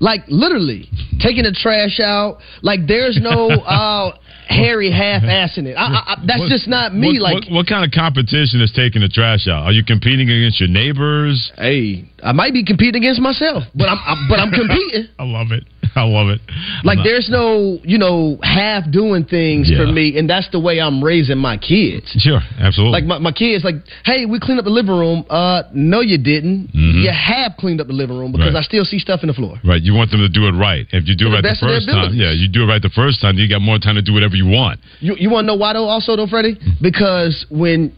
Like 0.00 0.22
literally 0.28 0.88
taking 1.20 1.42
the 1.44 1.52
trash 1.52 2.00
out. 2.00 2.38
Like 2.62 2.80
there's 2.86 3.18
no 3.20 3.48
uh, 3.66 4.16
hairy 4.48 4.90
half-assing 4.90 5.66
it. 5.66 5.74
I, 5.74 5.82
I, 5.82 6.12
I, 6.12 6.24
that's 6.26 6.40
What- 6.40 6.48
just 6.50 6.68
not 6.68 6.94
me. 6.94 7.18
What, 7.18 7.22
like 7.22 7.34
what, 7.50 7.52
what 7.52 7.66
kind 7.66 7.84
of 7.84 7.90
competition 7.90 8.60
is 8.60 8.72
taking 8.74 9.02
the 9.02 9.08
trash 9.08 9.48
out? 9.48 9.64
Are 9.64 9.72
you 9.72 9.84
competing 9.84 10.30
against 10.30 10.60
your 10.60 10.68
neighbors? 10.70 11.50
Hey, 11.56 12.08
I 12.22 12.32
might 12.32 12.52
be 12.52 12.64
competing 12.64 13.02
against 13.02 13.20
myself, 13.20 13.64
but 13.74 13.88
I'm, 13.88 13.98
I'm 14.06 14.28
but 14.28 14.38
I'm 14.38 14.50
competing. 14.50 15.08
I 15.18 15.24
love 15.24 15.48
it. 15.52 15.64
I 15.94 16.02
love 16.04 16.28
it. 16.28 16.40
Like 16.84 16.98
there's 17.02 17.28
no, 17.30 17.78
you 17.82 17.98
know, 17.98 18.38
half 18.42 18.84
doing 18.90 19.24
things 19.24 19.72
for 19.74 19.86
me, 19.86 20.18
and 20.18 20.28
that's 20.30 20.48
the 20.50 20.60
way 20.60 20.80
I'm 20.80 21.02
raising 21.02 21.38
my 21.38 21.56
kids. 21.56 22.06
Sure, 22.18 22.40
absolutely. 22.60 22.92
Like 22.92 23.04
my, 23.04 23.18
my 23.18 23.32
kids, 23.32 23.64
like, 23.64 23.76
hey, 24.04 24.26
we 24.26 24.38
cleaned 24.38 24.58
up 24.60 24.64
the 24.64 24.70
living 24.70 24.92
room. 24.96 25.24
Uh, 25.30 25.62
no, 25.72 26.00
you 26.00 26.18
didn't. 26.18 26.68
Mhm. 26.74 27.02
You 27.02 27.10
have 27.10 27.52
cleaned 27.58 27.80
up 27.80 27.86
the 27.86 27.94
living 27.94 28.18
room 28.18 28.32
because 28.32 28.52
Right. 28.54 28.60
I 28.60 28.62
still 28.62 28.84
see 28.84 28.98
stuff 28.98 29.20
in 29.22 29.28
the 29.28 29.34
floor. 29.34 29.56
Right, 29.64 29.82
you 29.88 29.94
want 29.96 30.10
them 30.12 30.20
to 30.20 30.28
do 30.28 30.44
it 30.46 30.52
right. 30.52 30.84
If 30.92 31.08
you 31.08 31.16
do 31.16 31.28
it 31.28 31.32
right 31.32 31.42
the 31.42 31.56
first 31.58 31.88
time, 31.88 32.12
yeah, 32.12 32.30
you 32.30 32.46
do 32.46 32.62
it 32.64 32.66
right 32.66 32.82
the 32.82 32.90
first 32.92 33.22
time, 33.22 33.38
you 33.40 33.48
got 33.48 33.62
more 33.62 33.78
time 33.78 33.94
to 33.96 34.02
do 34.02 34.12
whatever 34.12 34.36
you 34.36 34.44
want. 34.46 34.80
You 35.00 35.16
you 35.16 35.30
want 35.30 35.44
to 35.44 35.48
know 35.48 35.56
why 35.56 35.72
though? 35.72 35.88
Also 35.88 36.14
though, 36.16 36.26
Freddie, 36.28 36.56
Mm-hmm. 36.56 36.82
because 36.84 37.46
when 37.48 37.96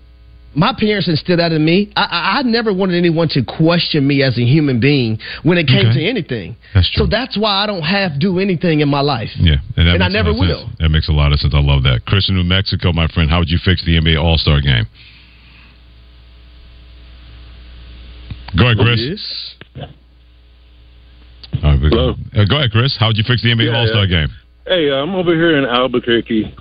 my 0.55 0.72
parents 0.76 1.07
instilled 1.09 1.38
that 1.38 1.53
in 1.53 1.64
me, 1.64 1.92
I, 1.94 2.03
I, 2.03 2.20
I 2.38 2.42
never 2.42 2.72
wanted 2.74 2.96
anyone 2.96 3.29
to 3.38 3.40
question 3.44 4.07
me 4.07 4.22
as 4.22 4.37
a 4.38 4.42
human 4.42 4.81
being 4.81 5.18
when 5.44 5.59
it 5.59 5.66
came 5.68 5.87
Okay. 5.87 5.98
to 5.98 6.03
anything. 6.09 6.57
That's 6.74 6.90
true. 6.90 7.05
So 7.05 7.11
that's 7.11 7.38
why 7.38 7.62
I 7.62 7.66
don't 7.66 7.83
have 7.87 8.14
to 8.14 8.18
do 8.18 8.38
anything 8.40 8.81
in 8.81 8.88
my 8.88 9.00
life. 9.00 9.31
Yeah, 9.38 9.62
and, 9.76 9.87
And 9.88 10.03
I 10.03 10.09
never 10.09 10.33
will. 10.33 10.66
sense. 10.66 10.76
That 10.81 10.88
makes 10.90 11.09
a 11.09 11.12
lot 11.12 11.33
of 11.33 11.38
sense. 11.38 11.55
I 11.55 11.61
love 11.62 11.85
that. 11.85 12.03
Chris 12.05 12.29
in 12.29 12.35
New 12.35 12.42
Mexico, 12.42 12.92
my 12.92 13.07
friend, 13.09 13.31
how 13.31 13.38
would 13.38 13.48
you 13.50 13.59
fix 13.64 13.85
the 13.85 13.94
NBA 13.98 14.20
All 14.20 14.38
Star 14.38 14.61
game? 14.61 14.87
Go 18.59 18.64
ahead, 18.66 18.79
Chris. 18.79 19.55
All 21.92 22.09
right, 22.09 22.16
we- 22.16 22.24
Hello? 22.35 22.42
Uh, 22.42 22.46
go 22.48 22.57
ahead, 22.59 22.70
Chris. 22.72 22.96
How 22.98 23.09
would 23.09 23.16
you 23.16 23.24
fix 23.26 23.42
the 23.42 23.50
NBA 23.53 23.66
Yeah, 23.66 23.79
All 23.79 23.87
Star 23.87 24.05
yeah. 24.05 24.26
game? 24.26 24.29
Hey, 24.66 24.90
uh, 24.90 24.96
I'm 25.03 25.14
over 25.14 25.35
here 25.35 25.59
in 25.59 25.64
Albuquerque. 25.64 26.55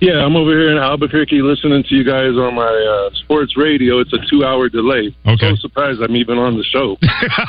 Yeah, 0.00 0.24
I'm 0.24 0.34
over 0.34 0.48
here 0.52 0.70
in 0.70 0.78
Albuquerque 0.78 1.42
listening 1.42 1.82
to 1.86 1.94
you 1.94 2.04
guys 2.04 2.32
on 2.32 2.54
my 2.54 2.64
uh, 2.64 3.14
sports 3.22 3.54
radio. 3.58 3.98
It's 4.00 4.12
a 4.14 4.18
two-hour 4.30 4.70
delay. 4.70 5.14
Okay. 5.26 5.50
So 5.50 5.56
surprised 5.56 6.00
I'm 6.00 6.16
even 6.16 6.38
on 6.38 6.56
the 6.56 6.64
show. 6.64 6.96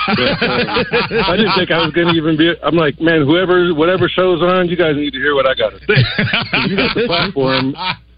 But, 0.08 0.43
um, 0.43 1.32
I 1.32 1.38
didn't 1.38 1.56
think 1.56 1.71
I 1.71 1.80
was 1.86 1.93
going 1.93 2.08
to 2.08 2.13
even 2.13 2.36
be. 2.36 2.52
I'm 2.62 2.76
like, 2.76 3.00
man, 3.00 3.21
whoever, 3.26 3.74
whatever 3.74 4.10
show's 4.10 4.41
on, 4.41 4.67
you 4.67 4.76
guys 4.76 4.97
need 4.97 5.12
to 5.12 5.19
hear 5.19 5.34
what 5.34 5.45
I 5.47 5.54
got 5.56 5.69
to 5.69 5.80
say. 5.80 5.95
you 6.67 6.76
got 6.76 6.93
the 6.93 7.04
platform, 7.08 7.74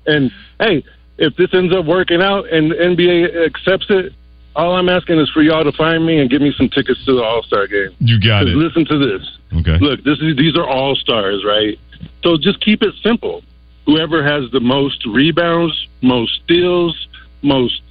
and 0.07 0.31
hey, 0.59 0.83
if 1.19 1.35
this 1.35 1.49
ends 1.53 1.71
up 1.75 1.85
working 1.85 2.21
out 2.23 2.51
and 2.51 2.71
the 2.71 2.75
NBA 2.75 3.45
accepts 3.45 3.85
it, 3.89 4.13
all 4.55 4.75
I'm 4.75 4.89
asking 4.89 5.19
is 5.19 5.29
for 5.29 5.41
y'all 5.41 5.63
to 5.63 5.71
find 5.71 6.05
me 6.05 6.19
and 6.19 6.29
give 6.29 6.41
me 6.41 6.53
some 6.55 6.69
tickets 6.69 7.03
to 7.05 7.13
the 7.13 7.23
All 7.23 7.43
Star 7.43 7.67
game. 7.67 7.95
You 7.99 8.19
got 8.19 8.43
it. 8.43 8.55
Listen 8.55 8.85
to 8.85 8.97
this. 8.97 9.37
Okay. 9.59 9.77
Look, 9.79 10.03
this 10.03 10.19
is 10.19 10.35
these 10.35 10.55
are 10.55 10.67
all 10.67 10.95
stars, 10.95 11.43
right? 11.45 11.79
So 12.23 12.37
just 12.37 12.61
keep 12.61 12.81
it 12.81 12.93
simple. 13.01 13.43
Whoever 13.85 14.23
has 14.23 14.49
the 14.51 14.59
most 14.59 15.05
rebounds, 15.05 15.87
most 16.01 16.41
steals, 16.43 17.07
most 17.41 17.81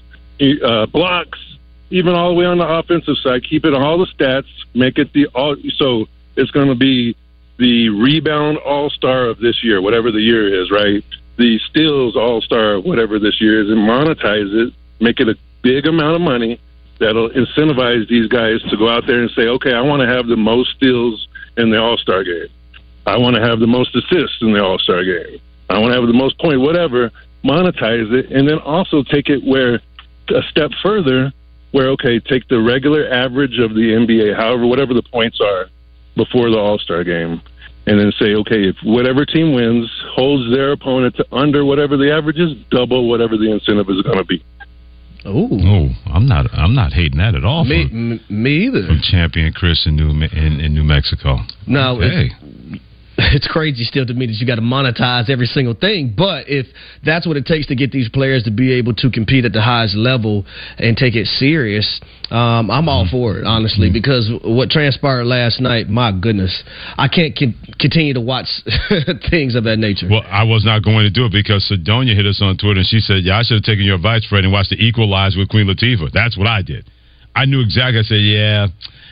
uh, 0.40 0.86
blocks, 0.86 1.38
even 1.90 2.14
all 2.14 2.28
the 2.28 2.34
way 2.34 2.46
on 2.46 2.58
the 2.58 2.66
offensive 2.66 3.16
side, 3.18 3.44
keep 3.48 3.64
it 3.64 3.74
on 3.74 3.82
all 3.82 3.98
the 3.98 4.06
stats. 4.06 4.48
Make 4.74 4.98
it 4.98 5.12
the 5.12 5.26
all. 5.28 5.56
So 5.76 6.06
it's 6.36 6.50
going 6.50 6.68
to 6.68 6.74
be 6.74 7.16
the 7.58 7.90
rebound 7.90 8.58
all 8.58 8.90
star 8.90 9.26
of 9.26 9.38
this 9.38 9.62
year, 9.62 9.80
whatever 9.80 10.10
the 10.10 10.20
year 10.20 10.62
is, 10.62 10.70
right? 10.70 11.04
The 11.36 11.58
steals 11.70 12.16
all 12.16 12.40
star, 12.40 12.80
whatever 12.80 13.18
this 13.18 13.40
year 13.40 13.62
is, 13.62 13.68
and 13.68 13.78
monetize 13.78 14.52
it. 14.68 14.74
Make 15.00 15.20
it 15.20 15.28
a 15.28 15.36
big 15.62 15.86
amount 15.86 16.16
of 16.16 16.20
money 16.20 16.60
that'll 16.98 17.30
incentivize 17.30 18.08
these 18.08 18.28
guys 18.28 18.62
to 18.70 18.76
go 18.76 18.88
out 18.88 19.04
there 19.06 19.20
and 19.20 19.30
say, 19.30 19.42
okay, 19.42 19.72
I 19.72 19.80
want 19.80 20.02
to 20.02 20.08
have 20.08 20.26
the 20.26 20.36
most 20.36 20.70
steals 20.76 21.26
in 21.56 21.70
the 21.70 21.80
All 21.80 21.96
Star 21.96 22.22
game. 22.24 22.48
I 23.06 23.16
want 23.18 23.34
to 23.36 23.42
have 23.42 23.58
the 23.58 23.66
most 23.66 23.94
assists 23.96 24.38
in 24.40 24.52
the 24.52 24.62
All 24.62 24.78
Star 24.78 25.04
game. 25.04 25.40
I 25.68 25.78
want 25.78 25.92
to 25.92 26.00
have 26.00 26.06
the 26.06 26.12
most 26.12 26.38
point, 26.38 26.60
whatever. 26.60 27.10
Monetize 27.44 28.12
it, 28.12 28.30
and 28.30 28.48
then 28.48 28.58
also 28.58 29.02
take 29.02 29.28
it 29.28 29.42
where 29.42 29.80
a 30.28 30.42
step 30.50 30.70
further, 30.80 31.32
where 31.72 31.88
okay, 31.90 32.20
take 32.20 32.46
the 32.48 32.60
regular 32.60 33.08
average 33.12 33.58
of 33.58 33.74
the 33.74 33.80
NBA, 33.80 34.36
however, 34.36 34.64
whatever 34.66 34.94
the 34.94 35.02
points 35.02 35.40
are 35.40 35.66
before 36.14 36.50
the 36.50 36.58
All 36.58 36.78
Star 36.78 37.02
game, 37.02 37.42
and 37.86 37.98
then 37.98 38.12
say, 38.20 38.34
okay, 38.34 38.68
if 38.68 38.76
whatever 38.84 39.26
team 39.26 39.52
wins 39.54 39.90
holds 40.14 40.54
their 40.54 40.70
opponent 40.70 41.16
to 41.16 41.26
under 41.32 41.64
whatever 41.64 41.96
the 41.96 42.12
average 42.12 42.38
is, 42.38 42.52
double 42.70 43.08
whatever 43.08 43.36
the 43.36 43.50
incentive 43.50 43.90
is 43.90 44.02
going 44.02 44.18
to 44.18 44.24
be. 44.24 44.44
Ooh. 45.26 45.48
Oh, 45.52 45.88
I'm 46.06 46.26
not. 46.26 46.46
I'm 46.52 46.74
not 46.74 46.92
hating 46.92 47.18
that 47.18 47.34
at 47.34 47.44
all. 47.44 47.64
Me, 47.64 47.88
from, 47.88 48.12
m- 48.12 48.20
me 48.42 48.66
either. 48.66 48.86
from 48.86 49.00
champion 49.02 49.52
Chris 49.52 49.86
in 49.86 49.96
New 49.96 50.10
in, 50.10 50.60
in 50.60 50.74
New 50.74 50.82
Mexico. 50.84 51.38
No, 51.66 51.96
okay. 52.02 52.30
it's, 52.32 52.82
it's 53.34 53.46
crazy 53.46 53.84
still 53.84 54.06
to 54.06 54.14
me 54.14 54.26
that 54.26 54.34
you 54.34 54.46
got 54.46 54.56
to 54.56 54.62
monetize 54.62 55.30
every 55.30 55.46
single 55.46 55.74
thing. 55.74 56.14
But 56.16 56.48
if 56.48 56.66
that's 57.04 57.26
what 57.26 57.36
it 57.36 57.46
takes 57.46 57.66
to 57.68 57.74
get 57.74 57.92
these 57.92 58.08
players 58.08 58.42
to 58.44 58.50
be 58.50 58.72
able 58.72 58.94
to 58.94 59.10
compete 59.10 59.44
at 59.44 59.52
the 59.52 59.62
highest 59.62 59.94
level 59.94 60.44
and 60.78 60.96
take 60.96 61.14
it 61.14 61.26
serious, 61.26 62.00
um, 62.30 62.70
I'm 62.70 62.88
all 62.88 63.06
for 63.10 63.38
it, 63.38 63.46
honestly, 63.46 63.90
because 63.92 64.30
what 64.42 64.70
transpired 64.70 65.24
last 65.24 65.60
night, 65.60 65.88
my 65.88 66.12
goodness, 66.12 66.62
I 66.96 67.08
can't 67.08 67.36
con- 67.38 67.54
continue 67.78 68.14
to 68.14 68.20
watch 68.20 68.48
things 69.30 69.54
of 69.54 69.64
that 69.64 69.78
nature. 69.78 70.08
Well, 70.10 70.24
I 70.26 70.44
was 70.44 70.64
not 70.64 70.82
going 70.82 71.04
to 71.04 71.10
do 71.10 71.26
it 71.26 71.32
because 71.32 71.70
Sedonia 71.70 72.16
hit 72.16 72.26
us 72.26 72.40
on 72.42 72.56
Twitter 72.56 72.80
and 72.80 72.88
she 72.88 73.00
said, 73.00 73.22
"Yeah, 73.22 73.38
I 73.38 73.42
should 73.42 73.56
have 73.56 73.64
taken 73.64 73.84
your 73.84 73.96
advice, 73.96 74.24
Fred, 74.24 74.44
and 74.44 74.52
watched 74.52 74.70
the 74.70 74.82
Equalize 74.82 75.36
with 75.36 75.48
Queen 75.48 75.66
Latifah." 75.66 76.10
That's 76.12 76.36
what 76.36 76.46
I 76.46 76.62
did. 76.62 76.88
I 77.36 77.44
knew 77.44 77.60
exactly. 77.60 78.00
I 78.00 78.02
said, 78.02 78.22
"Yeah, 78.22 78.66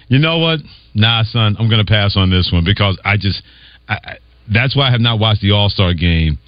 you 0.09 0.19
know 0.19 0.39
what? 0.39 0.61
Nah, 0.95 1.23
son, 1.23 1.57
I'm 1.59 1.69
going 1.69 1.85
to 1.85 1.91
pass 1.91 2.17
on 2.17 2.31
this 2.31 2.51
one 2.53 2.65
because 2.65 2.99
I 3.05 3.17
just." 3.17 3.43
I, 3.91 4.19
that's 4.53 4.77
why 4.77 4.89
I 4.89 4.91
have 4.91 5.01
not 5.01 5.19
watched 5.19 5.43
the 5.43 5.53
All 5.53 5.69
Star 5.69 5.95
game 5.95 6.39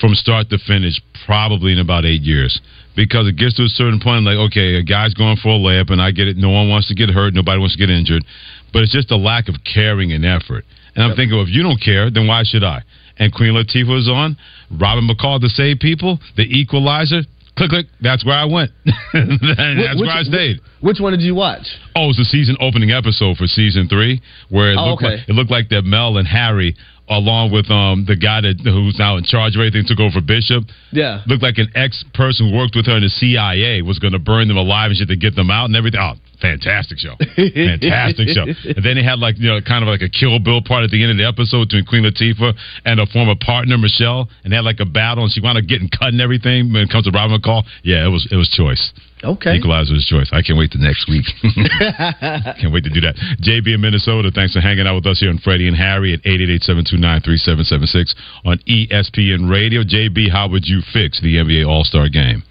from 0.00 0.14
start 0.14 0.50
to 0.50 0.58
finish 0.58 1.00
probably 1.26 1.72
in 1.72 1.78
about 1.78 2.04
eight 2.04 2.22
years 2.22 2.60
because 2.94 3.26
it 3.26 3.36
gets 3.36 3.54
to 3.56 3.62
a 3.62 3.68
certain 3.68 4.00
point. 4.00 4.18
I'm 4.18 4.24
like, 4.24 4.50
okay, 4.50 4.74
a 4.74 4.82
guy's 4.82 5.14
going 5.14 5.36
for 5.42 5.50
a 5.50 5.58
layup, 5.58 5.90
and 5.90 6.00
I 6.00 6.10
get 6.10 6.28
it. 6.28 6.36
No 6.36 6.50
one 6.50 6.68
wants 6.68 6.88
to 6.88 6.94
get 6.94 7.10
hurt. 7.10 7.34
Nobody 7.34 7.58
wants 7.58 7.76
to 7.76 7.80
get 7.80 7.90
injured, 7.90 8.24
but 8.72 8.82
it's 8.82 8.92
just 8.92 9.10
a 9.10 9.16
lack 9.16 9.48
of 9.48 9.56
caring 9.64 10.12
and 10.12 10.24
effort. 10.24 10.64
And 10.94 11.04
I'm 11.04 11.14
thinking, 11.14 11.36
well, 11.36 11.46
if 11.46 11.54
you 11.54 11.62
don't 11.62 11.80
care, 11.80 12.10
then 12.10 12.26
why 12.26 12.42
should 12.44 12.64
I? 12.64 12.82
And 13.18 13.32
Queen 13.32 13.54
Latifah 13.54 13.86
was 13.86 14.08
on. 14.08 14.36
Robyn 14.70 15.08
McCall 15.08 15.40
to 15.40 15.48
save 15.48 15.78
people. 15.78 16.18
The 16.36 16.42
Equalizer. 16.42 17.22
Click, 17.58 17.70
click. 17.70 17.86
That's 18.00 18.24
where 18.24 18.36
I 18.36 18.44
went. 18.46 18.70
That's 19.12 19.98
Which- 20.00 20.06
where 20.06 20.10
I 20.16 20.22
stayed. 20.22 20.60
Which 20.80 21.00
one 21.00 21.12
did 21.12 21.22
you 21.22 21.34
watch? 21.34 21.66
Oh, 21.96 22.04
it 22.04 22.06
was 22.08 22.16
the 22.16 22.24
season 22.24 22.56
opening 22.60 22.90
episode 22.92 23.36
for 23.36 23.46
season 23.46 23.88
three, 23.88 24.22
where 24.48 24.72
it 24.72 24.76
Oh, 24.78 24.90
looked 24.90 25.02
okay. 25.02 25.16
like 25.16 25.28
it 25.28 25.32
looked 25.32 25.50
like 25.50 25.68
that 25.70 25.82
Mel 25.84 26.16
and 26.18 26.26
Harry, 26.28 26.76
along 27.08 27.50
with 27.50 27.68
um 27.70 28.04
the 28.06 28.14
guy 28.14 28.40
that 28.42 28.60
who's 28.62 28.96
now 28.98 29.16
in 29.16 29.24
charge 29.24 29.56
of 29.56 29.60
everything, 29.60 29.84
took 29.86 29.98
over 29.98 30.20
Bishop. 30.20 30.64
Yeah. 30.92 31.22
Looked 31.26 31.42
like 31.42 31.58
an 31.58 31.68
ex 31.74 32.04
person 32.14 32.50
who 32.50 32.56
worked 32.56 32.76
with 32.76 32.86
her 32.86 32.96
in 32.96 33.02
the 33.02 33.08
CIA 33.10 33.82
was 33.82 33.98
going 33.98 34.12
to 34.12 34.20
burn 34.20 34.46
them 34.46 34.56
alive 34.56 34.90
and 34.90 34.98
shit 34.98 35.08
to 35.08 35.16
get 35.16 35.34
them 35.34 35.50
out 35.50 35.64
and 35.66 35.74
everything. 35.76 36.00
Oh, 36.00 36.14
fantastic 36.40 36.98
show, 36.98 37.14
fantastic 37.36 38.28
show. 38.28 38.44
And 38.44 38.84
then 38.84 38.96
they 38.96 39.04
had 39.04 39.18
like 39.18 39.38
you 39.38 39.48
know 39.48 39.60
kind 39.60 39.82
of 39.82 39.88
like 39.88 40.02
a 40.02 40.08
Kill 40.08 40.38
Bill 40.38 40.62
part 40.62 40.84
at 40.84 40.90
the 40.90 41.02
end 41.02 41.12
of 41.12 41.18
the 41.18 41.26
episode 41.26 41.68
between 41.68 41.86
Queen 41.86 42.04
Latifah 42.04 42.54
and 42.84 43.00
her 43.00 43.06
former 43.06 43.34
partner 43.34 43.78
Michelle, 43.78 44.28
and 44.44 44.52
they 44.52 44.56
had 44.56 44.64
like 44.64 44.80
a 44.80 44.86
battle, 44.86 45.24
and 45.24 45.32
she 45.32 45.40
wound 45.40 45.58
up 45.58 45.66
getting 45.66 45.88
cut 45.88 46.14
and 46.14 46.20
everything. 46.20 46.72
When 46.72 46.82
it 46.82 46.90
comes 46.90 47.04
to 47.04 47.12
Robyn 47.12 47.40
McCall, 47.40 47.64
yeah, 47.82 48.06
it 48.06 48.10
was 48.10 48.26
it 48.30 48.36
was 48.36 48.48
choice. 48.48 48.92
Okay. 49.24 49.56
Equalizer's 49.56 50.06
choice. 50.06 50.30
I 50.32 50.42
can't 50.42 50.58
wait 50.58 50.70
to 50.72 50.78
next 50.78 51.08
week. 51.08 51.26
can't 51.42 52.72
wait 52.72 52.84
to 52.84 52.90
do 52.90 53.00
that. 53.00 53.16
JB 53.42 53.74
in 53.74 53.80
Minnesota, 53.80 54.30
thanks 54.32 54.54
for 54.54 54.60
hanging 54.60 54.86
out 54.86 54.94
with 54.94 55.06
us 55.06 55.18
here 55.18 55.30
on 55.30 55.38
Freddie 55.38 55.66
and 55.66 55.76
Harry 55.76 56.14
at 56.14 56.22
888-729-3776 56.22 58.14
on 58.44 58.58
ESPN 58.68 59.50
Radio. 59.50 59.82
JB, 59.82 60.30
how 60.30 60.48
would 60.48 60.66
you 60.66 60.82
fix 60.92 61.20
the 61.20 61.36
NBA 61.36 61.66
All-Star 61.66 62.08
game? 62.08 62.44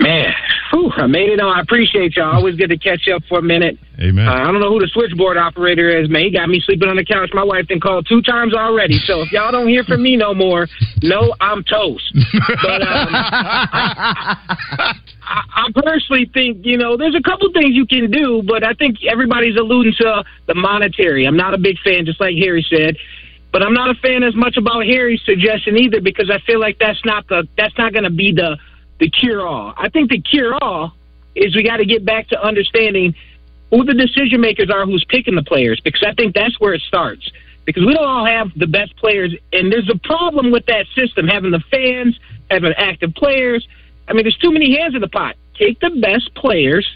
Man, 0.00 0.32
whew, 0.74 0.90
I 0.96 1.06
made 1.06 1.30
it 1.30 1.40
on. 1.40 1.56
I 1.56 1.60
appreciate 1.60 2.16
y'all. 2.16 2.34
Always 2.34 2.56
good 2.56 2.70
to 2.70 2.78
catch 2.78 3.08
up 3.08 3.22
for 3.28 3.38
a 3.38 3.42
minute. 3.42 3.78
Amen. 4.00 4.26
Uh, 4.26 4.32
I 4.32 4.44
don't 4.50 4.60
know 4.60 4.70
who 4.70 4.80
the 4.80 4.90
switchboard 4.92 5.36
operator 5.36 5.88
is, 5.88 6.10
man. 6.10 6.22
He 6.24 6.30
got 6.30 6.48
me 6.48 6.60
sleeping 6.64 6.88
on 6.88 6.96
the 6.96 7.04
couch. 7.04 7.30
My 7.32 7.44
wife 7.44 7.68
been 7.68 7.80
called 7.80 8.06
two 8.08 8.22
times 8.22 8.54
already. 8.54 8.98
So 9.06 9.22
if 9.22 9.30
y'all 9.30 9.52
don't 9.52 9.68
hear 9.68 9.84
from 9.84 10.02
me 10.02 10.16
no 10.16 10.34
more, 10.34 10.66
no, 11.02 11.34
I'm 11.40 11.62
toast. 11.62 12.04
But 12.62 12.82
um, 12.82 13.08
I, 13.12 14.36
I 15.22 15.68
personally 15.74 16.30
think, 16.32 16.64
you 16.66 16.76
know, 16.76 16.96
there's 16.96 17.14
a 17.14 17.22
couple 17.22 17.52
things 17.52 17.74
you 17.74 17.86
can 17.86 18.10
do, 18.10 18.42
but 18.46 18.64
I 18.64 18.74
think 18.74 18.98
everybody's 19.04 19.56
alluding 19.56 19.94
to 19.98 20.24
the 20.46 20.54
monetary. 20.54 21.26
I'm 21.26 21.36
not 21.36 21.54
a 21.54 21.58
big 21.58 21.78
fan, 21.84 22.04
just 22.04 22.20
like 22.20 22.34
Harry 22.36 22.66
said. 22.68 22.96
But 23.52 23.62
I'm 23.62 23.72
not 23.72 23.88
a 23.88 23.94
fan 24.00 24.24
as 24.24 24.34
much 24.34 24.56
about 24.56 24.84
Harry's 24.84 25.22
suggestion 25.24 25.78
either 25.78 26.00
because 26.00 26.28
I 26.28 26.40
feel 26.44 26.58
like 26.58 26.78
that's 26.80 26.98
not 27.04 27.28
the 27.28 27.46
that's 27.56 27.78
not 27.78 27.92
going 27.92 28.02
to 28.02 28.10
be 28.10 28.32
the 28.32 28.58
the 28.98 29.10
cure 29.10 29.46
all. 29.46 29.74
I 29.76 29.88
think 29.88 30.10
the 30.10 30.20
cure 30.20 30.54
all 30.60 30.92
is 31.34 31.54
we 31.54 31.62
got 31.62 31.78
to 31.78 31.84
get 31.84 32.04
back 32.04 32.28
to 32.28 32.40
understanding 32.42 33.14
who 33.70 33.84
the 33.84 33.94
decision 33.94 34.40
makers 34.40 34.70
are 34.70 34.84
who's 34.86 35.04
picking 35.08 35.34
the 35.34 35.42
players 35.42 35.80
because 35.80 36.02
I 36.06 36.14
think 36.14 36.34
that's 36.34 36.58
where 36.60 36.74
it 36.74 36.82
starts. 36.82 37.30
Because 37.64 37.84
we 37.86 37.94
don't 37.94 38.06
all 38.06 38.26
have 38.26 38.50
the 38.56 38.66
best 38.66 38.94
players, 38.96 39.34
and 39.52 39.72
there's 39.72 39.88
a 39.88 39.98
problem 40.06 40.50
with 40.50 40.66
that 40.66 40.84
system 40.94 41.26
having 41.26 41.50
the 41.50 41.62
fans, 41.70 42.18
having 42.50 42.74
active 42.76 43.14
players. 43.14 43.66
I 44.06 44.12
mean, 44.12 44.24
there's 44.24 44.36
too 44.36 44.52
many 44.52 44.76
hands 44.76 44.94
in 44.94 45.00
the 45.00 45.08
pot. 45.08 45.36
Take 45.54 45.80
the 45.80 45.88
best 45.88 46.34
players, 46.34 46.86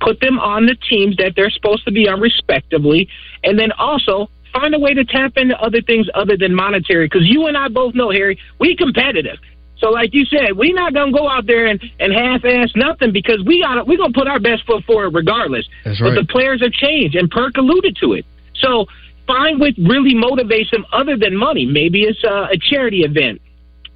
put 0.00 0.18
them 0.18 0.40
on 0.40 0.66
the 0.66 0.74
teams 0.74 1.16
that 1.18 1.34
they're 1.36 1.50
supposed 1.50 1.84
to 1.84 1.92
be 1.92 2.08
on 2.08 2.20
respectively, 2.20 3.08
and 3.44 3.56
then 3.56 3.70
also 3.72 4.28
find 4.52 4.74
a 4.74 4.80
way 4.80 4.94
to 4.94 5.04
tap 5.04 5.36
into 5.36 5.56
other 5.62 5.80
things 5.80 6.08
other 6.12 6.36
than 6.36 6.54
monetary. 6.54 7.06
Because 7.06 7.28
you 7.28 7.46
and 7.46 7.56
I 7.56 7.68
both 7.68 7.94
know, 7.94 8.10
Harry, 8.10 8.38
we 8.58 8.74
competitive. 8.74 9.38
So, 9.78 9.90
like 9.90 10.14
you 10.14 10.24
said, 10.24 10.56
we're 10.56 10.74
not 10.74 10.94
gonna 10.94 11.12
go 11.12 11.28
out 11.28 11.46
there 11.46 11.66
and, 11.66 11.82
and 12.00 12.12
half-ass 12.12 12.70
nothing 12.74 13.12
because 13.12 13.42
we 13.44 13.60
got 13.60 13.86
we're 13.86 13.98
gonna 13.98 14.12
put 14.12 14.26
our 14.26 14.40
best 14.40 14.64
foot 14.64 14.84
forward 14.84 15.10
regardless. 15.10 15.66
That's 15.84 16.00
But 16.00 16.14
the 16.14 16.24
players 16.24 16.62
have 16.62 16.72
changed, 16.72 17.14
and 17.14 17.30
Perk 17.30 17.56
alluded 17.56 17.96
to 18.00 18.14
it. 18.14 18.24
So, 18.54 18.86
find 19.26 19.60
what 19.60 19.74
really 19.76 20.14
motivates 20.14 20.70
them 20.70 20.86
other 20.92 21.16
than 21.16 21.36
money. 21.36 21.66
Maybe 21.66 22.04
it's 22.04 22.22
a, 22.24 22.48
a 22.52 22.58
charity 22.58 23.02
event. 23.02 23.42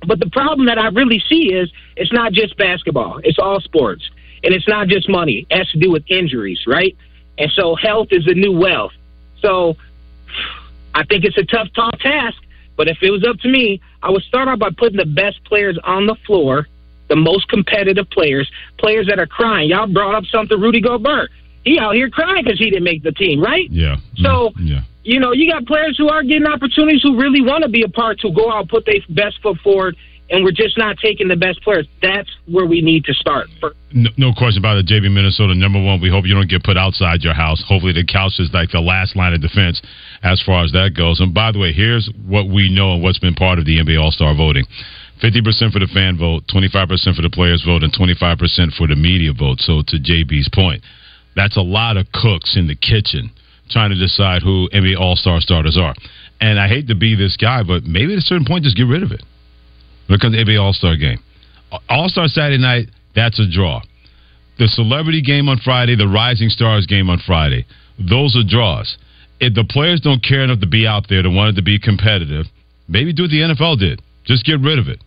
But 0.07 0.21
the 0.21 0.29
problem 0.31 0.67
that 0.67 0.79
I 0.79 0.89
really 0.89 1.23
see 1.29 1.53
is 1.53 1.71
it's 1.97 2.13
not 2.13 2.33
just 2.33 2.59
basketball; 2.59 3.21
it's 3.25 3.39
all 3.39 3.61
sports, 3.61 4.09
and 4.45 4.53
it's 4.53 4.69
not 4.69 4.89
just 4.89 5.09
money. 5.09 5.47
It 5.49 5.57
has 5.57 5.71
to 5.71 5.79
do 5.79 5.91
with 5.91 6.05
injuries, 6.09 6.61
right? 6.67 6.95
And 7.39 7.51
so, 7.53 7.75
health 7.75 8.09
is 8.11 8.27
the 8.27 8.35
new 8.35 8.53
wealth. 8.53 8.93
So, 9.41 9.77
I 10.95 11.05
think 11.05 11.25
it's 11.25 11.39
a 11.39 11.45
tough, 11.45 11.69
tall 11.75 11.93
task. 11.93 12.37
But 12.77 12.89
if 12.89 12.99
it 13.03 13.11
was 13.11 13.25
up 13.25 13.39
to 13.41 13.49
me, 13.49 13.81
I 14.03 14.11
would 14.11 14.23
start 14.23 14.49
out 14.49 14.59
by 14.59 14.71
putting 14.77 14.97
the 14.97 15.05
best 15.07 15.43
players 15.45 15.79
on 15.85 16.07
the 16.07 16.17
floor, 16.27 16.67
the 17.09 17.17
most 17.17 17.49
competitive 17.49 18.09
players, 18.11 18.51
players 18.79 19.07
that 19.09 19.19
are 19.19 19.27
crying. 19.27 19.69
Y'all 19.69 19.87
brought 19.87 20.15
up 20.15 20.25
something, 20.27 20.59
Rudy 20.61 20.81
Gobert. 20.81 21.31
He 21.65 21.79
out 21.79 21.95
here 21.95 22.09
crying 22.09 22.45
because 22.45 22.59
he 22.59 22.71
didn't 22.71 22.85
make 22.85 23.03
the 23.03 23.13
team, 23.13 23.41
right? 23.41 23.69
Yeah. 23.71 23.97
So, 24.17 24.51
mm, 24.57 24.69
Yeah. 24.69 24.81
you 25.05 25.21
know, 25.21 25.33
you 25.33 25.51
got 25.51 25.67
players 25.67 25.97
who 25.99 26.09
are 26.09 26.23
getting 26.23 26.47
opportunities 26.47 27.03
who 27.03 27.21
really 27.21 27.43
want 27.43 27.65
to 27.65 27.69
be 27.69 27.83
a 27.83 27.89
part 27.89 28.21
to 28.21 28.31
go 28.31 28.51
out, 28.51 28.69
put 28.69 28.87
their 28.87 29.01
best 29.11 29.41
foot 29.43 29.59
forward, 29.59 29.97
and 30.31 30.45
we're 30.45 30.53
just 30.53 30.79
not 30.79 30.97
taking 30.99 31.29
the 31.29 31.37
best 31.37 31.61
players. 31.63 31.87
That's 32.01 32.31
where 32.47 32.65
we 32.65 32.81
need 32.81 33.05
to 33.05 33.15
start. 33.15 33.49
No, 33.93 34.11
no 34.17 34.33
question 34.33 34.63
about 34.63 34.79
it, 34.79 34.87
JB 34.87 35.13
Minnesota. 35.13 35.55
Number 35.55 35.83
one, 35.83 36.01
we 36.01 36.09
hope 36.09 36.25
you 36.25 36.35
don't 36.35 36.49
get 36.49 36.63
put 36.63 36.77
outside 36.77 37.23
your 37.23 37.35
house. 37.35 37.63
Hopefully, 37.67 37.93
the 37.93 38.07
couch 38.07 38.39
is 38.39 38.49
like 38.53 38.71
the 38.71 38.81
last 38.81 39.17
line 39.17 39.35
of 39.35 39.41
defense 39.41 39.83
as 40.23 40.41
far 40.41 40.65
as 40.65 40.71
that 40.73 40.95
goes. 40.97 41.21
And 41.21 41.35
by 41.35 41.51
the 41.53 41.59
way, 41.59 41.73
here's 41.73 42.09
what 42.27 42.49
we 42.49 42.71
know 42.71 42.95
and 42.95 43.03
what's 43.03 43.19
been 43.19 43.35
part 43.35 43.59
of 43.59 43.67
the 43.67 43.79
NBA 43.79 44.01
All 44.01 44.13
Star 44.13 44.35
voting 44.35 44.65
50% 45.23 45.73
for 45.73 45.81
the 45.81 45.91
fan 45.93 46.17
vote, 46.17 46.45
25% 46.49 47.15
for 47.15 47.23
the 47.23 47.29
players 47.31 47.63
vote, 47.67 47.83
and 47.83 47.93
25% 47.93 48.73
for 48.73 48.87
the 48.87 48.97
media 48.97 49.33
vote. 49.37 49.61
So, 49.61 49.83
to 49.89 49.97
JB's 49.99 50.49
point, 50.49 50.83
that's 51.35 51.57
a 51.57 51.63
lot 51.63 51.97
of 51.97 52.07
cooks 52.13 52.57
in 52.57 52.69
the 52.69 52.77
kitchen 52.77 53.31
trying 53.69 53.91
to 53.91 53.97
decide 53.97 54.43
who 54.43 54.69
NBA 54.73 54.99
All 54.99 55.17
Star 55.17 55.41
starters 55.41 55.77
are. 55.77 55.95
And 56.41 56.59
I 56.59 56.69
hate 56.69 56.89
to 56.89 56.95
be 56.95 57.15
this 57.15 57.37
guy, 57.37 57.63
but 57.63 57.85
maybe 57.85 58.15
at 58.15 58.19
a 58.19 58.23
certain 58.23 58.47
point, 58.47 58.65
just 58.65 58.77
get 58.77 58.87
rid 58.87 59.03
of 59.03 59.13
it 59.13 59.23
comes 60.19 60.35
to 60.35 60.45
NBA 60.45 60.61
All 60.61 60.73
Star 60.73 60.97
game. 60.97 61.19
All 61.89 62.09
Star 62.09 62.27
Saturday 62.27 62.59
night, 62.59 62.89
that's 63.15 63.39
a 63.39 63.49
draw. 63.51 63.83
The 64.59 64.69
celebrity 64.69 65.23
game 65.23 65.49
on 65.49 65.59
Friday, 65.59 65.97
the 65.97 66.09
Rising 66.09 66.49
Stars 66.49 66.87
game 66.87 67.09
on 67.09 67.21
Friday, 67.27 67.65
those 67.99 68.37
are 68.37 68.43
draws. 68.47 68.99
If 69.41 69.55
the 69.55 69.65
players 69.65 70.01
don't 70.01 70.23
care 70.23 70.45
enough 70.45 70.61
to 70.61 70.67
be 70.67 70.87
out 70.87 71.07
there 71.09 71.23
to 71.23 71.31
want 71.31 71.51
it 71.51 71.57
to 71.57 71.63
be 71.63 71.79
competitive, 71.79 72.47
maybe 72.89 73.13
do 73.13 73.23
what 73.23 73.31
the 73.31 73.41
NFL 73.41 73.79
did. 73.79 74.03
Just 74.25 74.45
get 74.45 74.61
rid 74.61 74.79
of 74.79 74.89
it. 74.89 75.01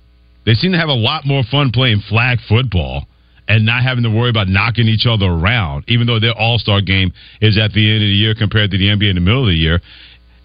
They 0.46 0.54
seem 0.54 0.72
to 0.72 0.78
have 0.78 0.90
a 0.90 0.94
lot 0.94 1.26
more 1.26 1.44
fun 1.44 1.72
playing 1.72 2.02
flag 2.10 2.40
football 2.50 3.06
and 3.48 3.66
not 3.66 3.84
having 3.84 4.04
to 4.04 4.10
worry 4.10 4.30
about 4.30 4.48
knocking 4.48 4.88
each 4.88 5.06
other 5.06 5.26
around, 5.26 5.84
even 5.88 6.08
though 6.08 6.20
their 6.20 6.34
All 6.34 6.58
Star 6.58 6.82
game 6.82 7.14
is 7.42 7.58
at 7.58 7.74
the 7.74 7.86
end 7.86 8.04
of 8.04 8.08
the 8.08 8.18
year 8.18 8.34
compared 8.36 8.72
to 8.72 8.78
the 8.78 8.88
NBA 8.88 9.10
in 9.10 9.16
the 9.16 9.22
middle 9.22 9.42
of 9.42 9.48
the 9.48 9.54
year. 9.54 9.82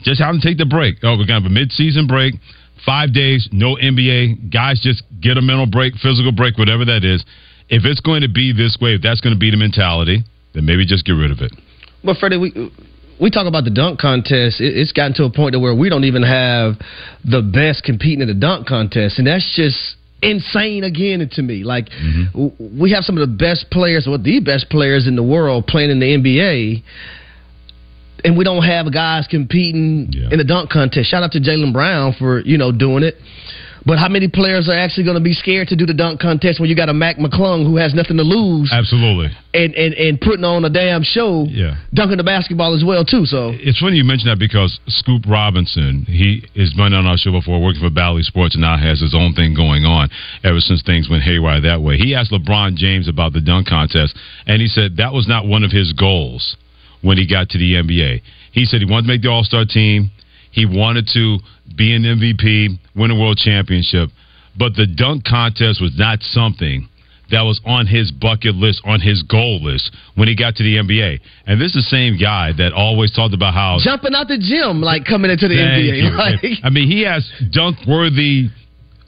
Just 0.03 0.21
have 0.21 0.35
them 0.35 0.41
take 0.41 0.59
the 0.59 0.67
break. 0.67 0.97
Oh, 1.03 1.13
we're 1.13 1.27
going 1.27 1.29
to 1.29 1.43
have 1.43 1.45
a 1.45 1.49
mid-season 1.49 2.07
break, 2.07 2.35
five 2.89 3.13
days, 3.13 3.47
no 3.53 3.77
NBA. 3.77 4.51
Guys, 4.51 4.81
just 4.81 5.03
get 5.21 5.37
a 5.37 5.43
mental 5.43 5.67
break, 5.67 5.93
physical 6.01 6.33
break, 6.33 6.57
whatever 6.57 6.87
that 6.87 7.05
is. 7.05 7.23
If 7.69 7.85
it's 7.85 8.01
going 8.01 8.23
to 8.23 8.31
be 8.31 8.55
this 8.57 8.79
way, 8.81 8.95
if 8.95 9.03
that's 9.03 9.21
going 9.21 9.35
to 9.35 9.39
be 9.39 9.51
the 9.51 9.59
mentality, 9.59 10.25
then 10.55 10.65
maybe 10.65 10.87
just 10.87 11.05
get 11.05 11.13
rid 11.13 11.31
of 11.31 11.41
it. 11.41 11.53
But 12.03 12.17
Freddie, 12.17 12.39
we 12.39 12.73
we 13.21 13.29
talk 13.31 13.47
about 13.47 13.65
the 13.65 13.71
dunk 13.71 14.01
contest. 14.01 14.57
It's 14.61 14.93
gotten 14.93 15.13
to 15.15 15.25
a 15.25 15.31
point 15.31 15.53
to 15.53 15.61
where 15.61 15.75
we 15.75 15.91
don't 15.91 16.05
even 16.05 16.23
have 16.23 16.81
the 17.25 17.43
best 17.43 17.85
competing 17.85 18.23
in 18.23 18.29
the 18.29 18.35
dunk 18.35 18.67
contest, 18.67 19.19
and 19.19 19.27
that's 19.27 19.53
just 19.55 19.97
insane 20.23 20.83
again 20.83 21.29
to 21.33 21.43
me. 21.43 21.65
Like 21.65 21.91
mm-hmm. 21.91 22.33
w- 22.33 22.81
we 22.81 22.93
have 22.93 23.05
some 23.05 23.19
of 23.19 23.29
the 23.29 23.37
best 23.37 23.71
players, 23.71 24.09
or 24.09 24.17
the 24.17 24.41
best 24.41 24.71
players 24.71 25.07
in 25.07 25.15
the 25.15 25.23
world, 25.23 25.67
playing 25.67 25.91
in 25.91 26.01
the 26.01 26.07
NBA. 26.07 26.83
And 28.25 28.37
we 28.37 28.45
don't 28.45 28.63
have 28.65 28.93
guys 28.93 29.27
competing 29.29 30.13
in 30.31 30.39
the 30.39 30.45
dunk 30.45 30.71
contest. 30.71 31.09
Shout 31.11 31.23
out 31.23 31.33
to 31.33 31.41
Jaylen 31.41 31.73
Brown 31.73 32.15
for 32.19 32.41
you 32.41 32.59
know 32.59 32.73
doing 32.73 33.03
it. 33.05 33.15
But 33.87 33.99
how 33.99 34.09
many 34.09 34.29
players 34.29 34.69
are 34.69 34.77
actually 34.77 35.05
going 35.05 35.17
to 35.17 35.23
be 35.23 35.33
scared 35.33 35.69
to 35.69 35.77
do 35.77 35.87
the 35.87 35.95
dunk 35.95 36.21
contest 36.21 36.61
when 36.61 36.69
you 36.69 36.77
got 36.77 36.91
a 36.91 36.93
Mac 36.93 37.17
McClung 37.17 37.65
who 37.65 37.77
has 37.77 37.95
nothing 37.95 38.19
to 38.19 38.23
lose 38.23 38.69
Absolutely. 38.71 39.31
and, 39.55 39.73
and, 39.77 39.95
and 39.95 40.21
putting 40.21 40.45
on 40.45 40.63
a 40.65 40.69
damn 40.69 41.03
show, 41.03 41.47
Yeah. 41.49 41.77
dunking 41.95 42.19
the 42.19 42.25
basketball 42.25 42.75
as 42.75 42.85
well 42.85 43.03
too. 43.05 43.25
So 43.25 43.53
It's 43.55 43.79
funny 43.79 43.97
you 43.97 44.05
mention 44.05 44.29
that 44.29 44.39
because 44.39 44.79
Scoop 44.89 45.23
Robinson, 45.27 46.05
he 46.07 46.45
has 46.57 46.75
been 46.75 46.93
on 46.93 47.07
our 47.07 47.17
show 47.17 47.31
before, 47.33 47.63
working 47.63 47.81
for 47.81 47.89
Bally 47.89 48.25
Sports, 48.25 48.57
and 48.57 48.63
now 48.63 48.77
has 48.77 49.01
his 49.01 49.15
own 49.15 49.33
thing 49.33 49.55
going 49.55 49.87
on 49.87 50.11
ever 50.45 50.61
since 50.61 50.83
things 50.83 51.09
went 51.09 51.23
haywire 51.23 51.61
that 51.63 51.81
way. 51.81 51.97
He 51.97 52.15
asked 52.15 52.31
LeBron 52.33 52.75
James 52.77 53.09
about 53.09 53.33
the 53.33 53.41
dunk 53.41 53.69
contest, 53.69 54.15
and 54.47 54.61
he 54.61 54.69
said 54.69 54.99
that 54.99 55.15
was 55.15 55.27
not 55.29 55.47
one 55.47 55.65
of 55.65 55.71
his 55.71 55.95
goals 55.95 56.57
when 57.03 57.17
he 57.19 57.27
got 57.27 57.49
to 57.51 57.59
the 57.59 57.75
NBA. 57.75 58.23
He 58.53 58.65
said 58.65 58.81
he 58.81 58.87
wanted 58.91 59.03
to 59.03 59.09
make 59.09 59.23
the 59.23 59.29
All 59.31 59.45
Star 59.45 59.65
team, 59.65 60.11
he 60.51 60.67
wanted 60.67 61.09
to 61.15 61.39
be 61.77 61.95
an 61.95 62.03
MVP, 62.03 62.79
win 62.97 63.11
a 63.11 63.15
world 63.15 63.37
championship, 63.39 64.11
but 64.57 64.75
the 64.75 64.87
dunk 64.87 65.25
contest 65.25 65.81
was 65.81 65.93
not 65.97 66.23
something 66.23 66.89
that 67.31 67.43
was 67.43 67.61
on 67.67 67.87
his 67.87 68.11
bucket 68.11 68.55
list, 68.55 68.81
on 68.85 69.01
his 69.01 69.23
goal 69.23 69.63
list 69.63 69.95
when 70.15 70.29
he 70.29 70.35
got 70.35 70.57
to 70.57 70.63
the 70.63 70.77
NBA. 70.77 71.21
And 71.47 71.61
this 71.61 71.77
is 71.77 71.85
the 71.85 71.91
same 71.91 72.19
guy 72.19 72.53
that 72.57 72.73
always 72.73 73.13
talked 73.13 73.35
about 73.35 73.53
how 73.53 73.79
jumping 73.83 74.15
out 74.15 74.29
the 74.29 74.39
gym 74.39 74.81
like 74.81 75.05
coming 75.05 75.31
into 75.31 75.47
the 75.47 75.55
NBA. 75.55 76.17
Like, 76.17 76.41
I 76.65 76.71
mean, 76.71 76.91
he 76.91 77.03
has 77.03 77.31
dunk 77.53 77.77
worthy 77.87 78.49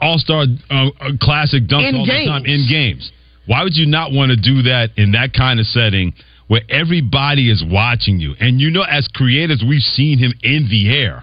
All 0.01 0.19
Star 0.19 0.45
uh, 0.69 0.91
classic 1.21 1.65
dunks 1.65 1.89
In 1.89 1.97
all 1.97 2.07
games. 2.07 2.27
the 2.27 2.31
time 2.31 2.45
in 2.45 2.67
games. 2.69 3.11
Why 3.47 3.65
would 3.65 3.75
you 3.75 3.87
not 3.87 4.13
want 4.13 4.31
to 4.31 4.37
do 4.37 4.63
that 4.69 4.91
in 4.97 5.13
that 5.13 5.33
kind 5.33 5.59
of 5.59 5.67
setting 5.67 6.13
where 6.51 6.63
everybody 6.69 7.49
is 7.49 7.63
watching 7.65 8.19
you? 8.19 8.35
And 8.41 8.61
you 8.61 8.73
know, 8.73 8.83
as 8.83 9.07
creators, 9.15 9.63
we've 9.65 9.81
seen 9.81 10.19
him 10.19 10.33
in 10.43 10.67
the 10.69 10.91
air 10.93 11.23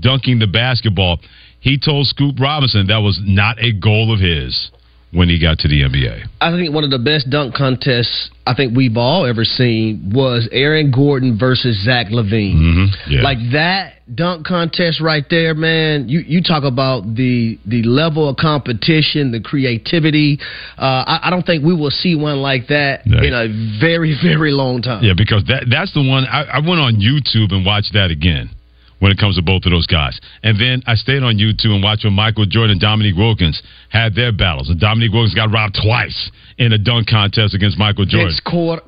dunking 0.00 0.40
the 0.40 0.48
basketball. 0.48 1.20
He 1.60 1.78
told 1.78 2.08
Scoop 2.08 2.40
Robinson 2.40 2.88
that 2.88 2.96
was 2.96 3.20
not 3.22 3.62
a 3.62 3.70
goal 3.72 4.12
of 4.12 4.18
his 4.18 4.72
when 5.12 5.28
he 5.28 5.40
got 5.40 5.58
to 5.58 5.68
the 5.68 5.82
NBA. 5.82 6.26
I 6.40 6.50
think 6.50 6.74
one 6.74 6.84
of 6.84 6.90
the 6.90 6.98
best 6.98 7.30
dunk 7.30 7.54
contests 7.54 8.30
I 8.46 8.54
think 8.54 8.76
we've 8.76 8.96
all 8.96 9.26
ever 9.26 9.44
seen 9.44 10.12
was 10.14 10.48
Aaron 10.52 10.90
Gordon 10.90 11.38
versus 11.38 11.82
Zach 11.84 12.08
LaVine. 12.08 12.54
Mm-hmm. 12.54 13.12
Yeah. 13.12 13.22
Like 13.22 13.38
that 13.52 13.94
dunk 14.14 14.46
contest 14.46 15.00
right 15.00 15.24
there, 15.30 15.54
man. 15.54 16.08
You 16.08 16.20
you 16.20 16.42
talk 16.42 16.64
about 16.64 17.02
the 17.14 17.58
the 17.66 17.82
level 17.82 18.28
of 18.28 18.36
competition, 18.36 19.32
the 19.32 19.40
creativity. 19.40 20.38
Uh, 20.78 21.02
I, 21.06 21.20
I 21.24 21.30
don't 21.30 21.44
think 21.44 21.64
we 21.64 21.74
will 21.74 21.90
see 21.90 22.14
one 22.14 22.38
like 22.38 22.68
that 22.68 23.06
in 23.06 23.34
a 23.34 23.48
very 23.80 24.16
very 24.22 24.52
long 24.52 24.82
time. 24.82 25.02
Yeah, 25.02 25.14
because 25.16 25.44
that 25.46 25.66
that's 25.70 25.92
the 25.94 26.06
one 26.06 26.24
I, 26.24 26.42
I 26.42 26.58
went 26.58 26.80
on 26.80 26.96
YouTube 26.96 27.52
and 27.52 27.64
watched 27.64 27.94
that 27.94 28.10
again 28.10 28.50
when 28.98 29.12
it 29.12 29.18
comes 29.18 29.36
to 29.36 29.42
both 29.42 29.64
of 29.66 29.72
those 29.72 29.86
guys. 29.86 30.18
And 30.42 30.58
then 30.58 30.82
I 30.86 30.94
stayed 30.94 31.22
on 31.22 31.36
YouTube 31.36 31.74
and 31.74 31.82
watched 31.82 32.04
when 32.04 32.14
Michael 32.14 32.46
Jordan 32.46 32.72
and 32.72 32.80
Dominique 32.80 33.16
Wilkins 33.16 33.62
had 33.90 34.14
their 34.14 34.32
battles. 34.32 34.70
And 34.70 34.80
Dominique 34.80 35.12
Wilkins 35.12 35.34
got 35.34 35.52
robbed 35.52 35.78
twice 35.82 36.30
in 36.58 36.72
a 36.72 36.78
dunk 36.78 37.08
contest 37.08 37.54
against 37.54 37.78
Michael 37.78 38.06
Jordan. 38.06 38.28
Vince 38.28 38.40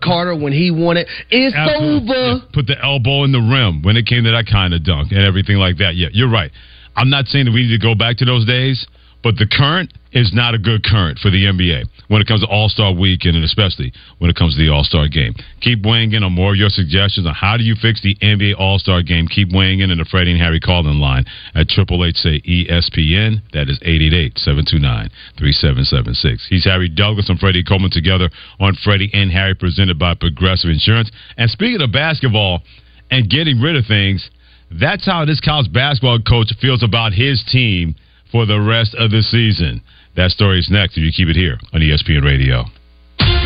Carter 0.03 0.37
when 0.37 0.53
he 0.53 0.71
won 0.71 0.97
it, 0.97 1.07
it's 1.31 1.55
Absolutely. 1.55 2.17
over. 2.17 2.47
Put 2.53 2.67
the 2.67 2.77
elbow 2.83 3.25
in 3.25 3.33
the 3.33 3.41
rim 3.41 3.83
when 3.83 3.97
it 3.97 4.07
came 4.07 4.25
to 4.25 4.31
that 4.31 4.47
kind 4.51 4.73
of 4.73 4.85
dunk 4.85 5.13
and 5.13 5.21
everything 5.21 5.57
like 5.57 5.77
that. 5.79 5.97
Yeah, 5.97 6.09
you're 6.13 6.31
right. 6.31 6.51
I'm 6.97 7.11
not 7.11 7.27
saying 7.27 7.45
that 7.45 7.53
we 7.53 7.65
need 7.65 7.79
to 7.79 7.83
go 7.83 7.95
back 7.95 8.17
to 8.19 8.25
those 8.25 8.47
days, 8.47 8.87
but 9.23 9.37
the 9.37 9.47
current 9.47 9.93
is 10.13 10.33
not 10.33 10.55
a 10.55 10.59
good 10.59 10.85
current 10.85 11.19
for 11.19 11.31
the 11.31 11.45
NBA 11.45 11.85
when 12.09 12.23
it 12.23 12.27
comes 12.27 12.41
to 12.41 12.49
All 12.49 12.69
Star 12.69 12.93
Weekend 12.93 13.37
and 13.37 13.45
especially 13.45 13.93
when 14.19 14.29
it 14.31 14.37
comes 14.37 14.57
to 14.57 14.63
the 14.63 14.71
All 14.73 14.85
Star 14.85 15.09
Game. 15.09 15.35
Keep 15.61 15.85
weighing 15.85 16.13
in 16.13 16.23
on 16.23 16.33
more 16.33 16.53
of 16.53 16.57
your 16.57 16.71
suggestions 16.71 17.27
on 17.27 17.35
how 17.35 17.57
do 17.57 17.65
you 17.65 17.75
fix 17.81 18.03
the 18.03 18.15
NBA 18.17 18.59
All 18.59 18.79
Star 18.79 19.03
Game. 19.03 19.27
Keep 19.29 19.53
weighing 19.53 19.81
in 19.81 19.91
in 19.91 19.99
the 19.99 20.05
Freddie 20.05 20.33
and 20.33 20.41
Harry 20.41 20.61
call-in 20.61 21.01
line 21.01 21.25
at 21.55 21.69
Triple 21.69 22.05
Eight 22.05 22.17
say 22.17 22.41
ESPN. 22.41 23.43
That 23.53 23.69
is 23.69 23.79
888-729-3776. 23.81 26.41
He's 26.49 26.65
Harry 26.65 26.89
Douglas 26.89 27.29
and 27.29 27.39
Freddie 27.39 27.65
Coleman 27.65 27.91
together 27.91 28.31
on 28.61 28.75
Freddie 28.83 29.11
and 29.13 29.31
Harry 29.31 29.55
presented 29.55 29.99
by 29.99 30.15
Progressive 30.15 30.71
Insurance. 30.71 31.11
And 31.37 31.51
speaking 31.51 31.83
of 31.83 31.93
basketball 31.93 32.63
and 33.11 33.29
getting 33.29 33.61
rid 33.61 33.77
of 33.77 33.85
things, 33.87 34.31
that's 34.71 35.07
how 35.07 35.25
this 35.25 35.41
college 35.41 35.73
basketball 35.73 36.21
coach 36.21 36.53
feels 36.61 36.83
about 36.83 37.13
his 37.13 37.43
team 37.51 37.95
for 38.31 38.45
the 38.45 38.61
rest 38.61 38.95
of 38.95 39.11
the 39.11 39.23
season. 39.23 39.83
That 40.19 40.35
story 40.35 40.59
is 40.59 40.67
next 40.69 40.99
if 40.99 41.07
you 41.07 41.15
keep 41.15 41.31
it 41.31 41.39
here 41.39 41.63
on 41.73 41.79
E 41.79 41.95
ESPN 41.95 42.27
Radio. 42.27 42.67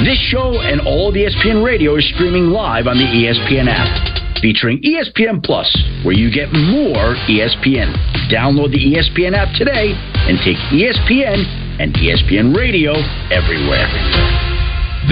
This 0.08 0.16
show 0.32 0.56
and 0.56 0.80
all 0.80 1.12
of 1.12 1.14
ESPN 1.14 1.60
Radio 1.60 2.00
is 2.00 2.08
streaming 2.16 2.48
live 2.48 2.86
on 2.88 2.96
the 2.96 3.04
E 3.04 3.28
ESPN 3.28 3.68
app, 3.68 4.40
featuring 4.40 4.80
E 4.80 4.96
ESPN 4.96 5.44
Plus, 5.44 5.68
where 6.00 6.16
you 6.16 6.32
get 6.32 6.48
more 6.48 7.12
E 7.28 7.44
ESPN. 7.44 7.92
Download 8.32 8.72
the 8.72 8.80
E 8.80 8.96
ESPN 8.96 9.36
app 9.36 9.52
today 9.52 9.92
and 10.24 10.40
take 10.40 10.56
E 10.72 10.88
ESPN 10.88 11.44
and 11.76 11.92
E 12.00 12.08
ESPN 12.08 12.56
Radio 12.56 12.96
everywhere. 13.28 13.92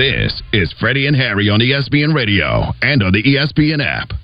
This 0.01 0.41
is 0.57 0.73
Freddie 0.81 1.09
and 1.09 1.15
Harry 1.15 1.51
on 1.51 1.61
E 1.61 1.77
ESPN 1.77 2.15
Radio 2.15 2.73
and 2.81 3.03
on 3.03 3.13
the 3.13 3.21
E 3.21 3.37
ESPN 3.37 3.85
app. 3.85 4.17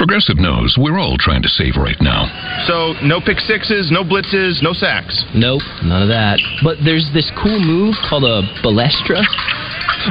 Progressive 0.00 0.40
knows 0.40 0.80
we're 0.80 0.96
all 0.96 1.20
trying 1.20 1.44
to 1.44 1.52
save 1.52 1.76
right 1.76 2.00
now. 2.00 2.24
So, 2.64 2.96
no 3.04 3.20
pick 3.20 3.36
sixes, 3.36 3.92
no 3.92 4.00
blitzes, 4.00 4.64
no 4.64 4.72
sacks. 4.72 5.12
Nope, 5.36 5.60
none 5.84 6.00
of 6.00 6.08
that. 6.08 6.40
But 6.64 6.80
there's 6.80 7.04
this 7.12 7.28
cool 7.36 7.60
move 7.60 7.92
called 8.08 8.24
a 8.24 8.40
balestra. 8.64 9.20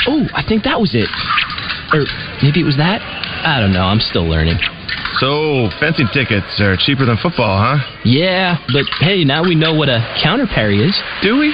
Oh, 0.06 0.30
I 0.38 0.46
think 0.46 0.62
that 0.70 0.78
was 0.78 0.94
it. 0.94 1.10
Or 1.90 2.06
maybe 2.46 2.62
it 2.62 2.70
was 2.70 2.78
that? 2.78 3.02
I 3.02 3.58
don't 3.58 3.74
know. 3.74 3.90
I'm 3.90 3.98
still 3.98 4.30
learning. 4.30 4.62
So, 5.18 5.74
fencing 5.82 6.06
tickets 6.14 6.62
are 6.62 6.78
cheaper 6.78 7.10
than 7.10 7.18
football, 7.18 7.58
huh? 7.58 7.82
Yeah, 8.06 8.62
but 8.70 8.86
hey, 9.02 9.26
now 9.26 9.42
we 9.42 9.58
know 9.58 9.74
what 9.74 9.90
a 9.90 10.06
counter 10.22 10.46
parry 10.46 10.86
is. 10.86 10.94
Do 11.26 11.42
we? 11.42 11.50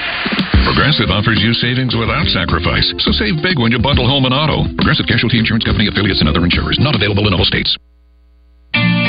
Progressive 0.68 1.08
offers 1.08 1.40
you 1.40 1.56
savings 1.56 1.96
without 1.96 2.28
sacrifice. 2.28 2.84
So 3.00 3.16
save 3.16 3.40
big 3.40 3.56
when 3.56 3.72
you 3.72 3.80
bundle 3.80 4.04
home 4.04 4.28
and 4.28 4.36
auto. 4.36 4.68
Progressive 4.76 5.08
Casualty 5.08 5.40
Insurance 5.40 5.64
Company 5.64 5.88
affiliates 5.88 6.20
and 6.20 6.28
other 6.28 6.44
insurers. 6.44 6.76
Not 6.76 6.92
available 6.92 7.24
in 7.28 7.32
all 7.32 7.48
states. 7.48 7.72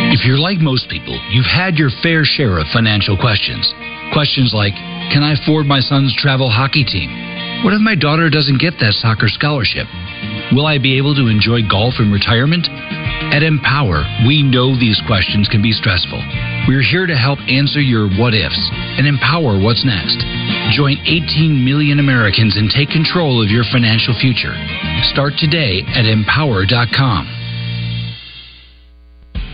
If 0.08 0.24
you're 0.24 0.40
like 0.40 0.64
most 0.64 0.88
people, 0.88 1.20
you've 1.30 1.52
had 1.52 1.76
your 1.76 1.92
fair 2.02 2.24
share 2.24 2.64
of 2.64 2.72
financial 2.72 3.20
questions. 3.20 3.68
Questions 4.16 4.56
like 4.56 4.72
Can 5.12 5.20
I 5.20 5.36
afford 5.36 5.68
my 5.68 5.84
son's 5.84 6.16
travel 6.16 6.48
hockey 6.50 6.88
team? 6.88 7.12
What 7.68 7.76
if 7.76 7.84
my 7.84 7.96
daughter 7.96 8.30
doesn't 8.32 8.64
get 8.64 8.80
that 8.80 8.96
soccer 8.96 9.28
scholarship? 9.28 9.84
Will 10.56 10.66
I 10.66 10.80
be 10.80 10.96
able 10.96 11.12
to 11.20 11.28
enjoy 11.28 11.60
golf 11.68 12.00
in 12.00 12.08
retirement? 12.08 12.72
At 13.36 13.44
Empower, 13.44 14.08
we 14.24 14.48
know 14.48 14.80
these 14.80 15.02
questions 15.12 15.52
can 15.52 15.62
be 15.62 15.76
stressful. 15.76 16.24
We're 16.72 16.88
here 16.88 17.06
to 17.06 17.18
help 17.18 17.44
answer 17.52 17.84
your 17.84 18.08
what 18.16 18.32
ifs 18.32 18.64
and 18.96 19.04
empower 19.04 19.60
what's 19.60 19.84
next. 19.84 20.24
Join 20.72 20.96
18 21.04 21.52
million 21.68 22.00
Americans 22.00 22.56
and 22.56 22.72
take 22.72 22.90
control 22.96 23.44
of 23.44 23.52
your 23.52 23.68
financial 23.76 24.16
future. 24.16 24.56
Start 25.12 25.36
today 25.36 25.84
at 25.92 26.08
empower.com. 26.08 27.37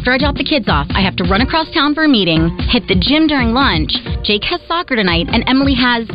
After 0.00 0.12
I 0.12 0.16
drop 0.16 0.36
the 0.36 0.48
kids 0.48 0.64
off, 0.66 0.86
I 0.96 1.02
have 1.02 1.14
to 1.16 1.24
run 1.24 1.42
across 1.42 1.70
town 1.74 1.94
for 1.94 2.04
a 2.04 2.08
meeting, 2.08 2.56
hit 2.72 2.88
the 2.88 2.96
gym 2.96 3.26
during 3.26 3.52
lunch. 3.52 3.92
Jake 4.24 4.44
has 4.44 4.58
soccer 4.66 4.96
tonight, 4.96 5.28
and 5.28 5.44
Emily 5.46 5.74
has 5.74 6.08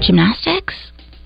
gymnastics. 0.00 0.74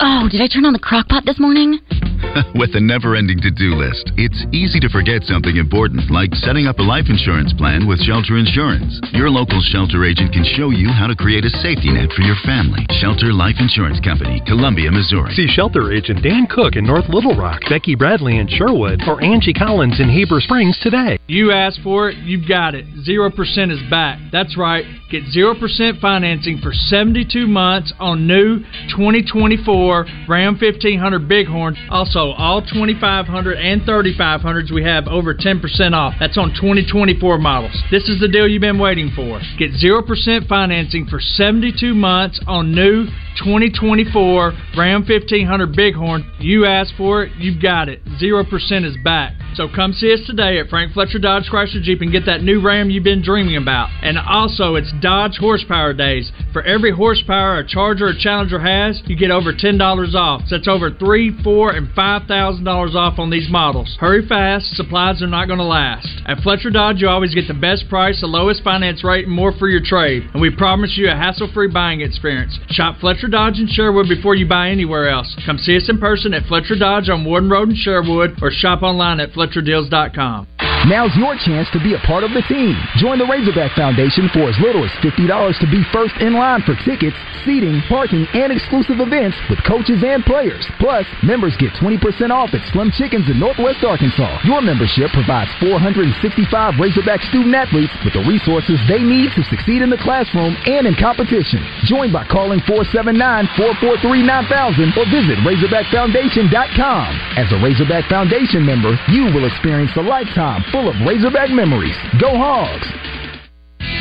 Oh, 0.00 0.26
did 0.32 0.40
I 0.40 0.48
turn 0.48 0.64
on 0.64 0.72
the 0.72 0.78
crock 0.78 1.08
pot 1.08 1.26
this 1.26 1.38
morning? 1.38 1.80
With 2.54 2.74
a 2.74 2.80
never 2.80 3.14
ending 3.14 3.40
to 3.42 3.50
do 3.50 3.74
list, 3.74 4.10
it's 4.16 4.46
easy 4.50 4.80
to 4.80 4.88
forget 4.88 5.22
something 5.24 5.56
important 5.56 6.10
like 6.10 6.34
setting 6.42 6.66
up 6.66 6.78
a 6.78 6.86
life 6.86 7.06
insurance 7.08 7.52
plan 7.52 7.86
with 7.86 8.02
Shelter 8.02 8.38
Insurance. 8.38 8.98
Your 9.12 9.30
local 9.30 9.60
shelter 9.70 10.04
agent 10.04 10.32
can 10.32 10.44
show 10.56 10.70
you 10.70 10.90
how 10.90 11.06
to 11.06 11.14
create 11.14 11.44
a 11.44 11.52
safety 11.62 11.92
net 11.92 12.10
for 12.14 12.22
your 12.22 12.38
family. 12.46 12.86
Shelter 12.98 13.32
Life 13.32 13.58
Insurance 13.58 14.00
Company, 14.00 14.42
Columbia, 14.46 14.90
Missouri. 14.90 15.34
See 15.34 15.46
shelter 15.46 15.92
agent 15.92 16.22
Dan 16.22 16.46
Cook 16.46 16.76
in 16.76 16.86
North 16.86 17.08
Little 17.08 17.36
Rock, 17.36 17.62
Becky 17.68 17.94
Bradley 17.94 18.38
in 18.38 18.48
Sherwood, 18.48 19.02
or 19.06 19.22
Angie 19.22 19.54
Collins 19.54 20.00
in 20.00 20.08
Heber 20.08 20.40
Springs 20.40 20.78
today. 20.82 21.18
You 21.26 21.52
asked 21.52 21.80
for 21.82 22.10
it, 22.10 22.18
you've 22.18 22.48
got 22.48 22.74
it. 22.74 22.86
0% 23.06 23.30
is 23.70 23.82
back. 23.90 24.18
That's 24.32 24.56
right. 24.56 24.84
Get 25.10 25.24
0% 25.30 26.00
financing 26.00 26.58
for 26.58 26.72
72 26.72 27.46
months 27.46 27.92
on 28.00 28.26
new 28.26 28.60
2024 28.90 30.06
Ram 30.28 30.54
1500 30.54 31.28
Bighorn. 31.28 31.76
Also, 31.90 32.13
below. 32.14 32.32
All 32.32 32.62
2500 32.62 33.58
and 33.58 33.82
3500s 33.82 34.72
we 34.72 34.82
have 34.84 35.06
over 35.06 35.34
10% 35.34 35.92
off. 35.92 36.14
That's 36.18 36.38
on 36.38 36.54
2024 36.54 37.38
models. 37.38 37.76
This 37.90 38.08
is 38.08 38.20
the 38.20 38.28
deal 38.28 38.48
you've 38.48 38.60
been 38.60 38.78
waiting 38.78 39.10
for. 39.14 39.40
Get 39.58 39.72
0% 39.72 40.48
financing 40.48 41.06
for 41.06 41.20
72 41.20 41.94
months 41.94 42.40
on 42.46 42.74
new 42.74 43.06
2024 43.36 44.52
Ram 44.76 45.04
1500 45.06 45.76
Bighorn. 45.76 46.30
You 46.38 46.66
asked 46.66 46.94
for 46.96 47.24
it, 47.24 47.32
you've 47.36 47.60
got 47.60 47.88
it. 47.88 48.04
0% 48.04 48.84
is 48.84 48.96
back. 49.02 49.34
So 49.54 49.68
come 49.68 49.92
see 49.92 50.12
us 50.12 50.20
today 50.26 50.58
at 50.58 50.68
Frank 50.68 50.92
Fletcher 50.94 51.20
Dodge 51.20 51.48
Chrysler 51.50 51.82
Jeep 51.82 52.00
and 52.00 52.10
get 52.10 52.26
that 52.26 52.42
new 52.42 52.60
Ram 52.60 52.90
you've 52.90 53.04
been 53.04 53.22
dreaming 53.22 53.56
about. 53.56 53.88
And 54.02 54.18
also, 54.18 54.74
it's 54.74 54.92
Dodge 55.00 55.36
Horsepower 55.38 55.92
Days. 55.92 56.32
For 56.54 56.62
every 56.62 56.92
horsepower 56.92 57.58
a 57.58 57.66
Charger 57.66 58.06
or 58.06 58.14
Challenger 58.16 58.60
has, 58.60 59.02
you 59.06 59.16
get 59.16 59.32
over 59.32 59.52
$10 59.52 60.14
off. 60.14 60.42
So 60.46 60.56
that's 60.56 60.68
over 60.68 60.88
three, 60.88 61.32
four, 61.42 61.72
and 61.72 61.92
five 61.94 62.28
thousand 62.28 62.62
dollars 62.62 62.94
off 62.94 63.18
on 63.18 63.28
these 63.28 63.50
models. 63.50 63.96
Hurry 63.98 64.24
fast, 64.28 64.76
supplies 64.76 65.20
are 65.20 65.26
not 65.26 65.46
going 65.46 65.58
to 65.58 65.64
last. 65.64 66.06
At 66.26 66.38
Fletcher 66.44 66.70
Dodge, 66.70 67.00
you 67.00 67.08
always 67.08 67.34
get 67.34 67.48
the 67.48 67.54
best 67.54 67.88
price, 67.88 68.20
the 68.20 68.28
lowest 68.28 68.62
finance 68.62 69.02
rate, 69.02 69.26
and 69.26 69.34
more 69.34 69.50
for 69.50 69.68
your 69.68 69.80
trade. 69.84 70.22
And 70.32 70.40
we 70.40 70.54
promise 70.54 70.94
you 70.96 71.10
a 71.10 71.16
hassle-free 71.16 71.72
buying 71.72 72.02
experience. 72.02 72.56
Shop 72.68 73.00
Fletcher 73.00 73.26
Dodge 73.26 73.58
in 73.58 73.66
Sherwood 73.66 74.08
before 74.08 74.36
you 74.36 74.46
buy 74.46 74.70
anywhere 74.70 75.08
else. 75.08 75.34
Come 75.44 75.58
see 75.58 75.76
us 75.76 75.90
in 75.90 75.98
person 75.98 76.34
at 76.34 76.46
Fletcher 76.46 76.78
Dodge 76.78 77.08
on 77.08 77.24
Warden 77.24 77.50
Road 77.50 77.70
in 77.70 77.74
Sherwood, 77.74 78.38
or 78.40 78.52
shop 78.52 78.82
online 78.82 79.18
at 79.18 79.32
FletcherDeals.com. 79.32 80.46
Now's 80.84 81.16
your 81.16 81.32
chance 81.40 81.64
to 81.72 81.80
be 81.80 81.96
a 81.96 82.02
part 82.04 82.28
of 82.28 82.36
the 82.36 82.44
team. 82.44 82.76
Join 83.00 83.16
the 83.16 83.24
Razorback 83.24 83.72
Foundation 83.72 84.28
for 84.36 84.52
as 84.52 84.58
little 84.60 84.84
as 84.84 84.92
$50 85.00 85.24
to 85.24 85.66
be 85.72 85.80
first 85.88 86.12
in 86.20 86.36
line 86.36 86.60
for 86.60 86.76
tickets, 86.84 87.16
seating, 87.40 87.80
parking, 87.88 88.28
and 88.36 88.52
exclusive 88.52 89.00
events 89.00 89.32
with 89.48 89.64
coaches 89.64 90.04
and 90.04 90.20
players. 90.28 90.68
Plus, 90.76 91.08
members 91.24 91.56
get 91.56 91.72
20% 91.80 92.28
off 92.28 92.52
at 92.52 92.60
Slim 92.68 92.92
Chickens 92.92 93.24
in 93.32 93.40
Northwest 93.40 93.80
Arkansas. 93.80 94.44
Your 94.44 94.60
membership 94.60 95.08
provides 95.16 95.48
465 95.56 96.52
Razorback 96.76 97.24
student 97.32 97.56
athletes 97.56 97.96
with 98.04 98.12
the 98.12 98.20
resources 98.28 98.76
they 98.84 99.00
need 99.00 99.32
to 99.40 99.42
succeed 99.48 99.80
in 99.80 99.88
the 99.88 99.96
classroom 100.04 100.52
and 100.68 100.84
in 100.84 100.92
competition. 101.00 101.64
Join 101.88 102.12
by 102.12 102.28
calling 102.28 102.60
479-443-9000 102.68 105.00
or 105.00 105.08
visit 105.08 105.40
RazorbackFoundation.com. 105.48 107.08
As 107.40 107.48
a 107.56 107.58
Razorback 107.64 108.04
Foundation 108.12 108.68
member, 108.68 108.92
you 109.08 109.32
will 109.32 109.48
experience 109.48 109.96
a 109.96 110.04
lifetime 110.04 110.60
full 110.74 110.90
of 110.90 110.96
Razorback 111.06 111.50
memories. 111.50 111.94
Go 112.20 112.30
Hogs! 112.36 113.23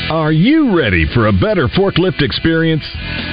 Are 0.10 0.34
you 0.34 0.76
ready 0.76 1.08
for 1.14 1.28
a 1.28 1.34
better 1.34 1.68
forklift 1.68 2.22
experience? 2.22 2.84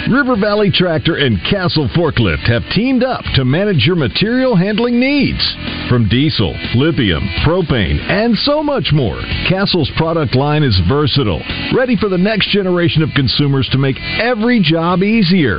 River 0.08 0.36
Valley 0.38 0.70
Tractor 0.70 1.16
and 1.16 1.38
Castle 1.50 1.88
Forklift 1.96 2.46
have 2.46 2.62
teamed 2.72 3.02
up 3.02 3.24
to 3.34 3.44
manage 3.44 3.84
your 3.84 3.96
material 3.96 4.56
handling 4.56 5.00
needs. 5.00 5.42
From 5.88 6.08
diesel, 6.08 6.54
lithium, 6.76 7.26
propane, 7.44 7.98
and 8.08 8.36
so 8.36 8.62
much 8.62 8.90
more, 8.92 9.20
Castle's 9.48 9.90
product 9.96 10.36
line 10.36 10.62
is 10.62 10.80
versatile, 10.88 11.42
ready 11.74 11.96
for 11.96 12.08
the 12.08 12.18
next 12.18 12.50
generation 12.50 13.02
of 13.02 13.10
consumers 13.16 13.68
to 13.72 13.78
make 13.78 13.96
every 14.22 14.60
job 14.60 15.02
easier. 15.02 15.58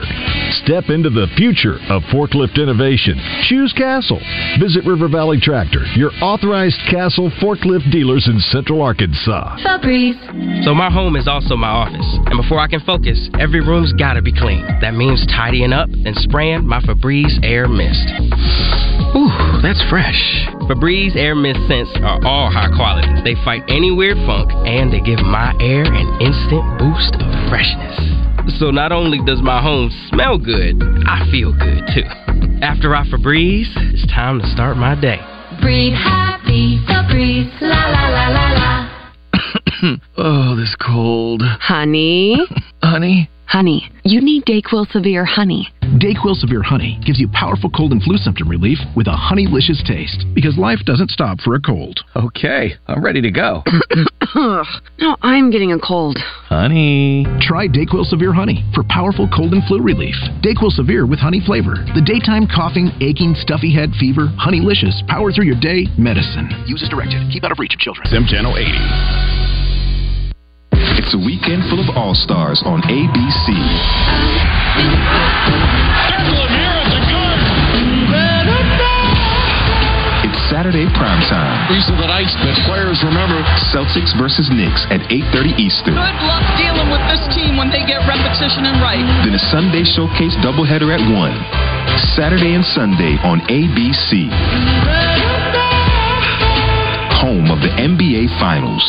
Step 0.63 0.89
into 0.89 1.09
the 1.09 1.27
future 1.35 1.75
of 1.89 2.03
forklift 2.03 2.55
innovation. 2.55 3.19
Choose 3.49 3.73
Castle. 3.73 4.19
Visit 4.59 4.85
River 4.85 5.09
Valley 5.09 5.39
Tractor, 5.41 5.83
your 5.95 6.11
authorized 6.21 6.79
Castle 6.89 7.31
forklift 7.41 7.91
dealers 7.91 8.27
in 8.27 8.39
Central 8.39 8.81
Arkansas. 8.81 9.57
Febreze. 9.59 10.63
So 10.63 10.73
my 10.73 10.89
home 11.01 11.15
is 11.15 11.27
also 11.27 11.57
my 11.57 11.67
office. 11.67 12.05
And 12.29 12.37
before 12.37 12.59
I 12.59 12.67
can 12.67 12.79
focus, 12.81 13.17
every 13.39 13.59
room's 13.59 13.91
gotta 13.93 14.21
be 14.21 14.31
clean. 14.31 14.61
That 14.81 14.93
means 14.93 15.25
tidying 15.33 15.73
up 15.73 15.89
and 15.89 16.15
spraying 16.17 16.67
my 16.67 16.79
Febreze 16.81 17.41
Air 17.41 17.67
Mist. 17.67 18.05
Ooh, 19.17 19.33
that's 19.65 19.81
fresh. 19.89 20.21
Febreze 20.69 21.15
Air 21.15 21.33
Mist 21.33 21.57
scents 21.67 21.89
are 22.05 22.21
all 22.23 22.51
high 22.51 22.69
quality. 22.75 23.09
They 23.25 23.33
fight 23.43 23.63
any 23.67 23.89
weird 23.89 24.17
funk 24.29 24.51
and 24.53 24.93
they 24.93 25.01
give 25.01 25.19
my 25.25 25.57
air 25.59 25.89
an 25.89 26.07
instant 26.21 26.65
boost 26.77 27.17
of 27.17 27.29
freshness. 27.49 27.97
So 28.61 28.69
not 28.69 28.91
only 28.91 29.17
does 29.25 29.41
my 29.41 29.59
home 29.59 29.89
smell 30.09 30.37
good, 30.37 30.77
I 31.09 31.25
feel 31.31 31.51
good 31.51 31.81
too. 31.97 32.05
After 32.61 32.95
I 32.95 33.09
Febreze, 33.09 33.73
it's 33.89 34.05
time 34.13 34.39
to 34.39 34.45
start 34.53 34.77
my 34.77 34.93
day. 34.93 35.17
Breathe 35.61 35.97
happy, 35.97 36.77
Febreze, 36.85 37.49
la 37.59 37.89
la 37.89 38.05
la 38.07 38.27
la 38.29 38.51
la. 38.53 38.90
Hmm. 39.81 39.95
oh, 40.15 40.55
this 40.55 40.75
cold. 40.79 41.41
Honey? 41.41 42.37
Honey? 42.83 43.31
Honey, 43.47 43.91
you 44.05 44.21
need 44.21 44.45
Dayquil 44.45 44.89
Severe 44.91 45.25
Honey. 45.25 45.67
Dayquil 45.97 46.35
Severe 46.35 46.61
Honey 46.61 47.01
gives 47.03 47.19
you 47.19 47.27
powerful 47.33 47.69
cold 47.69 47.91
and 47.91 48.01
flu 48.01 48.15
symptom 48.17 48.47
relief 48.47 48.77
with 48.95 49.07
a 49.07 49.17
honeylicious 49.17 49.83
taste 49.83 50.23
because 50.35 50.55
life 50.55 50.79
doesn't 50.85 51.09
stop 51.09 51.41
for 51.41 51.55
a 51.55 51.59
cold. 51.59 51.99
Okay, 52.15 52.73
I'm 52.87 53.03
ready 53.03 53.21
to 53.21 53.31
go. 53.31 53.63
no, 54.35 55.17
I'm 55.21 55.49
getting 55.49 55.73
a 55.73 55.79
cold. 55.79 56.17
Honey. 56.47 57.25
Try 57.41 57.67
Dayquil 57.67 58.05
Severe 58.05 58.31
Honey 58.31 58.63
for 58.73 58.85
powerful 58.87 59.27
cold 59.35 59.51
and 59.51 59.63
flu 59.65 59.81
relief. 59.81 60.15
Dayquil 60.41 60.71
Severe 60.71 61.07
with 61.07 61.19
honey 61.19 61.41
flavor. 61.43 61.73
The 61.95 62.05
daytime 62.05 62.47
coughing, 62.47 62.91
aching, 63.01 63.35
stuffy 63.35 63.73
head, 63.73 63.89
fever, 63.99 64.29
honeylicious, 64.39 65.05
power 65.07 65.33
through 65.33 65.45
your 65.45 65.59
day 65.59 65.87
medicine. 65.97 66.47
Use 66.67 66.83
as 66.83 66.89
directed. 66.89 67.19
Keep 67.33 67.43
out 67.43 67.51
of 67.51 67.59
reach 67.59 67.73
of 67.73 67.79
children. 67.79 68.05
Sim 68.07 68.25
Channel 68.29 68.55
80. 68.55 69.60
It's 71.01 71.17
a 71.17 71.25
weekend 71.25 71.65
full 71.65 71.81
of 71.81 71.89
all 71.97 72.13
stars 72.13 72.61
on 72.61 72.77
ABC. 72.85 73.49
It's 80.21 80.37
Saturday 80.45 80.85
prime 80.93 81.25
time. 81.25 81.73
These 81.73 81.89
are 81.89 81.97
the 81.97 82.05
nights 82.05 82.37
that 82.45 82.53
players 82.69 83.01
remember. 83.01 83.41
Celtics 83.73 84.13
versus 84.13 84.53
Knicks 84.53 84.85
at 84.93 85.01
8:30 85.09 85.57
Eastern. 85.57 85.97
Good 85.97 86.21
luck 86.21 86.45
dealing 86.61 86.93
with 86.93 87.01
this 87.09 87.25
team 87.33 87.57
when 87.57 87.73
they 87.73 87.81
get 87.81 88.05
repetition 88.05 88.69
and 88.69 88.77
right. 88.77 89.01
Then 89.25 89.33
a 89.33 89.41
Sunday 89.49 89.81
showcase 89.81 90.37
doubleheader 90.45 90.93
at 90.93 91.01
one. 91.09 91.33
Saturday 92.13 92.53
and 92.53 92.63
Sunday 92.63 93.17
on 93.25 93.41
ABC. 93.49 94.29
Home 97.25 97.49
of 97.49 97.57
the 97.65 97.73
NBA 97.73 98.29
Finals. 98.37 98.85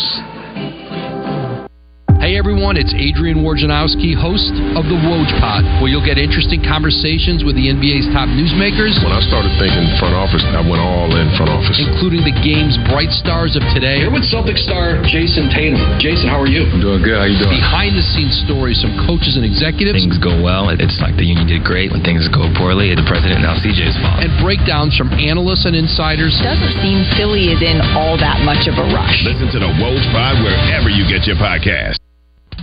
Hey 2.33 2.41
everyone, 2.41 2.81
it's 2.81 2.97
Adrian 2.97 3.45
Wojnarowski, 3.45 4.17
host 4.17 4.57
of 4.73 4.89
the 4.89 4.97
Woj 5.05 5.29
Pod, 5.37 5.69
where 5.85 5.93
you'll 5.93 6.01
get 6.01 6.17
interesting 6.17 6.65
conversations 6.65 7.45
with 7.45 7.61
the 7.61 7.69
NBA's 7.69 8.09
top 8.09 8.25
newsmakers. 8.25 8.97
When 9.05 9.13
I 9.13 9.21
started 9.29 9.53
thinking 9.61 9.85
front 10.01 10.17
office, 10.17 10.41
I 10.41 10.65
went 10.65 10.81
all 10.81 11.13
in 11.13 11.29
front 11.37 11.53
office. 11.53 11.77
Including 11.77 12.25
the 12.25 12.33
game's 12.41 12.81
bright 12.89 13.13
stars 13.13 13.53
of 13.53 13.61
today. 13.77 14.01
Here 14.01 14.09
with 14.09 14.25
Celtic 14.25 14.57
star 14.57 15.05
Jayson 15.13 15.53
Tatum. 15.53 15.77
Jason, 16.01 16.33
how 16.33 16.41
are 16.41 16.49
you? 16.49 16.65
I'm 16.73 16.81
doing 16.81 17.05
good. 17.05 17.21
How 17.21 17.29
you 17.29 17.37
doing? 17.37 17.53
Behind 17.53 17.93
the 17.93 18.07
scenes 18.17 18.33
stories 18.49 18.81
from 18.81 18.97
coaches 19.05 19.37
and 19.37 19.45
executives. 19.45 20.01
Things 20.01 20.17
go 20.17 20.33
well. 20.41 20.73
It's 20.73 21.05
like 21.05 21.21
the 21.21 21.29
union 21.29 21.45
did 21.45 21.69
great. 21.69 21.93
When 21.93 22.01
things 22.01 22.25
go 22.33 22.49
poorly, 22.57 22.97
the 22.97 23.05
president 23.05 23.45
now 23.45 23.61
CJ's 23.61 24.01
fault. 24.01 24.25
And 24.25 24.33
breakdowns 24.41 24.97
from 24.97 25.13
analysts 25.21 25.69
and 25.69 25.77
insiders. 25.77 26.33
Doesn't 26.41 26.81
seem 26.81 27.05
Philly 27.13 27.53
is 27.53 27.61
in 27.61 27.85
all 27.93 28.17
that 28.17 28.41
much 28.41 28.65
of 28.73 28.81
a 28.81 28.89
rush. 28.89 29.21
Listen 29.21 29.53
to 29.53 29.61
the 29.61 29.69
Woj 29.77 30.01
Pod 30.17 30.41
wherever 30.41 30.89
you 30.89 31.05
get 31.05 31.29
your 31.29 31.37
podcast. 31.37 32.02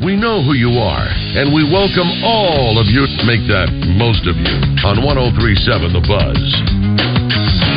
We 0.03 0.15
know 0.15 0.41
who 0.41 0.53
you 0.53 0.79
are, 0.79 1.07
and 1.35 1.53
we 1.53 1.63
welcome 1.67 2.07
all 2.23 2.79
of 2.79 2.87
you 2.87 3.03
make 3.25 3.43
that 3.51 3.67
most 3.99 4.23
of 4.27 4.37
you 4.37 4.55
on 4.87 5.03
1037 5.03 5.91
The 5.91 5.99
Buzz. 6.07 7.68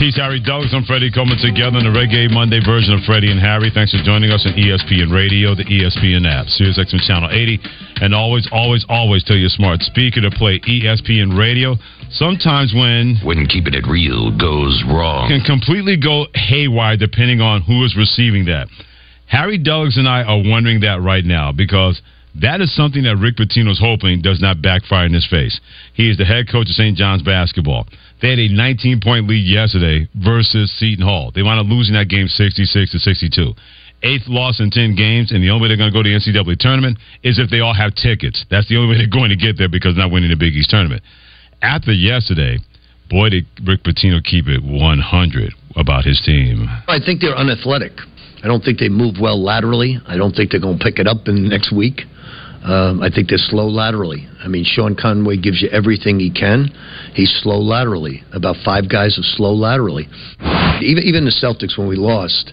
Peace, 0.00 0.16
Harry 0.16 0.40
Douglas. 0.40 0.72
I'm 0.72 0.88
Freddie 0.88 1.12
Coleman 1.12 1.36
together 1.36 1.76
in 1.76 1.84
the 1.84 1.92
Reggae 1.92 2.32
Monday 2.32 2.56
version 2.64 2.96
of 2.96 3.04
Freddie 3.04 3.28
and 3.28 3.36
Harry. 3.36 3.68
Thanks 3.68 3.92
for 3.92 4.00
joining 4.00 4.32
us 4.32 4.48
on 4.48 4.56
ESPN 4.56 5.12
Radio, 5.12 5.52
the 5.52 5.68
ESPN 5.68 6.24
app, 6.24 6.48
Sirius 6.48 6.80
XM 6.80 7.04
Channel 7.04 7.28
80, 7.28 7.60
and 8.00 8.14
always, 8.14 8.48
always, 8.50 8.80
always 8.88 9.22
tell 9.24 9.36
your 9.36 9.52
smart 9.52 9.84
speaker 9.84 10.22
to 10.22 10.30
play 10.30 10.58
ESPN 10.60 11.36
Radio. 11.36 11.76
Sometimes 12.16 12.72
when 12.72 13.20
when 13.28 13.44
keeping 13.44 13.76
it 13.76 13.84
real 13.84 14.32
goes 14.32 14.80
wrong, 14.88 15.28
can 15.28 15.44
completely 15.44 16.00
go 16.00 16.24
haywire 16.32 16.96
depending 16.96 17.42
on 17.44 17.60
who 17.60 17.84
is 17.84 17.92
receiving 17.92 18.46
that. 18.46 18.72
Harry 19.28 19.58
Douglas 19.58 19.98
and 19.98 20.08
I 20.08 20.24
are 20.24 20.40
wondering 20.40 20.80
that 20.80 21.04
right 21.04 21.26
now 21.26 21.52
because 21.52 22.00
that 22.40 22.60
is 22.60 22.74
something 22.74 23.02
that 23.02 23.16
Rick 23.16 23.36
Pitino's 23.36 23.80
hoping 23.80 24.22
does 24.22 24.40
not 24.40 24.62
backfire 24.62 25.04
in 25.04 25.12
his 25.12 25.26
face. 25.26 25.60
He 25.92 26.08
is 26.08 26.16
the 26.16 26.24
head 26.24 26.48
coach 26.50 26.68
of 26.68 26.74
St. 26.74 26.96
John's 26.96 27.22
basketball. 27.22 27.86
They 28.20 28.30
had 28.30 28.38
a 28.38 28.48
19 28.48 29.00
point 29.00 29.28
lead 29.28 29.46
yesterday 29.46 30.08
versus 30.14 30.70
Seton 30.78 31.04
Hall. 31.04 31.32
They 31.34 31.42
wound 31.42 31.60
up 31.60 31.66
losing 31.66 31.94
that 31.94 32.08
game 32.08 32.28
66 32.28 32.92
to 32.92 32.98
62. 32.98 33.54
eighth 34.02 34.28
loss 34.28 34.60
in 34.60 34.70
10 34.70 34.96
games, 34.96 35.30
and 35.32 35.42
the 35.42 35.50
only 35.50 35.62
way 35.62 35.68
they're 35.68 35.76
going 35.76 35.92
to 35.92 35.96
go 35.96 36.02
to 36.02 36.08
the 36.08 36.16
NCAA 36.16 36.56
tournament 36.58 36.98
is 37.22 37.38
if 37.38 37.50
they 37.50 37.60
all 37.60 37.74
have 37.74 37.94
tickets. 37.94 38.44
That's 38.50 38.68
the 38.68 38.76
only 38.76 38.88
way 38.92 38.96
they're 38.98 39.12
going 39.20 39.30
to 39.30 39.36
get 39.36 39.58
there 39.58 39.68
because 39.68 39.96
not 39.96 40.10
winning 40.10 40.30
the 40.30 40.36
Big 40.40 40.54
East 40.54 40.70
tournament. 40.70 41.02
After 41.62 41.92
yesterday, 41.92 42.58
boy, 43.10 43.28
did 43.28 43.46
Rick 43.66 43.84
Pitino 43.84 44.24
keep 44.24 44.48
it 44.48 44.62
100 44.64 45.52
about 45.76 46.04
his 46.04 46.20
team. 46.24 46.64
I 46.88 46.98
think 47.04 47.20
they're 47.20 47.36
unathletic. 47.36 47.92
I 48.42 48.48
don't 48.48 48.64
think 48.64 48.78
they 48.78 48.88
move 48.88 49.16
well 49.20 49.36
laterally. 49.42 49.98
I 50.08 50.16
don't 50.16 50.32
think 50.32 50.50
they're 50.50 50.60
going 50.60 50.78
to 50.78 50.84
pick 50.84 50.98
it 50.98 51.06
up 51.06 51.28
in 51.28 51.42
the 51.42 51.48
next 51.48 51.72
week. 51.72 52.02
Um, 52.62 53.02
I 53.02 53.08
think 53.08 53.28
they're 53.30 53.38
slow 53.38 53.66
laterally. 53.66 54.28
I 54.44 54.48
mean, 54.48 54.64
Sean 54.66 54.94
Conway 54.94 55.38
gives 55.38 55.62
you 55.62 55.68
everything 55.70 56.20
he 56.20 56.30
can. 56.30 56.68
He's 57.14 57.32
slow 57.42 57.58
laterally. 57.58 58.22
About 58.32 58.56
five 58.64 58.88
guys 58.88 59.18
are 59.18 59.24
slow 59.36 59.52
laterally. 59.52 60.08
Even 60.82 61.02
even 61.04 61.24
the 61.24 61.32
Celtics 61.32 61.78
when 61.78 61.88
we 61.88 61.96
lost, 61.96 62.52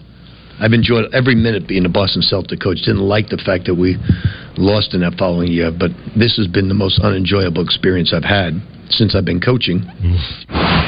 I've 0.60 0.72
enjoyed 0.72 1.12
every 1.14 1.34
minute 1.34 1.68
being 1.68 1.84
a 1.84 1.88
Boston 1.90 2.22
Celtic 2.22 2.60
coach. 2.60 2.78
Didn't 2.78 3.02
like 3.04 3.28
the 3.28 3.36
fact 3.36 3.66
that 3.66 3.74
we 3.74 3.96
lost 4.56 4.94
in 4.94 5.00
that 5.02 5.14
following 5.18 5.52
year, 5.52 5.70
but 5.70 5.90
this 6.16 6.36
has 6.36 6.46
been 6.48 6.68
the 6.68 6.74
most 6.74 6.98
unenjoyable 7.00 7.62
experience 7.62 8.12
I've 8.14 8.24
had 8.24 8.54
since 8.88 9.14
I've 9.14 9.26
been 9.26 9.40
coaching. 9.40 9.80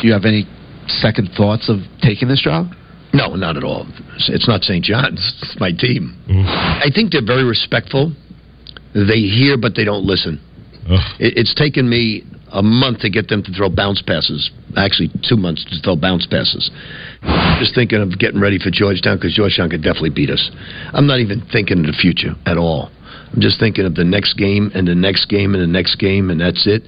Do 0.01 0.07
you 0.09 0.13
have 0.15 0.25
any 0.25 0.49
second 0.89 1.31
thoughts 1.37 1.69
of 1.69 1.81
taking 2.01 2.27
this 2.29 2.41
job? 2.41 2.73
No, 3.13 3.35
not 3.37 3.57
at 3.57 3.65
all. 3.65 3.87
It's 4.29 4.49
not 4.49 4.63
St. 4.63 4.85
John's. 4.85 5.21
It's 5.43 5.61
my 5.61 5.73
team. 5.73 6.17
I 6.49 6.89
think 6.95 7.13
they're 7.13 7.25
very 7.27 7.45
respectful. 7.45 8.13
They 8.95 9.21
hear, 9.21 9.57
but 9.57 9.75
they 9.77 9.85
don't 9.85 10.05
listen. 10.05 10.41
It, 11.19 11.37
it's 11.37 11.55
taken 11.55 11.89
me 11.89 12.25
a 12.53 12.63
month 12.63 13.01
to 13.01 13.11
get 13.11 13.29
them 13.29 13.43
to 13.45 13.53
throw 13.53 13.69
bounce 13.69 14.03
passes. 14.03 14.51
Actually, 14.77 15.11
two 15.29 15.37
months 15.37 15.65
to 15.65 15.81
throw 15.83 15.97
bounce 15.97 16.27
passes. 16.27 16.71
Just 17.59 17.75
thinking 17.75 18.03
of 18.03 18.19
getting 18.19 18.41
ready 18.41 18.59
for 18.59 18.71
Georgetown 18.71 19.17
because 19.17 19.35
Georgetown 19.35 19.71
could 19.71 19.83
definitely 19.83 20.11
beat 20.11 20.31
us. 20.31 20.51
I'm 20.93 21.07
not 21.07 21.21
even 21.21 21.47
thinking 21.53 21.81
of 21.81 21.87
the 21.87 21.93
future 21.93 22.35
at 22.47 22.59
all. 22.59 22.91
I'm 23.33 23.41
just 23.41 23.61
thinking 23.61 23.85
of 23.85 23.95
the 23.95 24.05
next 24.05 24.35
game 24.35 24.73
and 24.75 24.89
the 24.89 24.95
next 24.95 25.27
game 25.27 25.55
and 25.55 25.63
the 25.63 25.71
next 25.71 25.97
game, 25.97 26.31
and 26.31 26.41
that's 26.41 26.67
it. 26.67 26.83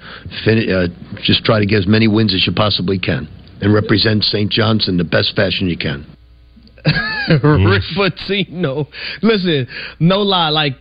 Fin- 0.45 0.69
uh, 0.71 0.89
just 1.23 1.45
try 1.45 1.61
to 1.61 1.67
get 1.67 1.79
as 1.79 1.87
many 1.87 2.09
wins 2.09 2.35
as 2.35 2.45
you 2.47 2.53
possibly 2.53 2.99
can 2.99 3.29
and 3.61 3.73
represent 3.73 4.25
St. 4.25 4.51
John's 4.51 4.89
in 4.89 4.97
the 4.97 5.05
best 5.05 5.37
fashion 5.37 5.69
you 5.69 5.79
can. 5.79 6.05
Rick 7.29 7.83
Pitino. 7.97 8.89
Listen, 9.23 9.69
no 10.01 10.19
lie, 10.19 10.49
like 10.49 10.73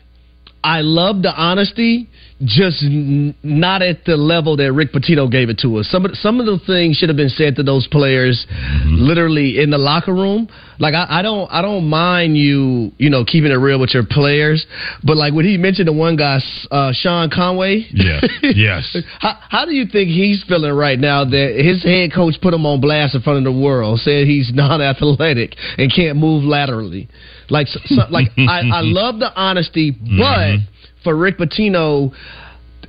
I 0.64 0.82
love 0.82 1.22
the 1.22 1.34
honesty, 1.34 2.08
just 2.44 2.84
n- 2.84 3.36
not 3.44 3.82
at 3.82 4.06
the 4.06 4.16
level 4.16 4.58
that 4.58 4.72
Rick 4.74 4.94
Pitino 4.94 5.32
gave 5.32 5.50
it 5.50 5.58
to 5.60 5.78
us. 5.78 5.88
Some 5.90 6.06
of 6.06 6.16
some 6.18 6.40
of 6.40 6.46
the 6.46 6.60
things 6.66 6.98
should 6.98 7.10
have 7.10 7.18
been 7.18 7.30
said 7.30 7.56
to 7.56 7.64
those 7.64 7.88
players, 7.88 8.46
literally 8.86 9.60
in 9.60 9.70
the 9.70 9.78
locker 9.78 10.14
room. 10.14 10.48
Like 10.80 10.94
I, 10.94 11.06
I 11.10 11.22
don't 11.22 11.52
I 11.52 11.62
don't 11.62 11.88
mind 11.90 12.38
you 12.38 12.92
you 12.98 13.10
know 13.10 13.24
keeping 13.26 13.52
it 13.52 13.56
real 13.56 13.80
with 13.80 13.94
your 13.94 14.06
players, 14.08 14.66
but 15.04 15.18
like 15.18 15.34
when 15.34 15.46
he 15.46 15.58
mentioned 15.58 15.88
the 15.88 15.94
one 15.94 16.16
guy, 16.16 16.40
uh, 16.70 16.92
Sean 16.94 17.30
Conway. 17.30 17.88
Yeah. 17.92 18.22
yes. 18.42 18.98
How, 19.20 19.38
how 19.50 19.66
do 19.66 19.72
you 19.74 19.86
think 19.86 20.10
he's 20.10 20.44
feeling 20.48 20.74
right 20.74 20.98
now 20.98 21.26
that 21.26 21.62
his 21.64 21.84
head 21.84 22.12
coach 22.14 22.36
put 22.42 22.54
him 22.54 22.66
on 22.66 22.82
blast 22.82 23.14
in 23.14 23.22
front 23.22 23.38
of 23.40 23.44
the 23.44 23.60
world, 23.60 24.00
said 24.00 24.26
he's 24.26 24.52
non-athletic 24.54 25.56
and 25.78 25.94
can't 25.94 26.18
move 26.18 26.44
laterally? 26.44 27.08
Like, 27.52 27.68
so, 27.68 27.80
so- 27.86 28.08
like 28.10 28.30
I, 28.38 28.62
I 28.74 28.82
love 28.82 29.20
the 29.20 29.32
honesty, 29.36 29.92
mm-hmm. 29.92 30.18
but 30.18 31.04
for 31.04 31.16
Rick 31.16 31.38
Pitino, 31.38 32.14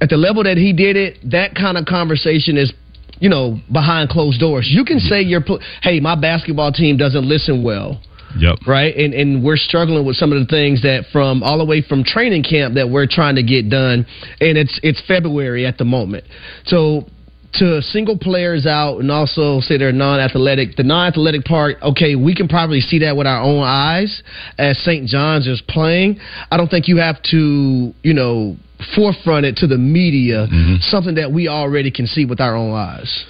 at 0.00 0.08
the 0.08 0.16
level 0.16 0.42
that 0.44 0.56
he 0.56 0.72
did 0.72 0.96
it, 0.96 1.18
that 1.30 1.54
kind 1.54 1.76
of 1.76 1.86
conversation 1.86 2.56
is. 2.56 2.72
You 3.20 3.28
know, 3.28 3.60
behind 3.72 4.10
closed 4.10 4.40
doors, 4.40 4.66
you 4.68 4.84
can 4.84 4.98
say 4.98 5.22
you're. 5.22 5.44
Hey, 5.80 6.00
my 6.00 6.20
basketball 6.20 6.72
team 6.72 6.96
doesn't 6.96 7.24
listen 7.24 7.62
well 7.62 8.00
Yep. 8.38 8.58
right? 8.66 8.94
And 8.96 9.14
and 9.14 9.44
we're 9.44 9.56
struggling 9.56 10.06
with 10.06 10.16
some 10.16 10.32
of 10.32 10.38
the 10.38 10.46
things 10.46 10.82
that 10.82 11.04
from 11.12 11.42
all 11.42 11.58
the 11.58 11.64
way 11.64 11.82
from 11.82 12.04
training 12.04 12.42
camp 12.42 12.74
that 12.74 12.88
we're 12.88 13.06
trying 13.06 13.36
to 13.36 13.42
get 13.42 13.68
done, 13.68 14.06
and 14.40 14.58
it's 14.58 14.78
it's 14.82 15.02
February 15.06 15.66
at 15.66 15.78
the 15.78 15.84
moment. 15.84 16.24
So 16.64 17.06
to 17.54 17.82
single 17.82 18.16
players 18.16 18.66
out 18.66 18.98
and 18.98 19.10
also 19.10 19.60
say 19.60 19.76
they're 19.76 19.92
non-athletic. 19.92 20.76
The 20.76 20.82
non-athletic 20.84 21.44
part, 21.44 21.76
okay, 21.82 22.14
we 22.14 22.34
can 22.34 22.48
probably 22.48 22.80
see 22.80 23.00
that 23.00 23.16
with 23.16 23.26
our 23.26 23.42
own 23.42 23.62
eyes 23.62 24.22
as 24.58 24.78
St. 24.78 25.06
John's 25.06 25.46
is 25.46 25.62
playing. 25.68 26.18
I 26.50 26.56
don't 26.56 26.68
think 26.68 26.88
you 26.88 26.96
have 26.98 27.22
to, 27.24 27.92
you 28.02 28.14
know, 28.14 28.56
forefront 28.94 29.46
it 29.46 29.56
to 29.56 29.66
the 29.66 29.78
media, 29.78 30.46
mm-hmm. 30.46 30.76
something 30.80 31.14
that 31.16 31.30
we 31.30 31.48
already 31.48 31.90
can 31.90 32.06
see 32.06 32.24
with 32.24 32.40
our 32.40 32.56
own 32.56 32.72
eyes. 32.72 33.24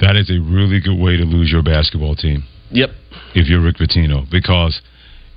That 0.00 0.16
is 0.16 0.30
a 0.30 0.38
really 0.38 0.80
good 0.80 0.98
way 0.98 1.16
to 1.16 1.24
lose 1.24 1.50
your 1.50 1.62
basketball 1.62 2.14
team. 2.14 2.44
Yep. 2.70 2.90
If 3.34 3.48
you're 3.48 3.62
Rick 3.62 3.76
Pitino, 3.76 4.28
because 4.30 4.80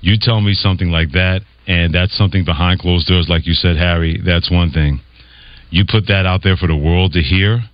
you 0.00 0.16
tell 0.20 0.40
me 0.40 0.54
something 0.54 0.90
like 0.90 1.12
that, 1.12 1.42
and 1.66 1.94
that's 1.94 2.16
something 2.16 2.44
behind 2.44 2.80
closed 2.80 3.06
doors, 3.06 3.28
like 3.28 3.46
you 3.46 3.54
said, 3.54 3.76
Harry. 3.76 4.20
That's 4.24 4.50
one 4.50 4.70
thing. 4.70 5.00
You 5.72 5.84
put 5.88 6.06
that 6.08 6.26
out 6.26 6.42
there 6.44 6.56
for 6.56 6.68
the 6.68 6.76
world 6.76 7.12
to 7.14 7.22
hear. 7.22 7.64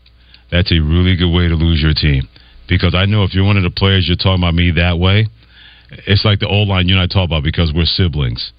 That's 0.51 0.71
a 0.71 0.79
really 0.79 1.17
good 1.17 1.35
way 1.35 1.49
to 1.49 1.55
lose 1.55 1.83
your 1.83 1.95
team. 1.95 2.29
Because 2.69 2.95
I 2.95 3.05
know 3.07 3.25
if 3.25 3.35
you're 3.35 3.45
one 3.45 3.57
of 3.57 3.65
the 3.65 3.75
players, 3.75 4.07
you're 4.07 4.17
talking 4.17 4.41
about 4.41 4.55
me 4.55 4.71
that 4.71 4.99
way. 4.99 5.27
It's 6.07 6.25
like 6.25 6.39
the 6.39 6.47
old 6.47 6.69
line 6.69 6.87
you 6.87 6.95
and 6.95 7.03
I 7.03 7.07
talk 7.07 7.27
about 7.27 7.43
because 7.43 7.73
we're 7.75 7.85
siblings. 7.85 8.53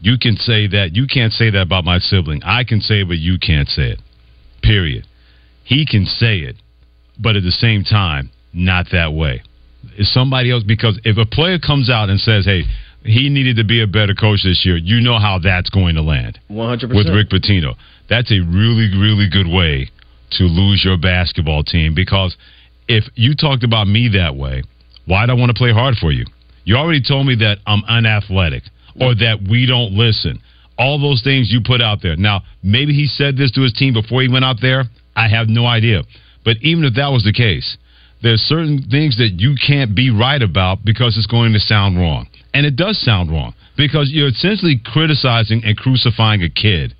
You 0.00 0.16
can 0.16 0.36
say 0.36 0.68
that. 0.68 0.94
You 0.94 1.06
can't 1.06 1.32
say 1.32 1.50
that 1.50 1.62
about 1.62 1.84
my 1.84 1.98
sibling. 1.98 2.42
I 2.44 2.62
can 2.62 2.80
say 2.80 3.00
it, 3.00 3.08
but 3.08 3.18
you 3.18 3.38
can't 3.38 3.68
say 3.68 3.90
it. 3.90 4.00
Period. 4.62 5.06
He 5.64 5.86
can 5.86 6.04
say 6.04 6.38
it, 6.38 6.56
but 7.18 7.36
at 7.36 7.42
the 7.42 7.50
same 7.50 7.84
time, 7.84 8.30
not 8.52 8.86
that 8.92 9.12
way. 9.12 9.42
Is 9.98 10.12
somebody 10.12 10.50
else 10.50 10.62
because 10.62 11.00
if 11.04 11.16
a 11.18 11.26
player 11.26 11.58
comes 11.58 11.90
out 11.90 12.10
and 12.10 12.20
says, 12.20 12.44
"Hey, 12.44 12.64
he 13.02 13.28
needed 13.28 13.56
to 13.56 13.64
be 13.64 13.82
a 13.82 13.86
better 13.86 14.14
coach 14.14 14.42
this 14.44 14.64
year," 14.64 14.76
you 14.76 15.00
know 15.00 15.18
how 15.18 15.38
that's 15.38 15.70
going 15.70 15.94
to 15.96 16.02
land 16.02 16.38
One 16.48 16.68
hundred 16.68 16.90
percent 16.90 17.06
with. 17.06 17.14
Rick 17.14 17.28
Pitino. 17.30 17.74
That's 18.08 18.30
a 18.30 18.40
really, 18.40 18.90
really 18.96 19.28
good 19.30 19.46
way 19.46 19.90
to 20.32 20.44
lose 20.44 20.82
your 20.84 20.98
basketball 20.98 21.62
team 21.62 21.94
because 21.94 22.36
if 22.88 23.04
you 23.14 23.34
talked 23.34 23.64
about 23.64 23.86
me 23.86 24.10
that 24.14 24.36
way, 24.36 24.62
why'd 25.06 25.30
I 25.30 25.34
want 25.34 25.50
to 25.50 25.58
play 25.58 25.72
hard 25.72 25.96
for 25.96 26.12
you? 26.12 26.26
You 26.64 26.76
already 26.76 27.02
told 27.02 27.26
me 27.26 27.36
that 27.36 27.58
I'm 27.66 27.82
unathletic 27.84 28.64
or 29.00 29.14
that 29.14 29.46
we 29.48 29.66
don't 29.66 29.92
listen. 29.92 30.40
All 30.78 31.00
those 31.00 31.22
things 31.22 31.52
you 31.52 31.60
put 31.64 31.80
out 31.80 32.02
there. 32.02 32.16
Now, 32.16 32.42
maybe 32.62 32.92
he 32.92 33.06
said 33.06 33.36
this 33.36 33.52
to 33.52 33.62
his 33.62 33.72
team 33.72 33.94
before 33.94 34.22
he 34.22 34.28
went 34.28 34.44
out 34.44 34.56
there. 34.60 34.84
I 35.14 35.28
have 35.28 35.48
no 35.48 35.66
idea. 35.66 36.02
But 36.44 36.56
even 36.62 36.84
if 36.84 36.94
that 36.94 37.08
was 37.08 37.22
the 37.22 37.32
case, 37.32 37.76
there's 38.22 38.40
certain 38.40 38.82
things 38.90 39.16
that 39.18 39.34
you 39.38 39.54
can't 39.66 39.94
be 39.94 40.10
right 40.10 40.42
about 40.42 40.84
because 40.84 41.16
it's 41.16 41.26
going 41.26 41.52
to 41.52 41.60
sound 41.60 41.98
wrong. 41.98 42.26
And 42.52 42.66
it 42.66 42.76
does 42.76 43.00
sound 43.00 43.30
wrong 43.30 43.54
because 43.76 44.10
you're 44.12 44.28
essentially 44.28 44.80
criticizing 44.84 45.62
and 45.64 45.76
crucifying 45.76 46.42
a 46.42 46.48
kid 46.48 46.94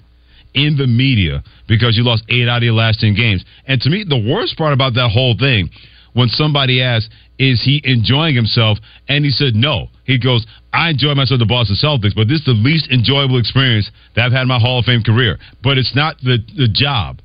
in 0.54 0.76
the 0.76 0.86
media 0.86 1.42
because 1.68 1.96
you 1.96 2.04
lost 2.04 2.24
eight 2.28 2.48
out 2.48 2.58
of 2.58 2.62
your 2.62 2.74
last 2.74 3.00
10 3.00 3.14
games. 3.14 3.44
And 3.66 3.80
to 3.82 3.90
me, 3.90 4.04
the 4.08 4.18
worst 4.18 4.56
part 4.56 4.72
about 4.72 4.94
that 4.94 5.10
whole 5.12 5.36
thing, 5.38 5.70
when 6.12 6.28
somebody 6.28 6.80
asks, 6.80 7.10
is 7.38 7.62
he 7.64 7.80
enjoying 7.84 8.34
himself? 8.34 8.78
And 9.08 9.24
he 9.24 9.30
said, 9.30 9.54
no. 9.54 9.88
He 10.04 10.18
goes, 10.18 10.46
I 10.72 10.90
enjoy 10.90 11.14
myself 11.14 11.40
at 11.40 11.46
the 11.46 11.50
Boston 11.50 11.76
Celtics, 11.76 12.14
but 12.14 12.28
this 12.28 12.40
is 12.40 12.46
the 12.46 12.52
least 12.52 12.90
enjoyable 12.90 13.38
experience 13.38 13.90
that 14.14 14.26
I've 14.26 14.32
had 14.32 14.42
in 14.42 14.48
my 14.48 14.60
Hall 14.60 14.78
of 14.78 14.84
Fame 14.84 15.02
career. 15.02 15.38
But 15.62 15.78
it's 15.78 15.94
not 15.96 16.18
the, 16.18 16.38
the 16.56 16.68
job, 16.68 17.18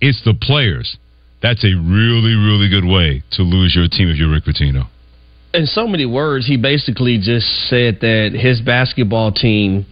it's 0.00 0.22
the 0.24 0.34
players. 0.34 0.96
That's 1.42 1.64
a 1.64 1.74
really, 1.74 2.34
really 2.36 2.68
good 2.68 2.84
way 2.84 3.22
to 3.32 3.42
lose 3.42 3.74
your 3.74 3.88
team 3.88 4.08
if 4.08 4.16
you're 4.16 4.30
Rick 4.30 4.44
Pitino. 4.44 4.86
In 5.52 5.66
so 5.66 5.86
many 5.86 6.06
words, 6.06 6.46
he 6.46 6.56
basically 6.56 7.18
just 7.18 7.46
said 7.68 7.98
that 8.00 8.30
his 8.32 8.60
basketball 8.60 9.32
team 9.32 9.86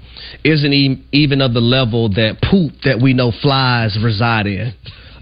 isn't 0.45 0.73
e- 0.73 1.05
even 1.13 1.41
of 1.41 1.55
the 1.55 1.61
level 1.61 2.09
that 2.11 2.39
poop 2.43 2.73
that 2.85 3.01
we 3.03 3.13
know 3.13 3.33
flies 3.43 3.99
reside 4.03 4.47
in. 4.47 4.73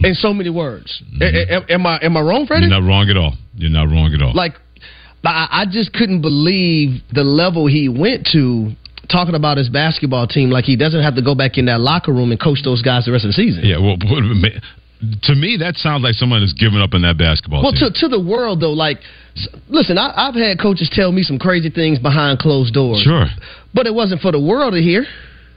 In 0.01 0.15
so 0.15 0.35
many 0.35 0.51
words, 0.51 1.03
mm-hmm. 1.05 1.23
A- 1.23 1.57
a- 1.57 1.73
am 1.75 1.87
I 1.87 1.99
am 2.03 2.17
I 2.17 2.21
wrong, 2.21 2.47
Freddie? 2.47 2.67
You're 2.67 2.81
not 2.81 2.87
wrong 2.87 3.09
at 3.09 3.17
all. 3.17 3.33
You're 3.55 3.71
not 3.71 3.85
wrong 3.89 4.13
at 4.15 4.21
all. 4.21 4.35
Like, 4.35 4.53
I, 5.25 5.49
I 5.51 5.65
just 5.71 5.93
couldn't 5.95 6.21
believe 6.21 7.01
the 7.13 7.25
level 7.25 7.67
he 7.67 7.89
went 7.89 8.29
to 8.33 8.73
talking 9.11 9.35
about 9.35 9.57
his 9.57 9.71
basketball 9.71 10.27
team. 10.27 10.51
Like 10.51 10.65
he 10.67 10.77
doesn't 10.77 11.03
have 11.03 11.15
to 11.17 11.23
go 11.23 11.35
back 11.35 11.57
in 11.57 11.65
that 11.67 11.81
locker 11.81 12.13
room 12.13 12.31
and 12.31 12.39
coach 12.41 12.59
those 12.63 12.83
guys 12.83 13.07
the 13.07 13.13
rest 13.13 13.25
of 13.25 13.31
the 13.31 13.33
season. 13.35 13.65
Yeah, 13.65 13.79
well, 13.79 13.97
to 15.23 15.35
me, 15.35 15.57
that 15.61 15.77
sounds 15.77 16.03
like 16.03 16.15
someone 16.15 16.43
has 16.43 16.53
given 16.53 16.81
up 16.83 16.93
on 16.93 17.03
that 17.03 17.17
basketball 17.17 17.63
Well, 17.63 17.73
team. 17.73 17.91
to 17.93 18.01
to 18.01 18.09
the 18.09 18.21
world 18.21 18.61
though, 18.61 18.73
like, 18.73 18.99
listen, 19.69 19.99
I, 19.99 20.13
I've 20.17 20.35
had 20.35 20.59
coaches 20.61 20.91
tell 20.93 21.13
me 21.13 21.23
some 21.23 21.39
crazy 21.39 21.71
things 21.71 21.99
behind 21.99 22.39
closed 22.39 22.75
doors. 22.75 23.01
Sure. 23.03 23.27
but 23.75 23.87
it 23.87 23.95
wasn't 23.95 24.21
for 24.21 24.33
the 24.33 24.41
world 24.41 24.73
to 24.75 24.81
hear. 24.83 25.05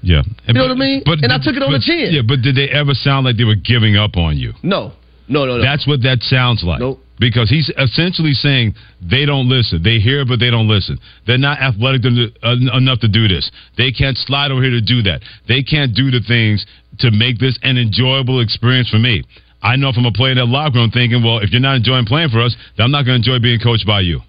Yeah. 0.01 0.21
You 0.47 0.53
know 0.53 0.63
what 0.63 0.71
I 0.71 0.75
mean? 0.75 1.01
But, 1.05 1.19
And 1.23 1.31
I 1.33 1.37
took 1.43 1.55
it 1.55 1.63
on 1.63 1.73
the 1.73 1.79
chin. 1.83 2.09
Yeah, 2.13 2.21
but 2.25 2.41
did 2.41 2.55
they 2.55 2.69
ever 2.69 2.93
sound 2.93 3.25
like 3.25 3.35
they 3.37 3.43
were 3.43 3.55
giving 3.59 3.97
up 3.97 4.15
on 4.15 4.37
you? 4.37 4.53
No, 4.63 4.93
no, 5.27 5.45
no, 5.45 5.57
no. 5.57 5.61
That's 5.61 5.85
what 5.85 6.01
that 6.03 6.19
sounds 6.21 6.63
like. 6.63 6.81
Because 7.19 7.49
he's 7.49 7.69
essentially 7.77 8.31
saying 8.31 8.75
they 9.03 9.25
don't 9.25 9.49
listen. 9.49 9.83
They 9.83 9.99
hear, 9.99 10.23
but 10.25 10.39
they 10.39 10.49
don't 10.49 10.69
listen. 10.69 10.97
They're 11.27 11.37
not 11.37 11.59
athletic 11.59 12.05
en- 12.05 12.31
uh, 12.41 12.77
enough 12.77 13.01
to 13.01 13.09
do 13.09 13.27
this. 13.27 13.51
They 13.75 13.91
can't 13.91 14.17
slide 14.17 14.51
over 14.51 14.61
here 14.61 14.71
to 14.71 14.79
do 14.81 15.01
that. 15.03 15.19
They 15.45 15.61
can't 15.61 15.93
do 15.93 16.11
the 16.11 16.21
things 16.25 16.65
to 16.99 17.11
make 17.11 17.37
this 17.37 17.59
an 17.61 17.77
enjoyable 17.77 18.39
experience 18.39 18.87
for 18.89 18.99
me. 18.99 19.23
I 19.61 19.75
know 19.75 19.91
from 19.91 20.05
a 20.05 20.11
player 20.11 20.31
in 20.31 20.37
that 20.37 20.45
locker 20.45 20.79
room 20.79 20.89
thinking, 20.91 21.23
well, 21.23 21.39
if 21.39 21.51
you're 21.51 21.59
not 21.59 21.75
enjoying 21.75 22.05
playing 22.05 22.29
for 22.29 22.39
us, 22.41 22.55
then 22.77 22.85
I'm 22.85 22.91
not 22.91 23.03
going 23.03 23.21
to 23.21 23.31
enjoy 23.31 23.43
being 23.43 23.59
coached 23.59 23.85
by 23.85 24.01
you. 24.01 24.21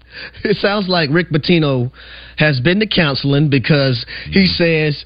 It 0.43 0.57
sounds 0.57 0.89
like 0.89 1.09
Rick 1.09 1.29
Pitino 1.29 1.91
has 2.37 2.59
been 2.59 2.81
to 2.81 2.87
counseling 2.87 3.49
because 3.49 4.05
he 4.29 4.43
mm. 4.43 4.57
says 4.57 5.05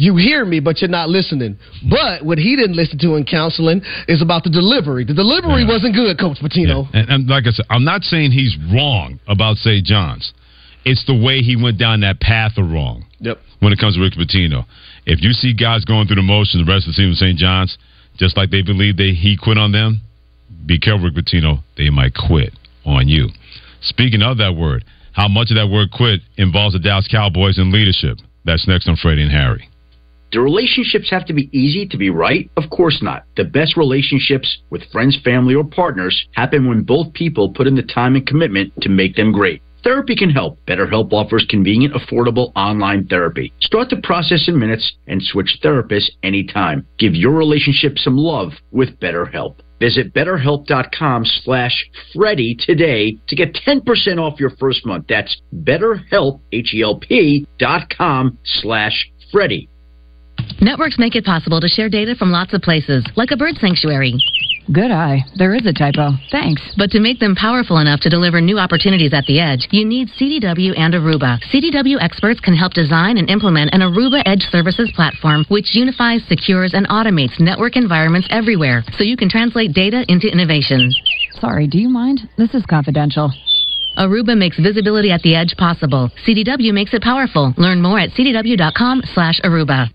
you 0.00 0.16
hear 0.16 0.44
me, 0.44 0.60
but 0.60 0.80
you're 0.80 0.90
not 0.90 1.10
listening. 1.10 1.58
But 1.88 2.24
what 2.24 2.38
he 2.38 2.56
didn't 2.56 2.76
listen 2.76 2.98
to 3.00 3.16
in 3.16 3.24
counseling 3.24 3.82
is 4.08 4.22
about 4.22 4.44
the 4.44 4.50
delivery. 4.50 5.04
The 5.04 5.12
delivery 5.12 5.66
wasn't 5.66 5.94
good, 5.94 6.18
Coach 6.18 6.38
Pitino. 6.38 6.88
And, 6.94 7.08
and 7.10 7.28
like 7.28 7.44
I 7.46 7.50
said, 7.50 7.66
I'm 7.68 7.84
not 7.84 8.02
saying 8.02 8.32
he's 8.32 8.56
wrong 8.72 9.20
about 9.28 9.56
St. 9.56 9.84
John's. 9.84 10.32
It's 10.84 11.04
the 11.04 11.14
way 11.14 11.40
he 11.40 11.54
went 11.54 11.78
down 11.78 12.00
that 12.00 12.20
path 12.20 12.52
of 12.56 12.70
wrong. 12.70 13.04
Yep. 13.20 13.38
When 13.60 13.74
it 13.74 13.78
comes 13.78 13.96
to 13.96 14.00
Rick 14.00 14.14
Pitino, 14.14 14.64
if 15.04 15.22
you 15.22 15.32
see 15.32 15.52
guys 15.52 15.84
going 15.84 16.06
through 16.06 16.16
the 16.16 16.22
motions, 16.22 16.64
the 16.64 16.72
rest 16.72 16.88
of 16.88 16.94
the 16.94 17.02
team 17.02 17.10
of 17.10 17.16
St. 17.16 17.36
John's, 17.36 17.76
just 18.20 18.36
like 18.36 18.50
they 18.50 18.62
believe 18.62 18.98
they 18.98 19.12
he 19.12 19.36
quit 19.36 19.56
on 19.56 19.72
them, 19.72 20.02
be 20.66 20.78
careful, 20.78 21.08
Rick 21.08 21.14
Pitino. 21.14 21.64
They 21.76 21.88
might 21.88 22.12
quit 22.14 22.52
on 22.84 23.08
you. 23.08 23.28
Speaking 23.80 24.22
of 24.22 24.36
that 24.36 24.54
word, 24.54 24.84
how 25.12 25.26
much 25.26 25.50
of 25.50 25.56
that 25.56 25.68
word 25.72 25.90
quit 25.90 26.20
involves 26.36 26.74
the 26.74 26.78
Dallas 26.78 27.08
Cowboys 27.10 27.58
in 27.58 27.72
leadership? 27.72 28.18
That's 28.44 28.68
next 28.68 28.88
on 28.88 28.96
Freddie 28.96 29.22
and 29.22 29.32
Harry. 29.32 29.68
Do 30.32 30.40
relationships 30.42 31.10
have 31.10 31.24
to 31.26 31.32
be 31.32 31.50
easy 31.52 31.88
to 31.88 31.96
be 31.96 32.10
right? 32.10 32.48
Of 32.56 32.70
course 32.70 33.00
not. 33.02 33.24
The 33.36 33.44
best 33.44 33.76
relationships 33.76 34.58
with 34.70 34.82
friends, 34.92 35.18
family, 35.24 35.54
or 35.54 35.64
partners 35.64 36.26
happen 36.32 36.68
when 36.68 36.82
both 36.82 37.12
people 37.14 37.52
put 37.52 37.66
in 37.66 37.74
the 37.74 37.82
time 37.82 38.14
and 38.14 38.26
commitment 38.26 38.72
to 38.82 38.88
make 38.88 39.16
them 39.16 39.32
great. 39.32 39.60
Therapy 39.82 40.14
can 40.16 40.30
help. 40.30 40.58
BetterHelp 40.66 41.12
offers 41.12 41.46
convenient, 41.48 41.94
affordable 41.94 42.52
online 42.54 43.06
therapy. 43.06 43.52
Start 43.60 43.88
the 43.90 44.00
process 44.02 44.48
in 44.48 44.58
minutes 44.58 44.92
and 45.06 45.22
switch 45.22 45.58
therapists 45.62 46.10
anytime. 46.22 46.86
Give 46.98 47.14
your 47.14 47.32
relationship 47.32 47.98
some 47.98 48.16
love 48.16 48.52
with 48.72 48.98
BetterHelp. 49.00 49.56
Visit 49.80 50.12
betterhelp.com 50.12 51.24
slash 51.24 51.90
Freddie 52.14 52.54
today 52.54 53.16
to 53.28 53.36
get 53.36 53.54
10% 53.54 53.82
off 54.18 54.38
your 54.38 54.50
first 54.60 54.84
month. 54.84 55.06
That's 55.08 55.40
betterhelp, 55.54 56.40
H-E-L-P 56.52 57.46
dot 57.58 57.88
com 57.96 58.38
slash 58.44 59.10
Freddie. 59.32 59.68
Networks 60.60 60.98
make 60.98 61.16
it 61.16 61.24
possible 61.24 61.60
to 61.60 61.68
share 61.68 61.88
data 61.88 62.14
from 62.14 62.30
lots 62.30 62.52
of 62.52 62.60
places, 62.60 63.06
like 63.16 63.30
a 63.30 63.36
bird 63.36 63.56
sanctuary. 63.56 64.14
Good 64.72 64.92
eye. 64.92 65.24
There 65.34 65.56
is 65.56 65.66
a 65.66 65.72
typo. 65.72 66.12
Thanks. 66.30 66.62
But 66.76 66.90
to 66.92 67.00
make 67.00 67.18
them 67.18 67.34
powerful 67.34 67.78
enough 67.78 67.98
to 68.02 68.08
deliver 68.08 68.40
new 68.40 68.56
opportunities 68.56 69.12
at 69.12 69.26
the 69.26 69.40
edge, 69.40 69.66
you 69.72 69.84
need 69.84 70.10
CDW 70.10 70.78
and 70.78 70.94
Aruba. 70.94 71.40
CDW 71.52 72.00
experts 72.00 72.38
can 72.38 72.54
help 72.54 72.72
design 72.72 73.18
and 73.18 73.28
implement 73.28 73.74
an 73.74 73.80
Aruba 73.80 74.22
Edge 74.26 74.42
Services 74.52 74.92
platform, 74.94 75.44
which 75.48 75.74
unifies, 75.74 76.22
secures, 76.28 76.72
and 76.72 76.88
automates 76.88 77.40
network 77.40 77.76
environments 77.76 78.28
everywhere, 78.30 78.84
so 78.96 79.02
you 79.02 79.16
can 79.16 79.28
translate 79.28 79.72
data 79.72 80.04
into 80.06 80.30
innovation. 80.30 80.92
Sorry, 81.40 81.66
do 81.66 81.78
you 81.78 81.88
mind? 81.88 82.20
This 82.38 82.54
is 82.54 82.64
confidential. 82.66 83.32
Aruba 83.98 84.38
makes 84.38 84.56
visibility 84.56 85.10
at 85.10 85.22
the 85.22 85.34
edge 85.34 85.56
possible. 85.58 86.10
CDW 86.24 86.72
makes 86.72 86.94
it 86.94 87.02
powerful. 87.02 87.52
Learn 87.56 87.82
more 87.82 87.98
at 87.98 88.10
cdw.com/aruba. 88.10 89.90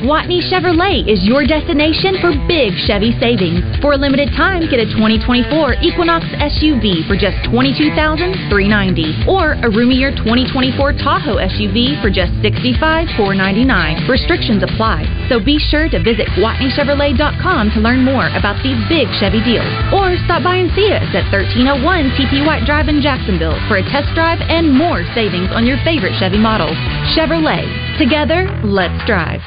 Gwatney 0.00 0.40
Chevrolet 0.48 1.06
is 1.06 1.22
your 1.28 1.46
destination 1.46 2.16
for 2.18 2.32
big 2.48 2.72
Chevy 2.88 3.12
savings. 3.20 3.62
For 3.84 3.92
a 3.92 4.00
limited 4.00 4.32
time, 4.32 4.64
get 4.66 4.80
a 4.80 4.88
2024 4.98 5.84
Equinox 5.84 6.24
SUV 6.40 7.06
for 7.06 7.14
just 7.14 7.36
22,390 7.52 9.28
or 9.30 9.60
a 9.60 9.68
roomier 9.68 10.10
2024 10.10 10.96
Tahoe 10.98 11.36
SUV 11.36 12.00
for 12.02 12.08
just 12.08 12.34
65,499. 12.42 14.08
Restrictions 14.08 14.64
apply, 14.64 15.06
so 15.28 15.38
be 15.38 15.60
sure 15.60 15.86
to 15.92 16.02
visit 16.02 16.26
GwatneyChevrolet.com 16.34 17.70
to 17.76 17.84
learn 17.84 18.02
more 18.02 18.26
about 18.34 18.56
these 18.64 18.80
big 18.88 19.06
Chevy 19.22 19.44
deals 19.44 19.68
or 19.92 20.16
stop 20.24 20.42
by 20.42 20.64
and 20.64 20.72
see 20.72 20.90
us 20.90 21.12
at 21.12 21.28
1301 21.30 22.16
TP 22.18 22.42
White 22.42 22.64
Drive 22.64 22.88
in 22.88 23.04
Jacksonville 23.04 23.60
for 23.68 23.76
a 23.76 23.84
test 23.86 24.10
drive 24.16 24.40
and 24.48 24.72
more 24.72 25.04
savings 25.12 25.52
on 25.52 25.68
your 25.68 25.78
favorite 25.84 26.16
Chevy 26.18 26.40
models. 26.40 26.74
Chevrolet. 27.12 27.68
Together, 28.00 28.48
let's 28.64 28.96
drive. 29.04 29.44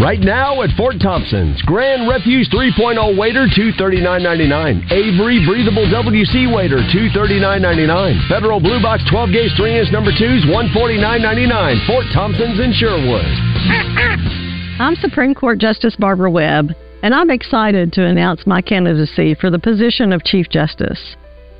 Right 0.00 0.20
now 0.20 0.62
at 0.62 0.70
Fort 0.76 0.96
Thompson's, 1.00 1.60
Grand 1.62 2.08
Refuge 2.08 2.48
3.0 2.48 2.96
waiter, 3.16 3.46
$239.99. 3.46 4.90
Avery 4.90 5.44
Breathable 5.44 5.84
WC 5.84 6.48
waiter, 6.48 6.78
$239.99. 6.90 8.28
Federal 8.28 8.58
Blue 8.58 8.80
Box 8.80 9.04
12 9.10 9.30
gauge 9.32 9.52
3 9.56 9.78
inch 9.78 9.92
number 9.92 10.10
2s, 10.10 10.48
$149.99. 10.48 11.86
Fort 11.86 12.06
Thompson's 12.14 12.58
in 12.58 12.72
Sherwood. 12.72 13.26
I'm 14.80 14.96
Supreme 14.96 15.34
Court 15.34 15.58
Justice 15.58 15.94
Barbara 15.96 16.30
Webb, 16.30 16.70
and 17.02 17.14
I'm 17.14 17.30
excited 17.30 17.92
to 17.92 18.04
announce 18.04 18.46
my 18.46 18.62
candidacy 18.62 19.34
for 19.34 19.50
the 19.50 19.58
position 19.58 20.12
of 20.12 20.24
Chief 20.24 20.48
Justice. 20.48 21.16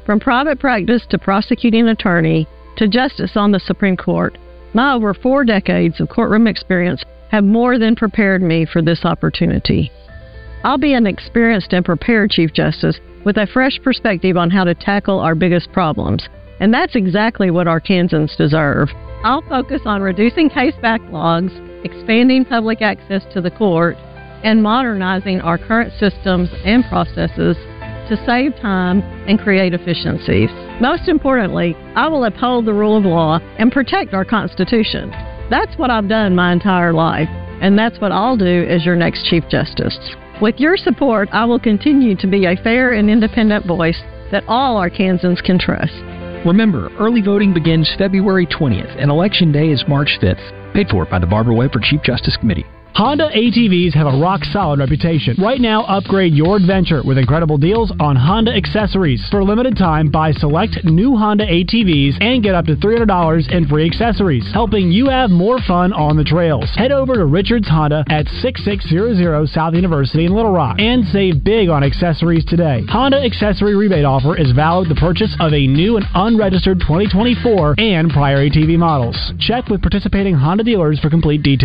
From 0.07 0.19
private 0.19 0.59
practice 0.59 1.05
to 1.11 1.19
prosecuting 1.19 1.87
attorney 1.89 2.49
to 2.79 2.89
justice 2.89 3.37
on 3.37 3.53
the 3.53 3.61
Supreme 3.61 3.97
Court, 3.97 4.39
my 4.75 4.95
over 4.95 5.13
four 5.13 5.45
decades 5.45 6.01
of 6.01 6.09
courtroom 6.09 6.47
experience 6.47 7.05
have 7.33 7.45
more 7.45 7.79
than 7.79 7.97
prepared 7.97 8.43
me 8.43 8.67
for 8.71 8.83
this 8.83 9.05
opportunity. 9.05 9.91
I'll 10.65 10.79
be 10.79 10.93
an 10.93 11.07
experienced 11.07 11.73
and 11.73 11.85
prepared 11.85 12.31
Chief 12.31 12.53
Justice 12.53 13.01
with 13.25 13.39
a 13.39 13.49
fresh 13.53 13.81
perspective 13.83 14.37
on 14.37 14.51
how 14.51 14.65
to 14.65 14.75
tackle 14.75 15.19
our 15.19 15.35
biggest 15.35 15.73
problems, 15.73 16.29
and 16.61 16.73
that's 16.73 16.95
exactly 16.95 17.51
what 17.51 17.67
Arkansans 17.67 18.37
deserve. 18.37 18.91
I'll 19.25 19.43
focus 19.49 19.81
on 19.87 20.03
reducing 20.03 20.51
case 20.51 20.75
backlogs, 20.83 21.51
expanding 21.85 22.45
public 22.45 22.83
access 22.83 23.23
to 23.33 23.41
the 23.41 23.51
court, 23.51 23.97
and 24.45 24.63
modernizing 24.63 25.41
our 25.41 25.57
current 25.57 25.93
systems 25.99 26.51
and 26.65 26.85
processes 26.85 27.57
to 28.09 28.23
save 28.27 28.55
time 28.61 29.01
and 29.27 29.41
create 29.41 29.73
efficiencies. 29.73 30.51
Most 30.81 31.09
importantly, 31.09 31.75
I 31.95 32.09
will 32.09 32.25
uphold 32.25 32.67
the 32.67 32.75
rule 32.75 32.99
of 32.99 33.05
law 33.05 33.39
and 33.59 33.73
protect 33.73 34.13
our 34.13 34.25
Constitution. 34.25 35.13
That's 35.53 35.77
what 35.77 35.91
I've 35.91 36.09
done 36.09 36.35
my 36.35 36.51
entire 36.51 36.95
life, 36.95 37.29
and 37.61 37.79
that's 37.79 38.01
what 38.01 38.11
I'll 38.11 38.39
do 38.39 38.65
as 38.71 38.87
your 38.87 38.97
next 38.97 39.27
Chief 39.27 39.45
Justice. 39.51 39.99
With 40.41 40.59
your 40.59 40.79
support, 40.79 41.29
I 41.31 41.45
will 41.45 41.59
continue 41.59 42.17
to 42.17 42.27
be 42.27 42.47
a 42.47 42.57
fair 42.57 42.95
and 42.95 43.11
independent 43.11 43.67
voice 43.67 44.01
that 44.31 44.45
all 44.49 44.81
Arkansans 44.81 45.45
can 45.45 45.59
trust. 45.59 45.93
Remember, 46.47 46.89
early 46.99 47.21
voting 47.21 47.53
begins 47.53 47.95
February 47.99 48.47
20th, 48.47 48.97
and 48.99 49.11
Election 49.11 49.53
Day 49.53 49.69
is 49.69 49.85
March 49.87 50.19
5th. 50.23 50.73
Paid 50.73 50.89
for 50.89 51.05
by 51.05 51.19
the 51.19 51.27
Barbara 51.27 51.55
Webb 51.55 51.73
for 51.73 51.81
Chief 51.81 52.01
Justice 52.03 52.39
Committee. 52.39 52.65
Honda 52.95 53.31
ATVs 53.31 53.95
have 53.95 54.07
a 54.07 54.19
rock 54.19 54.45
solid 54.53 54.79
reputation. 54.79 55.35
Right 55.41 55.61
now, 55.61 55.83
upgrade 55.85 56.35
your 56.35 56.57
adventure 56.57 57.01
with 57.03 57.17
incredible 57.17 57.57
deals 57.57 57.91
on 57.99 58.17
Honda 58.17 58.53
accessories. 58.53 59.27
For 59.31 59.41
a 59.41 59.45
limited 59.45 59.79
time, 59.79 60.11
buy 60.11 60.33
select 60.33 60.85
new 60.85 61.17
Honda 61.17 61.47
ATVs 61.47 62.21
and 62.21 62.43
get 62.43 62.55
up 62.55 62.67
to 62.67 62.77
$300 62.77 63.51
in 63.51 63.67
free 63.67 63.87
accessories, 63.87 64.45
helping 64.53 64.93
you 64.93 65.09
have 65.09 65.31
more 65.31 65.59
fun 65.67 65.95
on 65.95 66.19
the 66.19 66.25
trails. 66.25 66.69
Head 66.77 66.93
over 66.93 67.15
to 67.15 67.25
Richards 67.25 67.67
Honda 67.67 68.05
at 68.11 68.29
6600 68.29 69.49
South 69.49 69.75
University 69.75 70.27
in 70.27 70.35
Little 70.35 70.53
Rock 70.53 70.77
and 70.79 71.07
save 71.07 71.43
big 71.43 71.71
on 71.71 71.83
accessories 71.83 72.45
today. 72.45 72.83
Honda 72.89 73.25
accessory 73.25 73.75
rebate 73.75 74.05
offer 74.05 74.37
is 74.37 74.53
valid 74.53 74.91
the 74.91 74.95
purchase 74.97 75.35
of 75.41 75.55
a 75.55 75.67
new 75.67 75.97
and 75.97 76.05
unregistered 76.15 76.81
2024 76.81 77.77
and 77.79 78.11
prior 78.11 78.47
ATV 78.49 78.77
models. 78.77 79.17
Check 79.41 79.69
with 79.69 79.81
participating 79.81 80.35
Honda 80.35 80.65
dealers 80.65 81.01
for 81.01 81.09
complete 81.09 81.43
details. 81.43 81.63